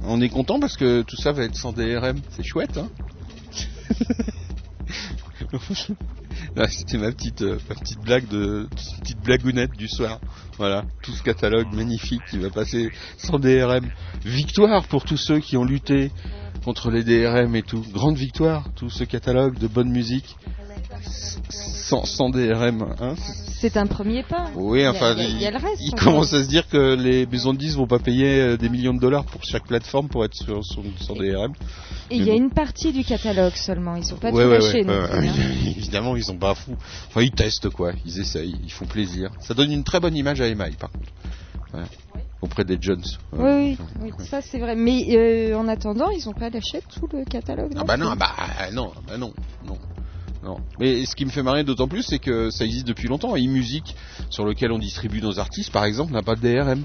[0.05, 2.21] On est content parce que tout ça va être sans DRM.
[2.31, 2.89] C'est chouette, hein
[6.69, 8.69] C'était ma petite, euh, ma petite blague de,
[9.01, 10.21] petite blagounette du soir.
[10.59, 13.91] Voilà, tout ce catalogue magnifique qui va passer sans DRM.
[14.25, 16.11] Victoire pour tous ceux qui ont lutté
[16.65, 17.85] contre les DRM et tout.
[17.93, 20.37] Grande victoire, tout ce catalogue de bonne musique
[21.51, 22.83] sans, sans DRM.
[23.01, 23.15] Hein
[23.61, 24.51] C'est un premier pas.
[24.55, 25.81] oui, enfin, il y a- il y a le reste.
[25.81, 28.69] il commence à se dire que les maisons de disques vont pas payer euh, des
[28.69, 31.53] millions de dollars pour chaque plateforme pour être sur, sur, sur DRM.
[32.11, 32.39] Et il y a bon.
[32.45, 33.97] une partie du catalogue seulement.
[33.97, 34.85] Ils sont pas Ouais, tout ouais, lâchés.
[34.89, 35.23] hein.
[35.77, 36.77] Évidemment, ils sont pas fous.
[37.09, 39.31] Enfin, ils testent quoi, ils essayent, ils font plaisir.
[39.41, 41.07] Ça donne une très bonne image à Email, par contre.
[41.75, 41.85] Ouais.
[42.43, 43.03] Auprès des Jones.
[43.35, 44.75] Oui, oui, oui, ça c'est vrai.
[44.75, 47.73] Mais euh, en attendant, ils ont pas lâché tout le catalogue.
[47.77, 48.33] Ah bah non, bah
[48.73, 49.33] non, bah non,
[49.67, 49.79] non.
[50.43, 50.57] Non.
[50.79, 53.37] Mais ce qui me fait marrer d'autant plus, c'est que ça existe depuis longtemps.
[53.37, 53.95] E-Music,
[54.31, 56.85] sur lequel on distribue nos artistes, par exemple, n'a pas de DRM.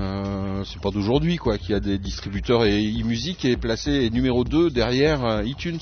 [0.00, 4.42] Euh, c'est pas d'aujourd'hui quoi qu'il y a des distributeurs et e-music est placé numéro
[4.42, 5.78] 2 derrière euh, iTunes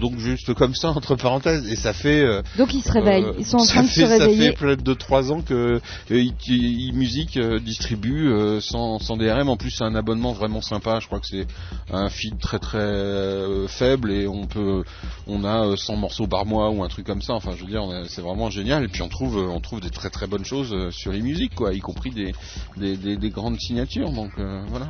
[0.00, 3.44] donc juste comme ça entre parenthèses et ça fait euh, Donc ils se réveillent, ils
[3.44, 4.36] sont en ça train de fait- se réveiller.
[4.46, 5.80] ça fait plus de 3 ans que euh,
[6.10, 10.98] e- euh, distribue euh, sans, sans DRM en plus c'est un abonnement vraiment sympa.
[11.00, 11.46] Je crois que c'est
[11.92, 14.84] un feed très très euh, faible et on peut
[15.26, 17.34] on a euh, 100 morceaux par mois ou un truc comme ça.
[17.34, 18.84] Enfin je veux dire c'est vraiment génial.
[18.84, 21.54] Et puis on trouve euh, on trouve des très très bonnes choses euh, sur e-music
[21.54, 22.32] quoi y compris des
[22.76, 24.10] des, des, des grandes signatures.
[24.12, 24.88] Donc euh, voilà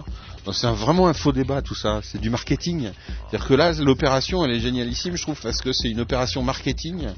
[0.52, 2.00] c'est vraiment un faux débat tout ça.
[2.02, 2.90] C'est du marketing.
[3.30, 7.08] C'est-à-dire que là l'opération elle est génialissime je trouve parce que c'est une opération marketing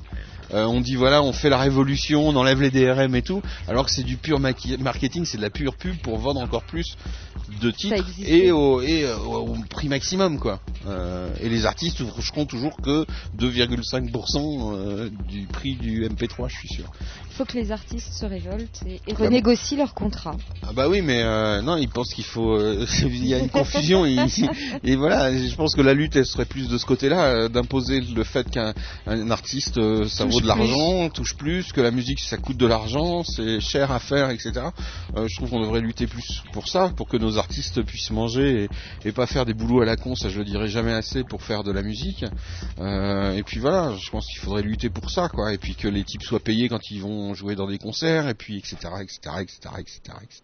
[0.54, 3.86] euh, on dit voilà, on fait la révolution, on enlève les DRM et tout, alors
[3.86, 6.96] que c'est du pur marketing, c'est de la pure pub pour vendre encore plus
[7.60, 10.60] de titres et au, et euh, au, au prix maximum quoi.
[10.86, 13.06] Euh, et les artistes toucheront toujours que
[13.38, 16.84] 2,5% euh, du prix du MP3, je suis sûr.
[17.30, 20.36] Il faut que les artistes se révoltent et, et Bah, renégocient leur contrat.
[20.62, 22.58] Ah bah oui, mais euh, non, ils pensent qu'il faut.
[23.02, 24.06] il y a une confusion.
[24.06, 24.16] et,
[24.84, 28.24] et voilà, je pense que la lutte, elle serait plus de ce côté-là, d'imposer le
[28.24, 28.72] fait qu'un
[29.06, 33.24] un artiste, ça vaut de l'argent, touche plus, que la musique, ça coûte de l'argent,
[33.24, 34.52] c'est cher à faire, etc.
[35.16, 38.64] Euh, je trouve qu'on devrait lutter plus pour ça, pour que nos artistes puissent manger
[39.04, 40.14] et, et pas faire des boulots à la con.
[40.14, 42.24] Ça, je le dirai jamais assez pour faire de la musique.
[42.78, 45.52] Euh, et puis voilà, je pense qu'il faudrait lutter pour ça, quoi.
[45.52, 48.34] Et puis que les types soient payés quand ils vont jouer dans des concerts, et
[48.34, 50.40] puis etc., etc., etc., etc., etc.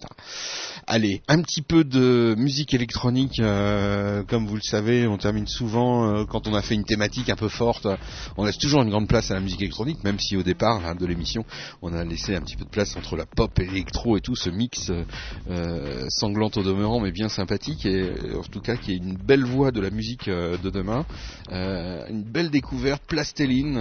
[0.87, 6.07] Allez, un petit peu de musique électronique, euh, comme vous le savez, on termine souvent
[6.07, 7.87] euh, quand on a fait une thématique un peu forte,
[8.37, 11.07] on laisse toujours une grande place à la musique électronique, même si au départ de
[11.07, 11.45] l'émission,
[11.83, 14.37] on a laissé un petit peu de place entre la pop et l'électro et tout,
[14.37, 15.05] ce mix euh,
[15.51, 19.17] euh, sanglant au demeurant, mais bien sympathique, et euh, en tout cas qui est une
[19.17, 21.05] belle voix de la musique de demain,
[21.51, 23.81] une belle découverte, Plasteline,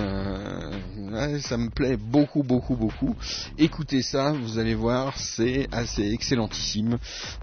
[1.41, 3.15] ça me plaît beaucoup, beaucoup, beaucoup.
[3.57, 6.97] Écoutez ça, vous allez voir, c'est assez excellentissime.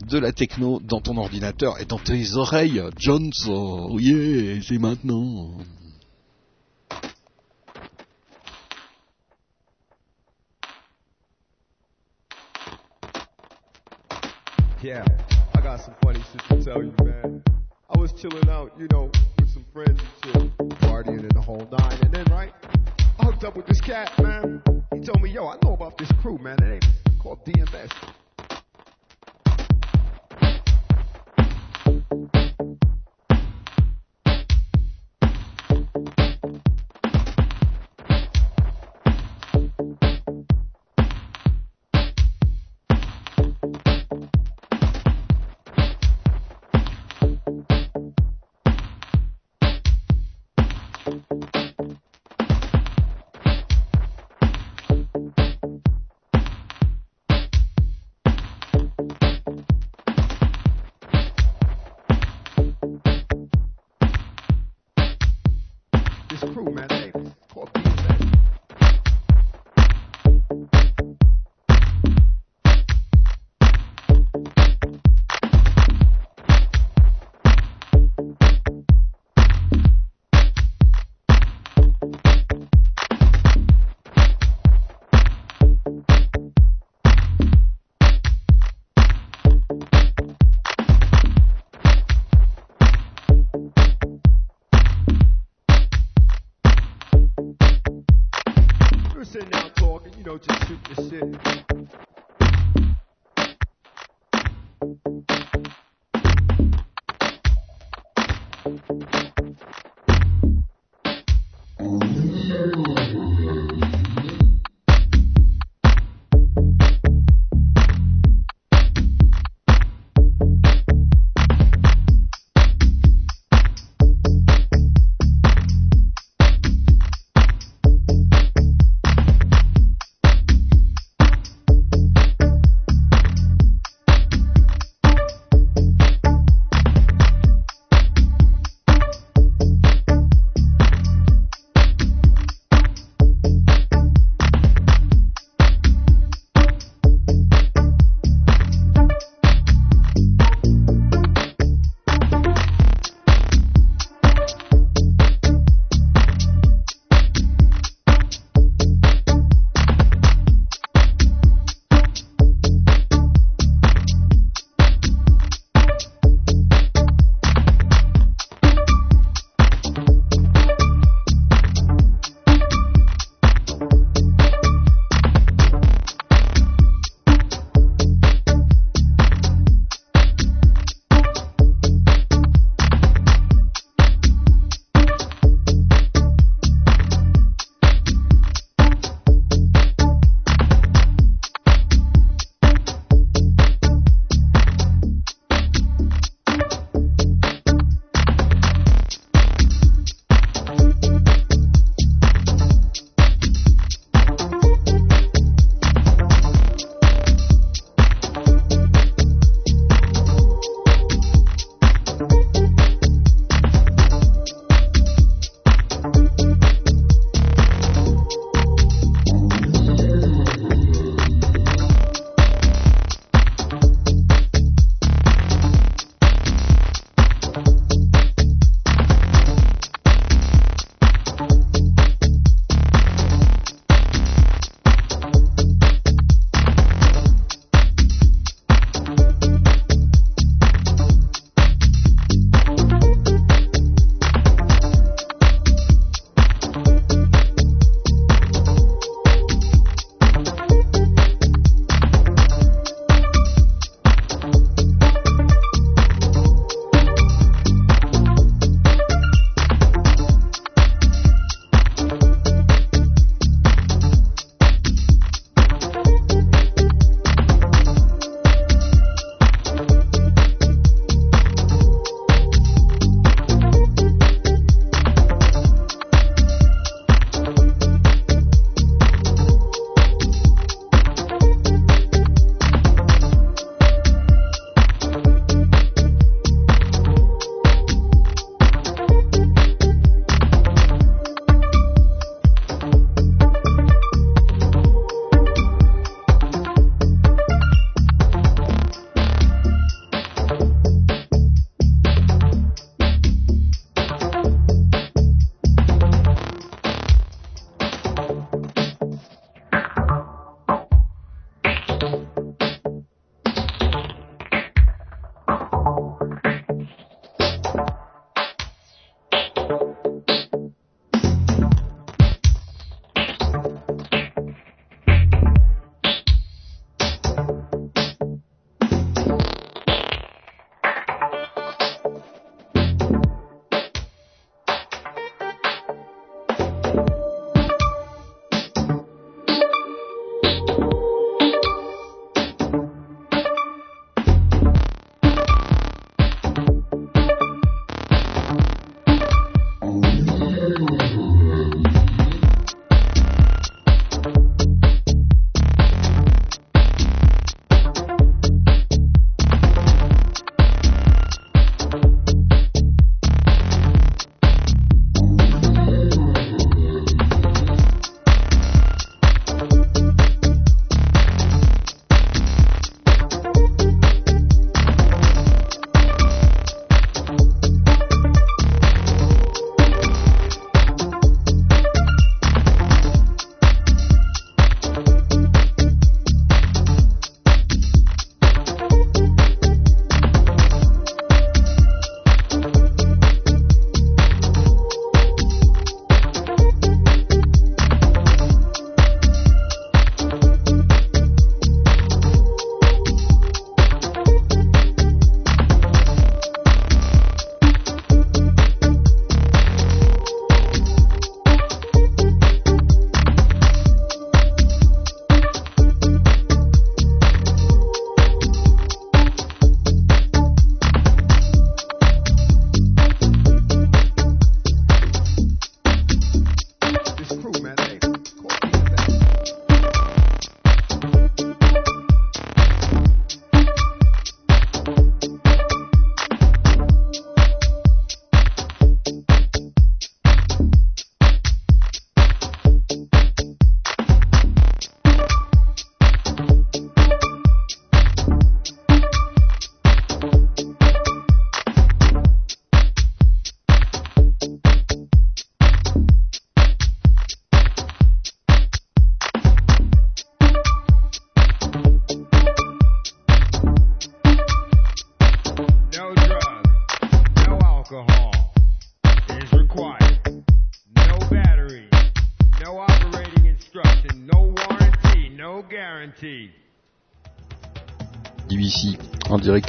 [0.08, 2.82] De la techno dans ton ordinateur et dans tes oreilles.
[2.98, 5.50] Jones, oh yeah, c'est maintenant.
[14.80, 15.04] Yeah,
[15.56, 17.42] I got some funny shit to tell you, man.
[17.92, 19.10] I was chilling out, you know,
[19.40, 22.52] with some friends and shit, partying in the whole nine, and then, right,
[23.18, 24.62] I hooked up with this cat, man.
[24.94, 26.62] He told me, yo, I know about this crew, man.
[26.62, 27.90] It ain't called DMS.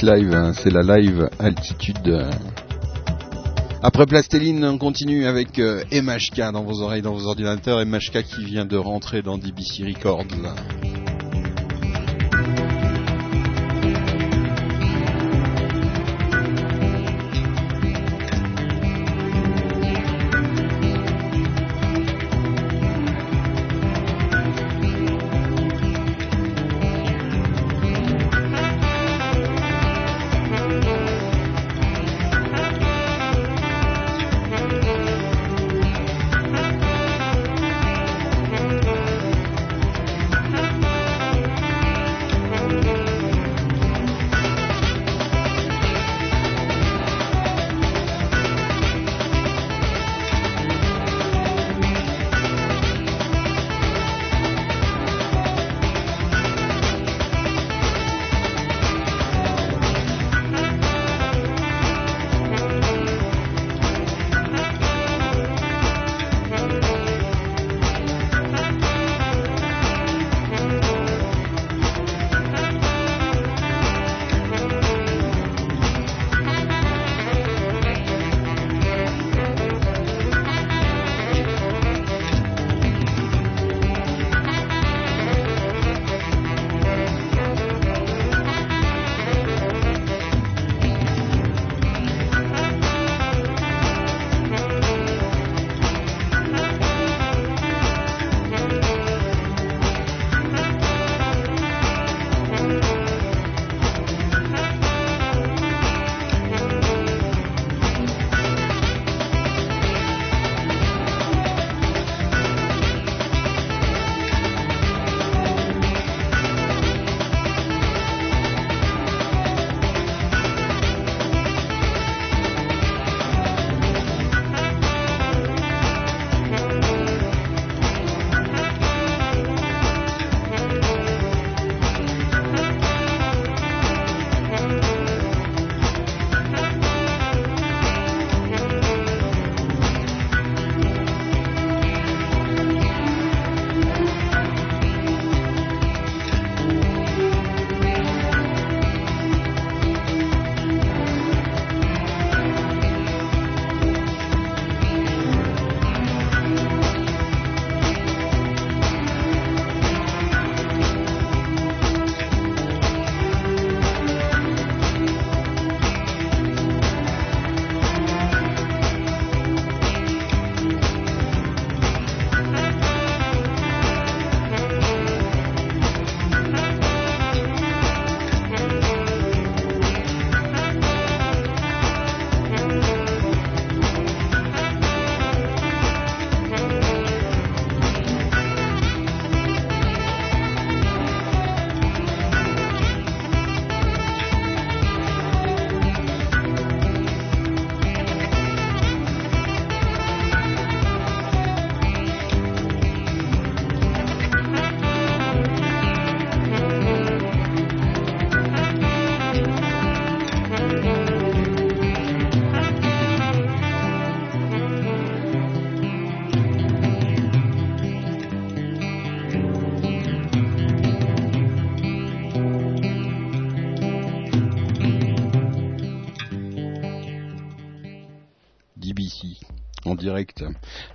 [0.02, 2.08] Live, hein, c'est la live altitude.
[2.08, 2.30] euh.
[3.82, 7.84] Après Plasteline, on continue avec euh, MHK dans vos oreilles, dans vos ordinateurs.
[7.84, 10.24] MHK qui vient de rentrer dans DBC Records.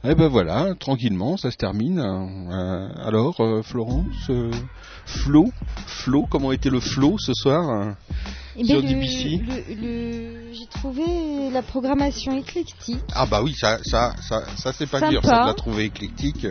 [0.08, 2.00] Et ben voilà, tranquillement, ça se termine.
[2.00, 4.52] Euh, alors, euh, Florence, euh,
[5.06, 5.52] Flo,
[5.88, 7.96] Flo, comment était le flow ce soir
[8.56, 13.02] Eh sur ben, le- DBC le- le- J'ai trouvé la programmation éclectique.
[13.14, 16.46] Ah bah oui, ça, ça, ça, ça c'est pas dur, ça de la trouver éclectique.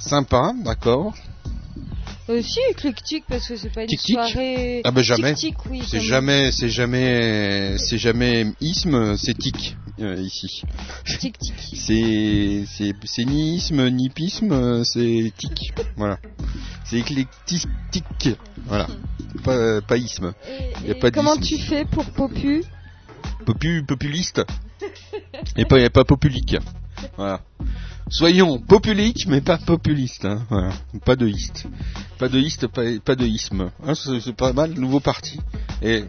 [0.00, 1.14] sympa, d'accord.
[2.28, 4.16] Aussi éclectique parce que c'est pas une Tic-tic?
[4.16, 4.80] soirée.
[4.84, 5.34] Ah bah jamais.
[5.70, 10.62] Oui, c'est jamais, c'est jamais, c'est jamais isme, c'est tic euh, ici.
[11.04, 15.72] C'est, c'est, c'est ni isme ni pisme, euh, c'est tic.
[15.96, 16.18] Voilà.
[16.84, 18.28] C'est éclectique.
[18.66, 18.86] Voilà.
[19.42, 20.32] Pas, pas isme.
[20.80, 22.64] Il y a Et pas comment tu fais pour Popu
[23.44, 24.42] Popu, populiste.
[25.56, 26.56] Et pas, et pas populique.
[27.16, 27.42] Voilà.
[28.08, 30.24] Soyons populiques, mais pas populistes.
[30.24, 30.46] Hein.
[30.48, 30.72] Voilà.
[31.04, 31.66] Pas de iste.
[32.18, 33.70] Pas de iste, pas, de isme.
[33.84, 35.40] Hein, c'est, c'est pas mal, nouveau parti.
[35.82, 36.04] Et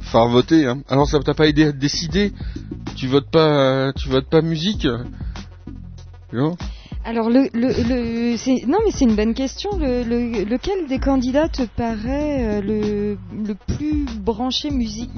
[0.00, 0.66] faire voter.
[0.66, 0.82] Hein.
[0.88, 2.32] Alors ça t'a pas aidé à décider?
[2.94, 4.86] Tu votes pas, tu votes pas musique?
[6.32, 6.56] Non?
[7.02, 9.70] Alors, le, le, le, c'est- non, mais c'est une bonne question.
[9.78, 13.16] Le, le- lequel des candidats te paraît euh, le,
[13.46, 15.08] le plus branché musique?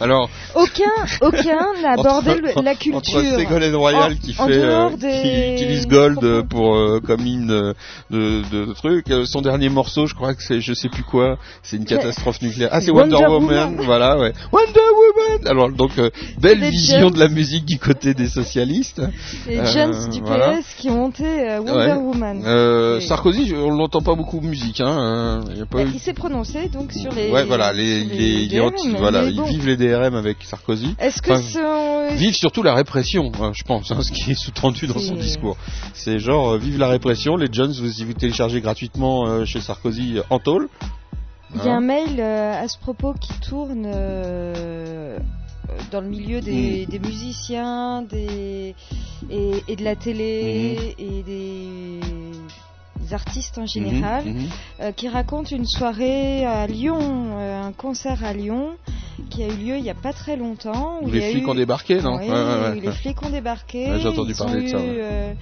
[0.00, 0.90] Alors, Aucun,
[1.22, 3.18] aucun n'a abordé entre, la culture.
[3.20, 7.26] Entre Ségolène Royal En- qui fait, euh, des- qui utilise Gold euh, pour euh, comme
[7.26, 7.74] hymne de,
[8.10, 9.10] de, de trucs.
[9.10, 12.42] Euh, Son dernier morceau, je crois que c'est, je sais plus quoi, c'est une catastrophe
[12.42, 12.68] nucléaire.
[12.70, 13.84] Ah, c'est Wonder, Wonder Woman, Woman.
[13.86, 14.34] voilà, ouais.
[14.52, 15.46] Wonder Woman.
[15.46, 19.00] Alors donc euh, belle vision de la musique du côté des socialistes.
[19.48, 20.58] Euh, Jones du PS voilà.
[20.76, 21.92] qui ont monté euh, Wonder Ouais.
[21.94, 22.42] Woman.
[22.44, 25.42] Euh, Sarkozy, on l'entend pas beaucoup musique, hein.
[25.48, 27.30] euh, y a pas Bah, eu- il s'est prononcé donc sur les.
[27.30, 29.44] Ouais, voilà, les, les, il DRM, anti- voilà, mais ils bon.
[29.44, 30.94] vivent les DRM avec Sarkozy.
[30.98, 34.34] Est-ce que Enfin, ce- Vive surtout la répression, hein, je pense, hein, ce qui est
[34.34, 35.56] sous-tendu dans son discours.
[35.94, 39.60] C'est genre, euh, vive la répression, les Jones, vous, si vous téléchargez gratuitement euh, chez
[39.60, 40.68] Sarkozy en tôle.
[41.54, 43.84] Il y a un mail à ce propos qui tourne
[45.90, 46.90] dans le milieu des, Mm.
[46.90, 48.74] des musiciens des,
[49.30, 51.18] et, et de la télé Mm-hmm.
[51.18, 52.00] et des
[53.14, 54.48] artistes en général, Mhm, mhm.
[54.80, 58.70] euh, qui raconte une soirée à Lyon, euh, un concert à Lyon,
[59.28, 60.98] qui a eu lieu il n'y a pas très longtemps.
[61.02, 63.98] où les flics eu- ont débarqué, non Oui, Ouais, ouais, ouais, les flics ont débarqué.
[64.00, 65.32] J'ai entendu parler de ça, euh,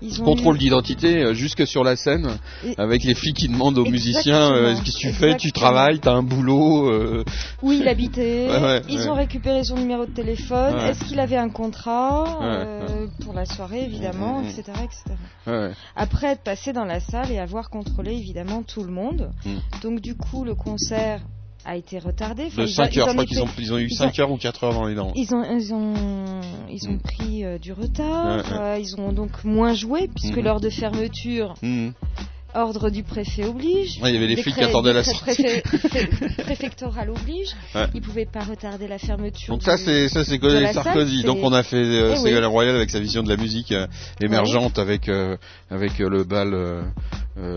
[0.00, 2.28] ils ont Contrôle eu- d'identité euh, jusque sur la scène,
[2.64, 5.98] Et- avec les flics qui demandent aux musiciens Exactement, qu'est-ce que tu fais, tu travailles,
[6.00, 6.90] t'as un boulot.
[7.62, 8.48] où il habitait,
[8.88, 12.24] ils ont récupéré son numéro de téléphone, est-ce qu'il avait un contrat
[13.24, 14.50] pour la soirée évidemment, Mhm, mhm.
[14.50, 15.68] etc., etc.
[15.96, 19.30] Après être passé dans la salle et avoir contrôlé évidemment tout le monde.
[19.44, 19.56] Mm.
[19.82, 21.20] Donc du coup le concert
[21.64, 22.44] a été retardé.
[22.46, 24.18] Enfin, De ils 5 ils heures, je crois qu'ils ont, ils ont eu ils 5
[24.20, 25.12] heures ou 4 heures dans les dents.
[25.16, 26.40] Ils ont, ils ont,
[26.70, 26.98] ils ont Mm.
[27.00, 28.58] pris euh, du retard, Ouais, ouais.
[28.58, 30.44] euh, ils ont donc moins joué puisque Mhm.
[30.44, 31.92] l'heure de fermeture, Mhm.
[32.54, 34.00] Ordre du préfet oblige.
[34.00, 35.44] Ouais, il y avait les flics qui attendaient la sortie.
[36.38, 37.48] préfectoral oblige.
[37.74, 37.86] Ouais.
[37.94, 39.54] Ils pouvaient pas retarder la fermeture.
[39.54, 41.22] Donc ça c'est ça salle, Sarkozy.
[41.24, 42.24] Donc on a fait euh, Eh oui.
[42.24, 43.86] Ségolène Royal avec sa vision de la musique euh,
[44.20, 45.36] émergente avec euh,
[45.70, 46.54] avec euh, le bal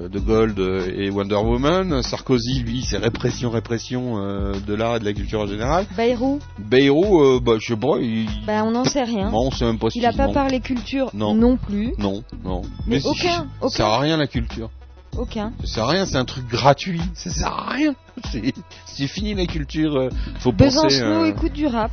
[0.10, 2.02] de Gold euh, et Wonder Woman.
[2.04, 5.86] Sarkozy lui c'est répression répression euh, de l'art et de la culture en général.
[5.98, 9.30] Bayrou, Bayrou euh, bah je sais pas il bah on n'en sait rien.
[9.32, 11.34] non on sait même pas Il a qu'il- pas parlé culture Non.
[11.36, 11.94] non, plus.
[11.98, 12.62] Non non.
[12.88, 13.70] Mais si, aucun, Ça aucun.
[13.70, 14.70] sert à rien la culture.
[15.18, 15.52] Aucun.
[15.66, 17.02] Ça sert à rien, c'est un truc gratuit.
[17.16, 17.96] Ça sert à rien.
[18.32, 18.54] C'est
[18.86, 19.96] c'est fini la culture.
[19.98, 20.10] euh,
[20.40, 21.02] Faut Besançon penser.
[21.02, 21.92] euh, écoute du rap.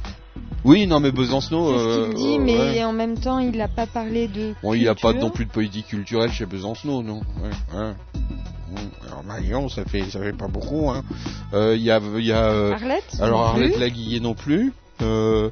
[0.64, 1.72] Oui, non mais Besancenot.
[1.72, 2.84] C'est ce euh, qu'il dit, mais ouais.
[2.84, 4.54] en même temps, il n'a pas parlé de.
[4.62, 5.28] Bon, il n'y a pas culture.
[5.28, 7.20] non plus de politique culturelle chez Besancenot, non.
[7.40, 7.92] Ouais, ouais.
[8.70, 10.90] Bon, Alors Marion, ça fait, ça fait pas beaucoup.
[10.90, 11.02] Hein.
[11.54, 12.44] Euh, Il y a, il y a.
[12.44, 13.78] euh, Arlette alors Arlette.
[13.78, 14.72] Laguillet non plus.
[15.00, 15.50] Euh,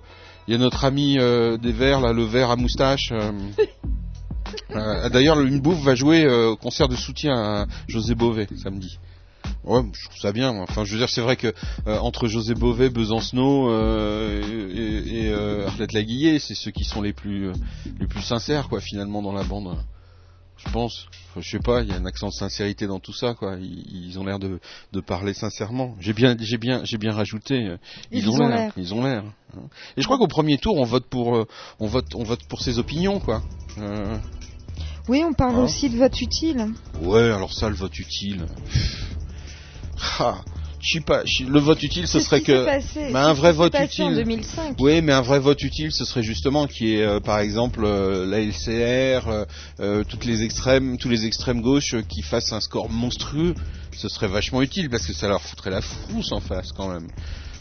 [0.48, 3.12] Il y a notre ami des Verts, là, le vert à moustache.
[5.12, 8.98] D'ailleurs, une bouffe va jouer au concert de soutien à José Bové samedi.
[9.66, 10.51] Ouais, je trouve ça bien.
[10.60, 11.52] Enfin, je veux dire, c'est vrai que
[11.88, 14.40] euh, entre José Bové, Besancenot euh,
[14.72, 17.52] et, et, euh, Arlette Laguillet, c'est ceux qui sont les plus euh,
[17.98, 19.76] les plus sincères, quoi, finalement, dans la bande.
[20.56, 21.06] Je pense.
[21.30, 23.56] Enfin, je sais pas, il y a un accent de sincérité dans tout ça, quoi.
[23.60, 24.60] Ils, ils ont l'air de,
[24.93, 25.94] de parler sincèrement.
[26.01, 27.76] J'ai bien, j'ai bien, j'ai bien rajouté.
[28.12, 28.72] Ils, ont l'air.
[28.76, 29.24] Ils ont l'air.
[29.56, 29.60] hein.
[29.97, 31.44] Et je crois qu'au premier tour, on vote pour,
[31.80, 33.43] on vote, on vote pour ses opinions, quoi.
[35.09, 36.68] Oui, on parle Hein aussi de vote utile.
[37.01, 38.47] Ouais, alors ça, le vote utile.
[40.18, 40.40] Ah,
[40.81, 41.23] je sais pas.
[41.47, 42.64] Le vote utile, ce serait que.
[42.64, 44.14] passé- Mais un vrai vote en utile.
[44.14, 44.77] 2005.
[44.78, 48.27] Oui, mais un vrai vote utile, ce serait justement qui est, euh, par exemple, euh,
[48.27, 49.44] la LCR, euh,
[49.81, 53.55] euh, toutes les extrêmes, tous les extrêmes gauches euh, qui fassent un score monstrueux.
[53.97, 57.09] Ce serait vachement utile parce que ça leur foutrait la frousse en face, quand même.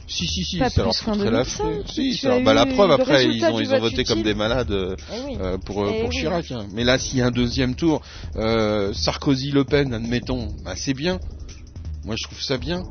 [0.08, 1.92] Si, si, si, Pas ça leur foutrait la 2005, frousse.
[1.96, 4.36] Si, ça leur- bah, la eu preuve, après, ils ont, ils ont voté comme des
[4.36, 5.38] malades euh, Eh oui.
[5.40, 6.16] euh, pour, Eh pour oui.
[6.16, 6.52] Chirac.
[6.52, 6.68] hein.
[6.74, 8.02] Mais là, s'il y a un deuxième tour,
[8.36, 11.20] euh, Sarkozy-Le Pen, admettons, bah, c'est bien.
[12.06, 12.84] Moi, je trouve ça bien.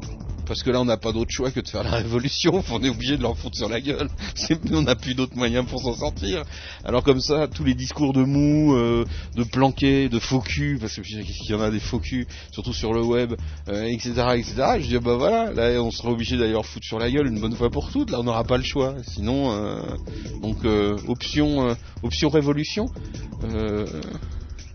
[0.46, 2.62] Parce que là, on n'a pas d'autre choix que de faire la révolution.
[2.70, 4.08] On est obligé de leur foutre sur la gueule.
[4.72, 6.42] On n'a plus d'autres moyens pour s'en sortir.
[6.84, 9.04] Alors comme ça, tous les discours de mou, euh,
[9.36, 12.92] de planqué, de faux cul, parce qu'il y en a des faux culs, surtout sur
[12.92, 13.34] le web,
[13.68, 14.54] euh, etc., etc.
[14.80, 17.40] Je dis bah voilà, là, on sera obligé d'aller leur foutre sur la gueule une
[17.40, 18.10] bonne fois pour toutes.
[18.10, 18.96] Là, on n'aura pas le choix.
[19.06, 19.80] Sinon, euh,
[20.42, 22.86] donc euh, option, euh, option révolution.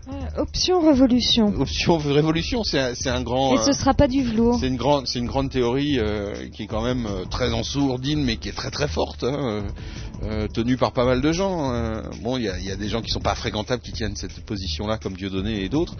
[0.08, 1.46] Euh, option révolution.
[1.60, 3.54] option révolution, c'est un, grand.
[3.54, 4.58] Et euh, ce sera pas du velours.
[4.58, 7.62] c'est une grande, c'est une grande théorie euh, qui est quand même euh, très en
[7.62, 9.62] sourdine, mais qui est très très forte, hein, euh,
[10.24, 11.70] euh, tenue par pas mal de gens.
[11.70, 12.02] hein.
[12.22, 14.40] Bon, il y a, y a des gens qui sont pas fréquentables qui tiennent cette
[14.46, 15.94] position-là, comme Dieudonné et d'autres.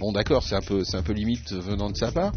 [0.00, 2.32] Bon, d'accord, c'est un peu, c'est un peu limite venant de sa part,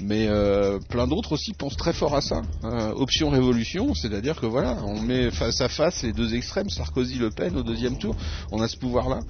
[0.00, 2.40] mais euh, plein d'autres aussi pensent très fort à ça.
[2.64, 2.92] hein.
[2.96, 7.30] option révolution, c'est-à-dire que voilà, on met face à face les deux extrêmes, Sarkozy, Le
[7.30, 8.16] Pen au deuxième tour,
[8.50, 9.20] on a ce pouvoir-là.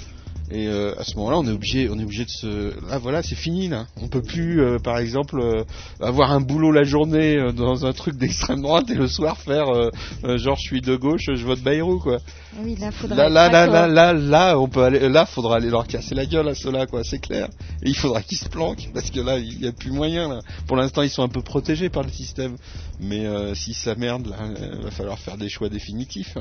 [0.50, 2.88] Et euh, à ce moment-là, on est obligé, on est obligé de se.
[2.88, 3.86] Là, voilà, c'est fini là.
[4.00, 5.64] On peut plus, euh, par exemple, euh,
[6.00, 9.68] avoir un boulot la journée euh, dans un truc d'extrême droite et le soir faire
[9.68, 9.90] euh,
[10.24, 12.18] euh, genre je suis de gauche, je vote Bayrou quoi.
[12.62, 13.16] Oui, là, faudra.
[13.16, 15.08] Là, là, là, là, là, là, on peut aller.
[15.08, 17.48] Là, faudra aller leur casser la gueule à ceux-là quoi, c'est clair.
[17.82, 20.38] Et il faudra qu'ils se planquent parce que là, il y a plus moyen là.
[20.68, 22.56] Pour l'instant, ils sont un peu protégés par le système,
[23.00, 24.36] mais euh, si ça merde là,
[24.76, 26.36] il va falloir faire des choix définitifs.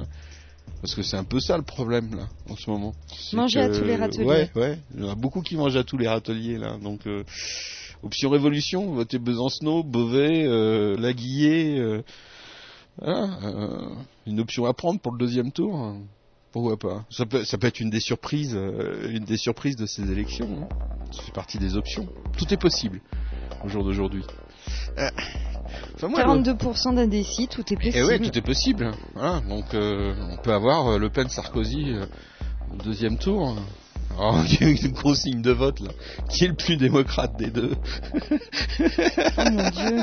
[0.82, 2.94] Parce que c'est un peu ça le problème là, en ce moment.
[3.34, 4.26] Manger à tous les râteliers.
[4.26, 4.78] Ouais, ouais.
[4.96, 6.78] Il y en a beaucoup qui mangent à tous les râteliers là.
[6.78, 7.24] Donc, euh,
[8.04, 11.80] option révolution, votez Besancenot, Beauvais, euh, Laguillet.
[11.80, 12.04] euh,
[12.98, 13.90] voilà, euh,
[14.28, 15.76] une option à prendre pour le deuxième tour.
[15.76, 16.02] hein.
[16.52, 17.06] Pourquoi pas?
[17.10, 18.54] Ça peut, ça peut être une des surprises,
[19.10, 20.48] une des surprises de ces élections.
[20.64, 20.70] hein.
[21.12, 22.08] Ça fait partie des options.
[22.38, 23.02] Tout est possible
[23.64, 24.24] au jour d'aujourd'hui.
[24.98, 25.10] Euh,
[25.96, 27.94] enfin, moi, le- 42% d'indécis, tout est possible.
[27.98, 28.92] eh ouais, tout est possible.
[29.14, 32.06] Voilà, donc euh, on peut avoir euh, Le Pen Sarkozy euh,
[32.74, 33.56] au deuxième tour.
[34.18, 35.92] Alors, il y a une consigne de vote là.
[36.30, 37.74] Qui est le plus démocrate des deux
[38.80, 39.98] Oh mon dieu.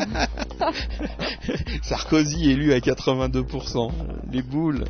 [1.83, 3.91] Sarkozy élu à 82%.
[4.31, 4.85] Les boules.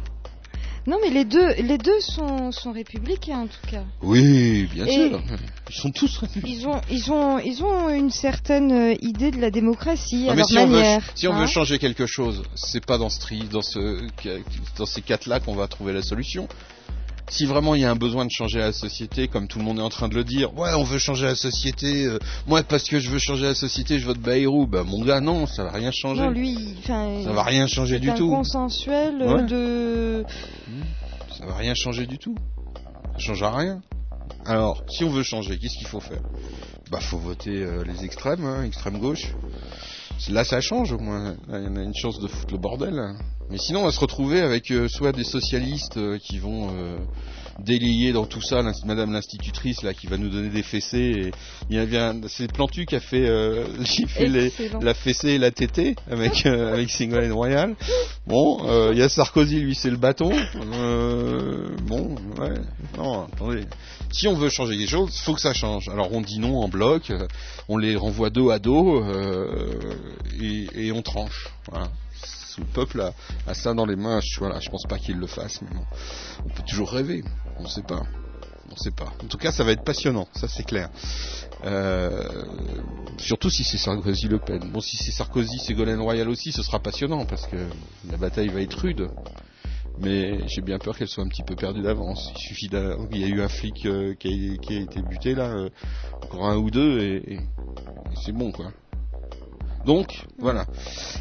[0.87, 3.85] Non, mais les deux, les deux sont, sont républicains en tout cas.
[4.03, 5.23] Oui, bien Et- sûr.
[5.71, 6.49] Ils sont tous républicains.
[6.59, 10.35] Ils ont, ils ont, ils ont une certaine euh, idée de la démocratie Non, à
[10.35, 11.03] mais leur si on, veut, manière.
[11.15, 11.41] si on hein.
[11.41, 14.01] veut changer quelque chose, c'est pas dans ce tri, dans ce,
[14.77, 16.49] dans ces quatre-là qu'on va trouver la solution.
[17.33, 19.79] Si vraiment il y a un besoin de changer la société, comme tout le monde
[19.79, 22.85] est en train de le dire, ouais, on veut changer la société, euh, moi parce
[22.85, 25.71] que je veux changer la société, je vote Bayrou, bah mon gars, non, ça va
[25.71, 26.21] rien changer.
[26.21, 28.29] Non, lui, Ça va rien changer du un tout.
[28.29, 29.43] consensuel euh, Ouais.
[29.45, 30.25] de.
[31.39, 32.35] Ça va rien changer du tout.
[33.15, 33.81] Ça change à rien.
[34.45, 36.21] Alors, si on veut changer, qu'est-ce qu'il faut faire?
[36.91, 39.33] Bah, faut voter euh, les extrêmes, hein, extrême gauche.
[40.31, 41.35] Là, ça change au moins.
[41.49, 43.15] Là, il y a une chance de foutre le bordel.
[43.51, 46.71] Mais sinon, on va se retrouver avec euh, soit des socialistes euh, qui vont
[47.59, 50.99] euh, délayer dans tout ça, Madame l'institutrice là, qui va nous donner des fessées.
[51.27, 51.31] Et
[51.71, 54.81] il y a bien, c'est Plantu qui a fait, euh, qui fait les- Excellent.
[54.81, 57.75] la fessée et la tétée avec euh, avec Ségolène Royal.
[58.27, 60.33] Bon, euh, il y a Sarkozy, lui, c'est le bâton.
[60.75, 62.55] Euh, bon, ouais.
[62.97, 63.65] Non, attendez.
[64.13, 65.89] Si on veut changer les choses, faut que ça change.
[65.89, 67.27] Alors on dit non en bloc, euh,
[67.69, 69.79] on les renvoie dos à dos euh,
[70.41, 71.49] et, et on tranche.
[71.71, 71.89] Voilà.
[72.59, 73.15] Le peuple a,
[73.47, 74.21] a ça dans les mains.
[74.21, 75.85] Je, voilà, je pense pas qu'il le fasse, mais bon.
[76.45, 77.25] On peut toujours rêver.
[77.59, 78.03] On sait pas.
[78.71, 79.13] On sait pas.
[79.23, 80.89] En tout cas, ça va être passionnant, ça c'est clair.
[81.65, 82.45] Euh,
[83.19, 84.71] surtout si c'est Sarkozy Le Pen.
[84.73, 87.57] Bon, si c'est Sarkozy, Ségolène Royal aussi, ce sera passionnant parce que
[88.11, 89.09] la bataille va être rude.
[89.99, 92.33] Mais j'ai bien peur qu'elle soit un petit peu perdue d'avance.
[92.35, 95.51] Il suffit d'un, il y a eu un flic euh, qui, a, été buté là,
[95.51, 95.69] euh,
[96.23, 97.41] encore un ou deux et
[98.25, 98.73] c'est bon quoi.
[99.87, 100.67] Donc voilà,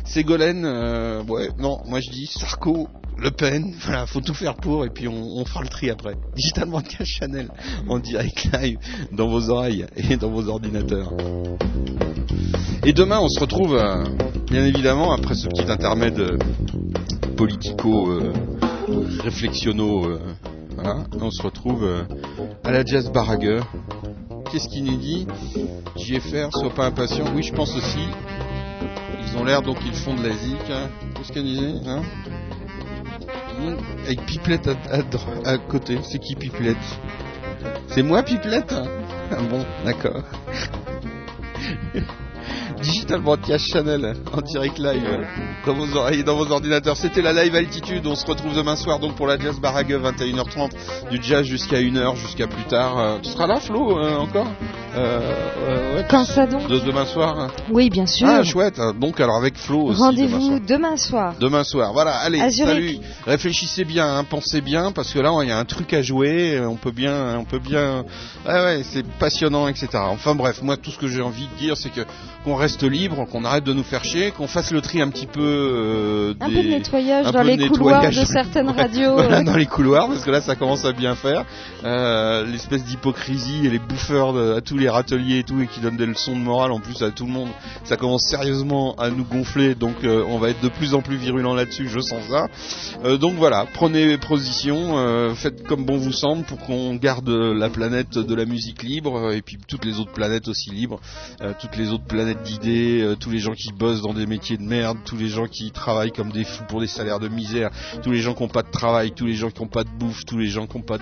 [0.05, 4.85] Ségolène, euh, ouais, non, moi je dis Sarko, Le Pen, voilà, faut tout faire pour
[4.85, 6.15] et puis on, fera le tri après.
[6.35, 7.49] Digital Broadcast Channel
[7.89, 8.77] en direct live
[9.11, 11.11] dans vos oreilles et dans vos ordinateurs.
[12.85, 14.03] Et demain on se retrouve, euh,
[14.49, 16.37] bien évidemment, après ce petit intermède euh,
[17.35, 18.33] politico euh,
[20.75, 21.87] voilà, on se retrouve
[22.63, 23.67] à la Jazz Baragueur.
[24.51, 25.25] Qu'est-ce qu'il nous dit
[25.95, 27.23] JFR, sois pas impatient.
[27.33, 28.05] Oui, je pense aussi.
[29.25, 30.57] Ils ont l'air donc ils font de la zik.
[30.69, 30.89] Hein.
[31.15, 32.01] Qu'est-ce qu'elle disait hein
[34.05, 34.69] Avec Pipelette
[35.45, 35.99] à côté.
[36.03, 36.77] C'est qui Pipelette?
[37.87, 38.73] C'est moi Pipelette?
[39.31, 40.21] Ah bon, d'accord.
[42.81, 45.23] Digital Broadcast Channel en direct live euh,
[45.65, 46.97] dans vos oreilles et dans vos ordinateurs.
[46.97, 48.05] C'était la live altitude.
[48.07, 50.71] On se retrouve demain soir donc pour la Jazz Barague 21h30
[51.11, 52.97] du jazz jusqu'à 1h jusqu'à plus tard.
[52.97, 54.47] Euh, tu seras là Flo euh, encore?
[54.95, 55.19] Euh,
[55.67, 56.67] euh, ouais, Quand ça donc?
[56.67, 58.27] De demain soir Oui, bien sûr.
[58.27, 58.79] Ah chouette.
[58.99, 60.05] Donc alors avec Flo aussi demain.
[60.07, 61.35] Rendez-vous demain soir.
[61.39, 62.97] Demain soir, voilà, allez, salut.
[63.25, 66.59] Réfléchissez bien, hein, pensez bien, parce que là, il y a un truc à jouer,
[66.59, 68.03] on peut bien, on peut bien,
[68.47, 69.87] ouais, ouais, c'est passionnant, etc.
[69.95, 72.01] Enfin bref, moi, tout ce que j'ai envie de dire, c'est que
[72.43, 75.25] qu'on reste libre, qu'on arrête de nous faire chier, qu'on fasse le tri un petit
[75.27, 79.13] peu, euh, Un peu de nettoyage un dans les couloirs de certaines radios.
[79.13, 79.43] voilà, euh.
[79.43, 81.45] dans les couloirs, parce que là, ça commence à bien faire.
[81.83, 85.79] Euh, L'espèce d'hypocrisie et les bouffeurs de- à tous les râteliers et tout, et qui
[85.79, 87.49] donnent des leçons de morale en plus à tout le monde,
[87.83, 91.17] ça commence sérieusement à nous gonfler, donc euh, on va être de plus en plus
[91.17, 92.47] virulent là-dessus, je sens ça.
[93.17, 98.35] Donc voilà, prenez position, faites comme bon vous semble pour qu'on garde la planète de
[98.35, 100.99] la musique libre, et puis toutes les autres planètes aussi libres,
[101.59, 104.97] toutes les autres planètes euh, tous les gens qui bossent dans des métiers de merde,
[105.05, 107.71] tous les gens qui travaillent comme des fous pour des salaires de misère,
[108.03, 109.89] tous les gens qui n'ont pas de travail, tous les gens qui n'ont pas de
[109.89, 110.97] bouffe, tous les gens qui n'ont pas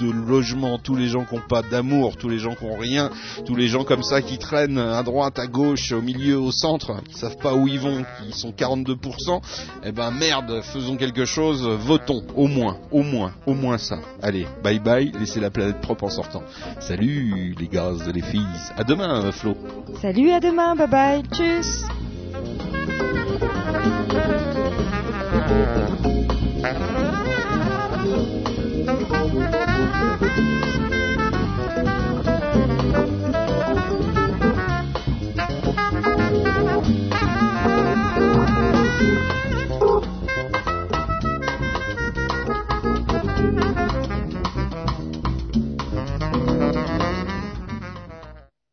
[0.00, 3.10] de logement, tous les gens qui n'ont pas d'amour, tous les gens qui n'ont rien,
[3.44, 7.02] tous les gens comme ça qui traînent à droite, à gauche, au milieu, au centre,
[7.08, 9.40] qui savent pas où ils vont, qui sont 42%,
[9.84, 13.98] eh ben merde, faisons quelque chose, votons, au moins, au moins, au moins ça.
[14.22, 16.42] Allez, bye bye, laissez la planète propre en sortant.
[16.80, 19.56] Salut les gars les filles, à demain Flo.
[20.00, 21.22] Salut, à demain, bye bye, Bye.
[21.30, 21.84] Tschüss.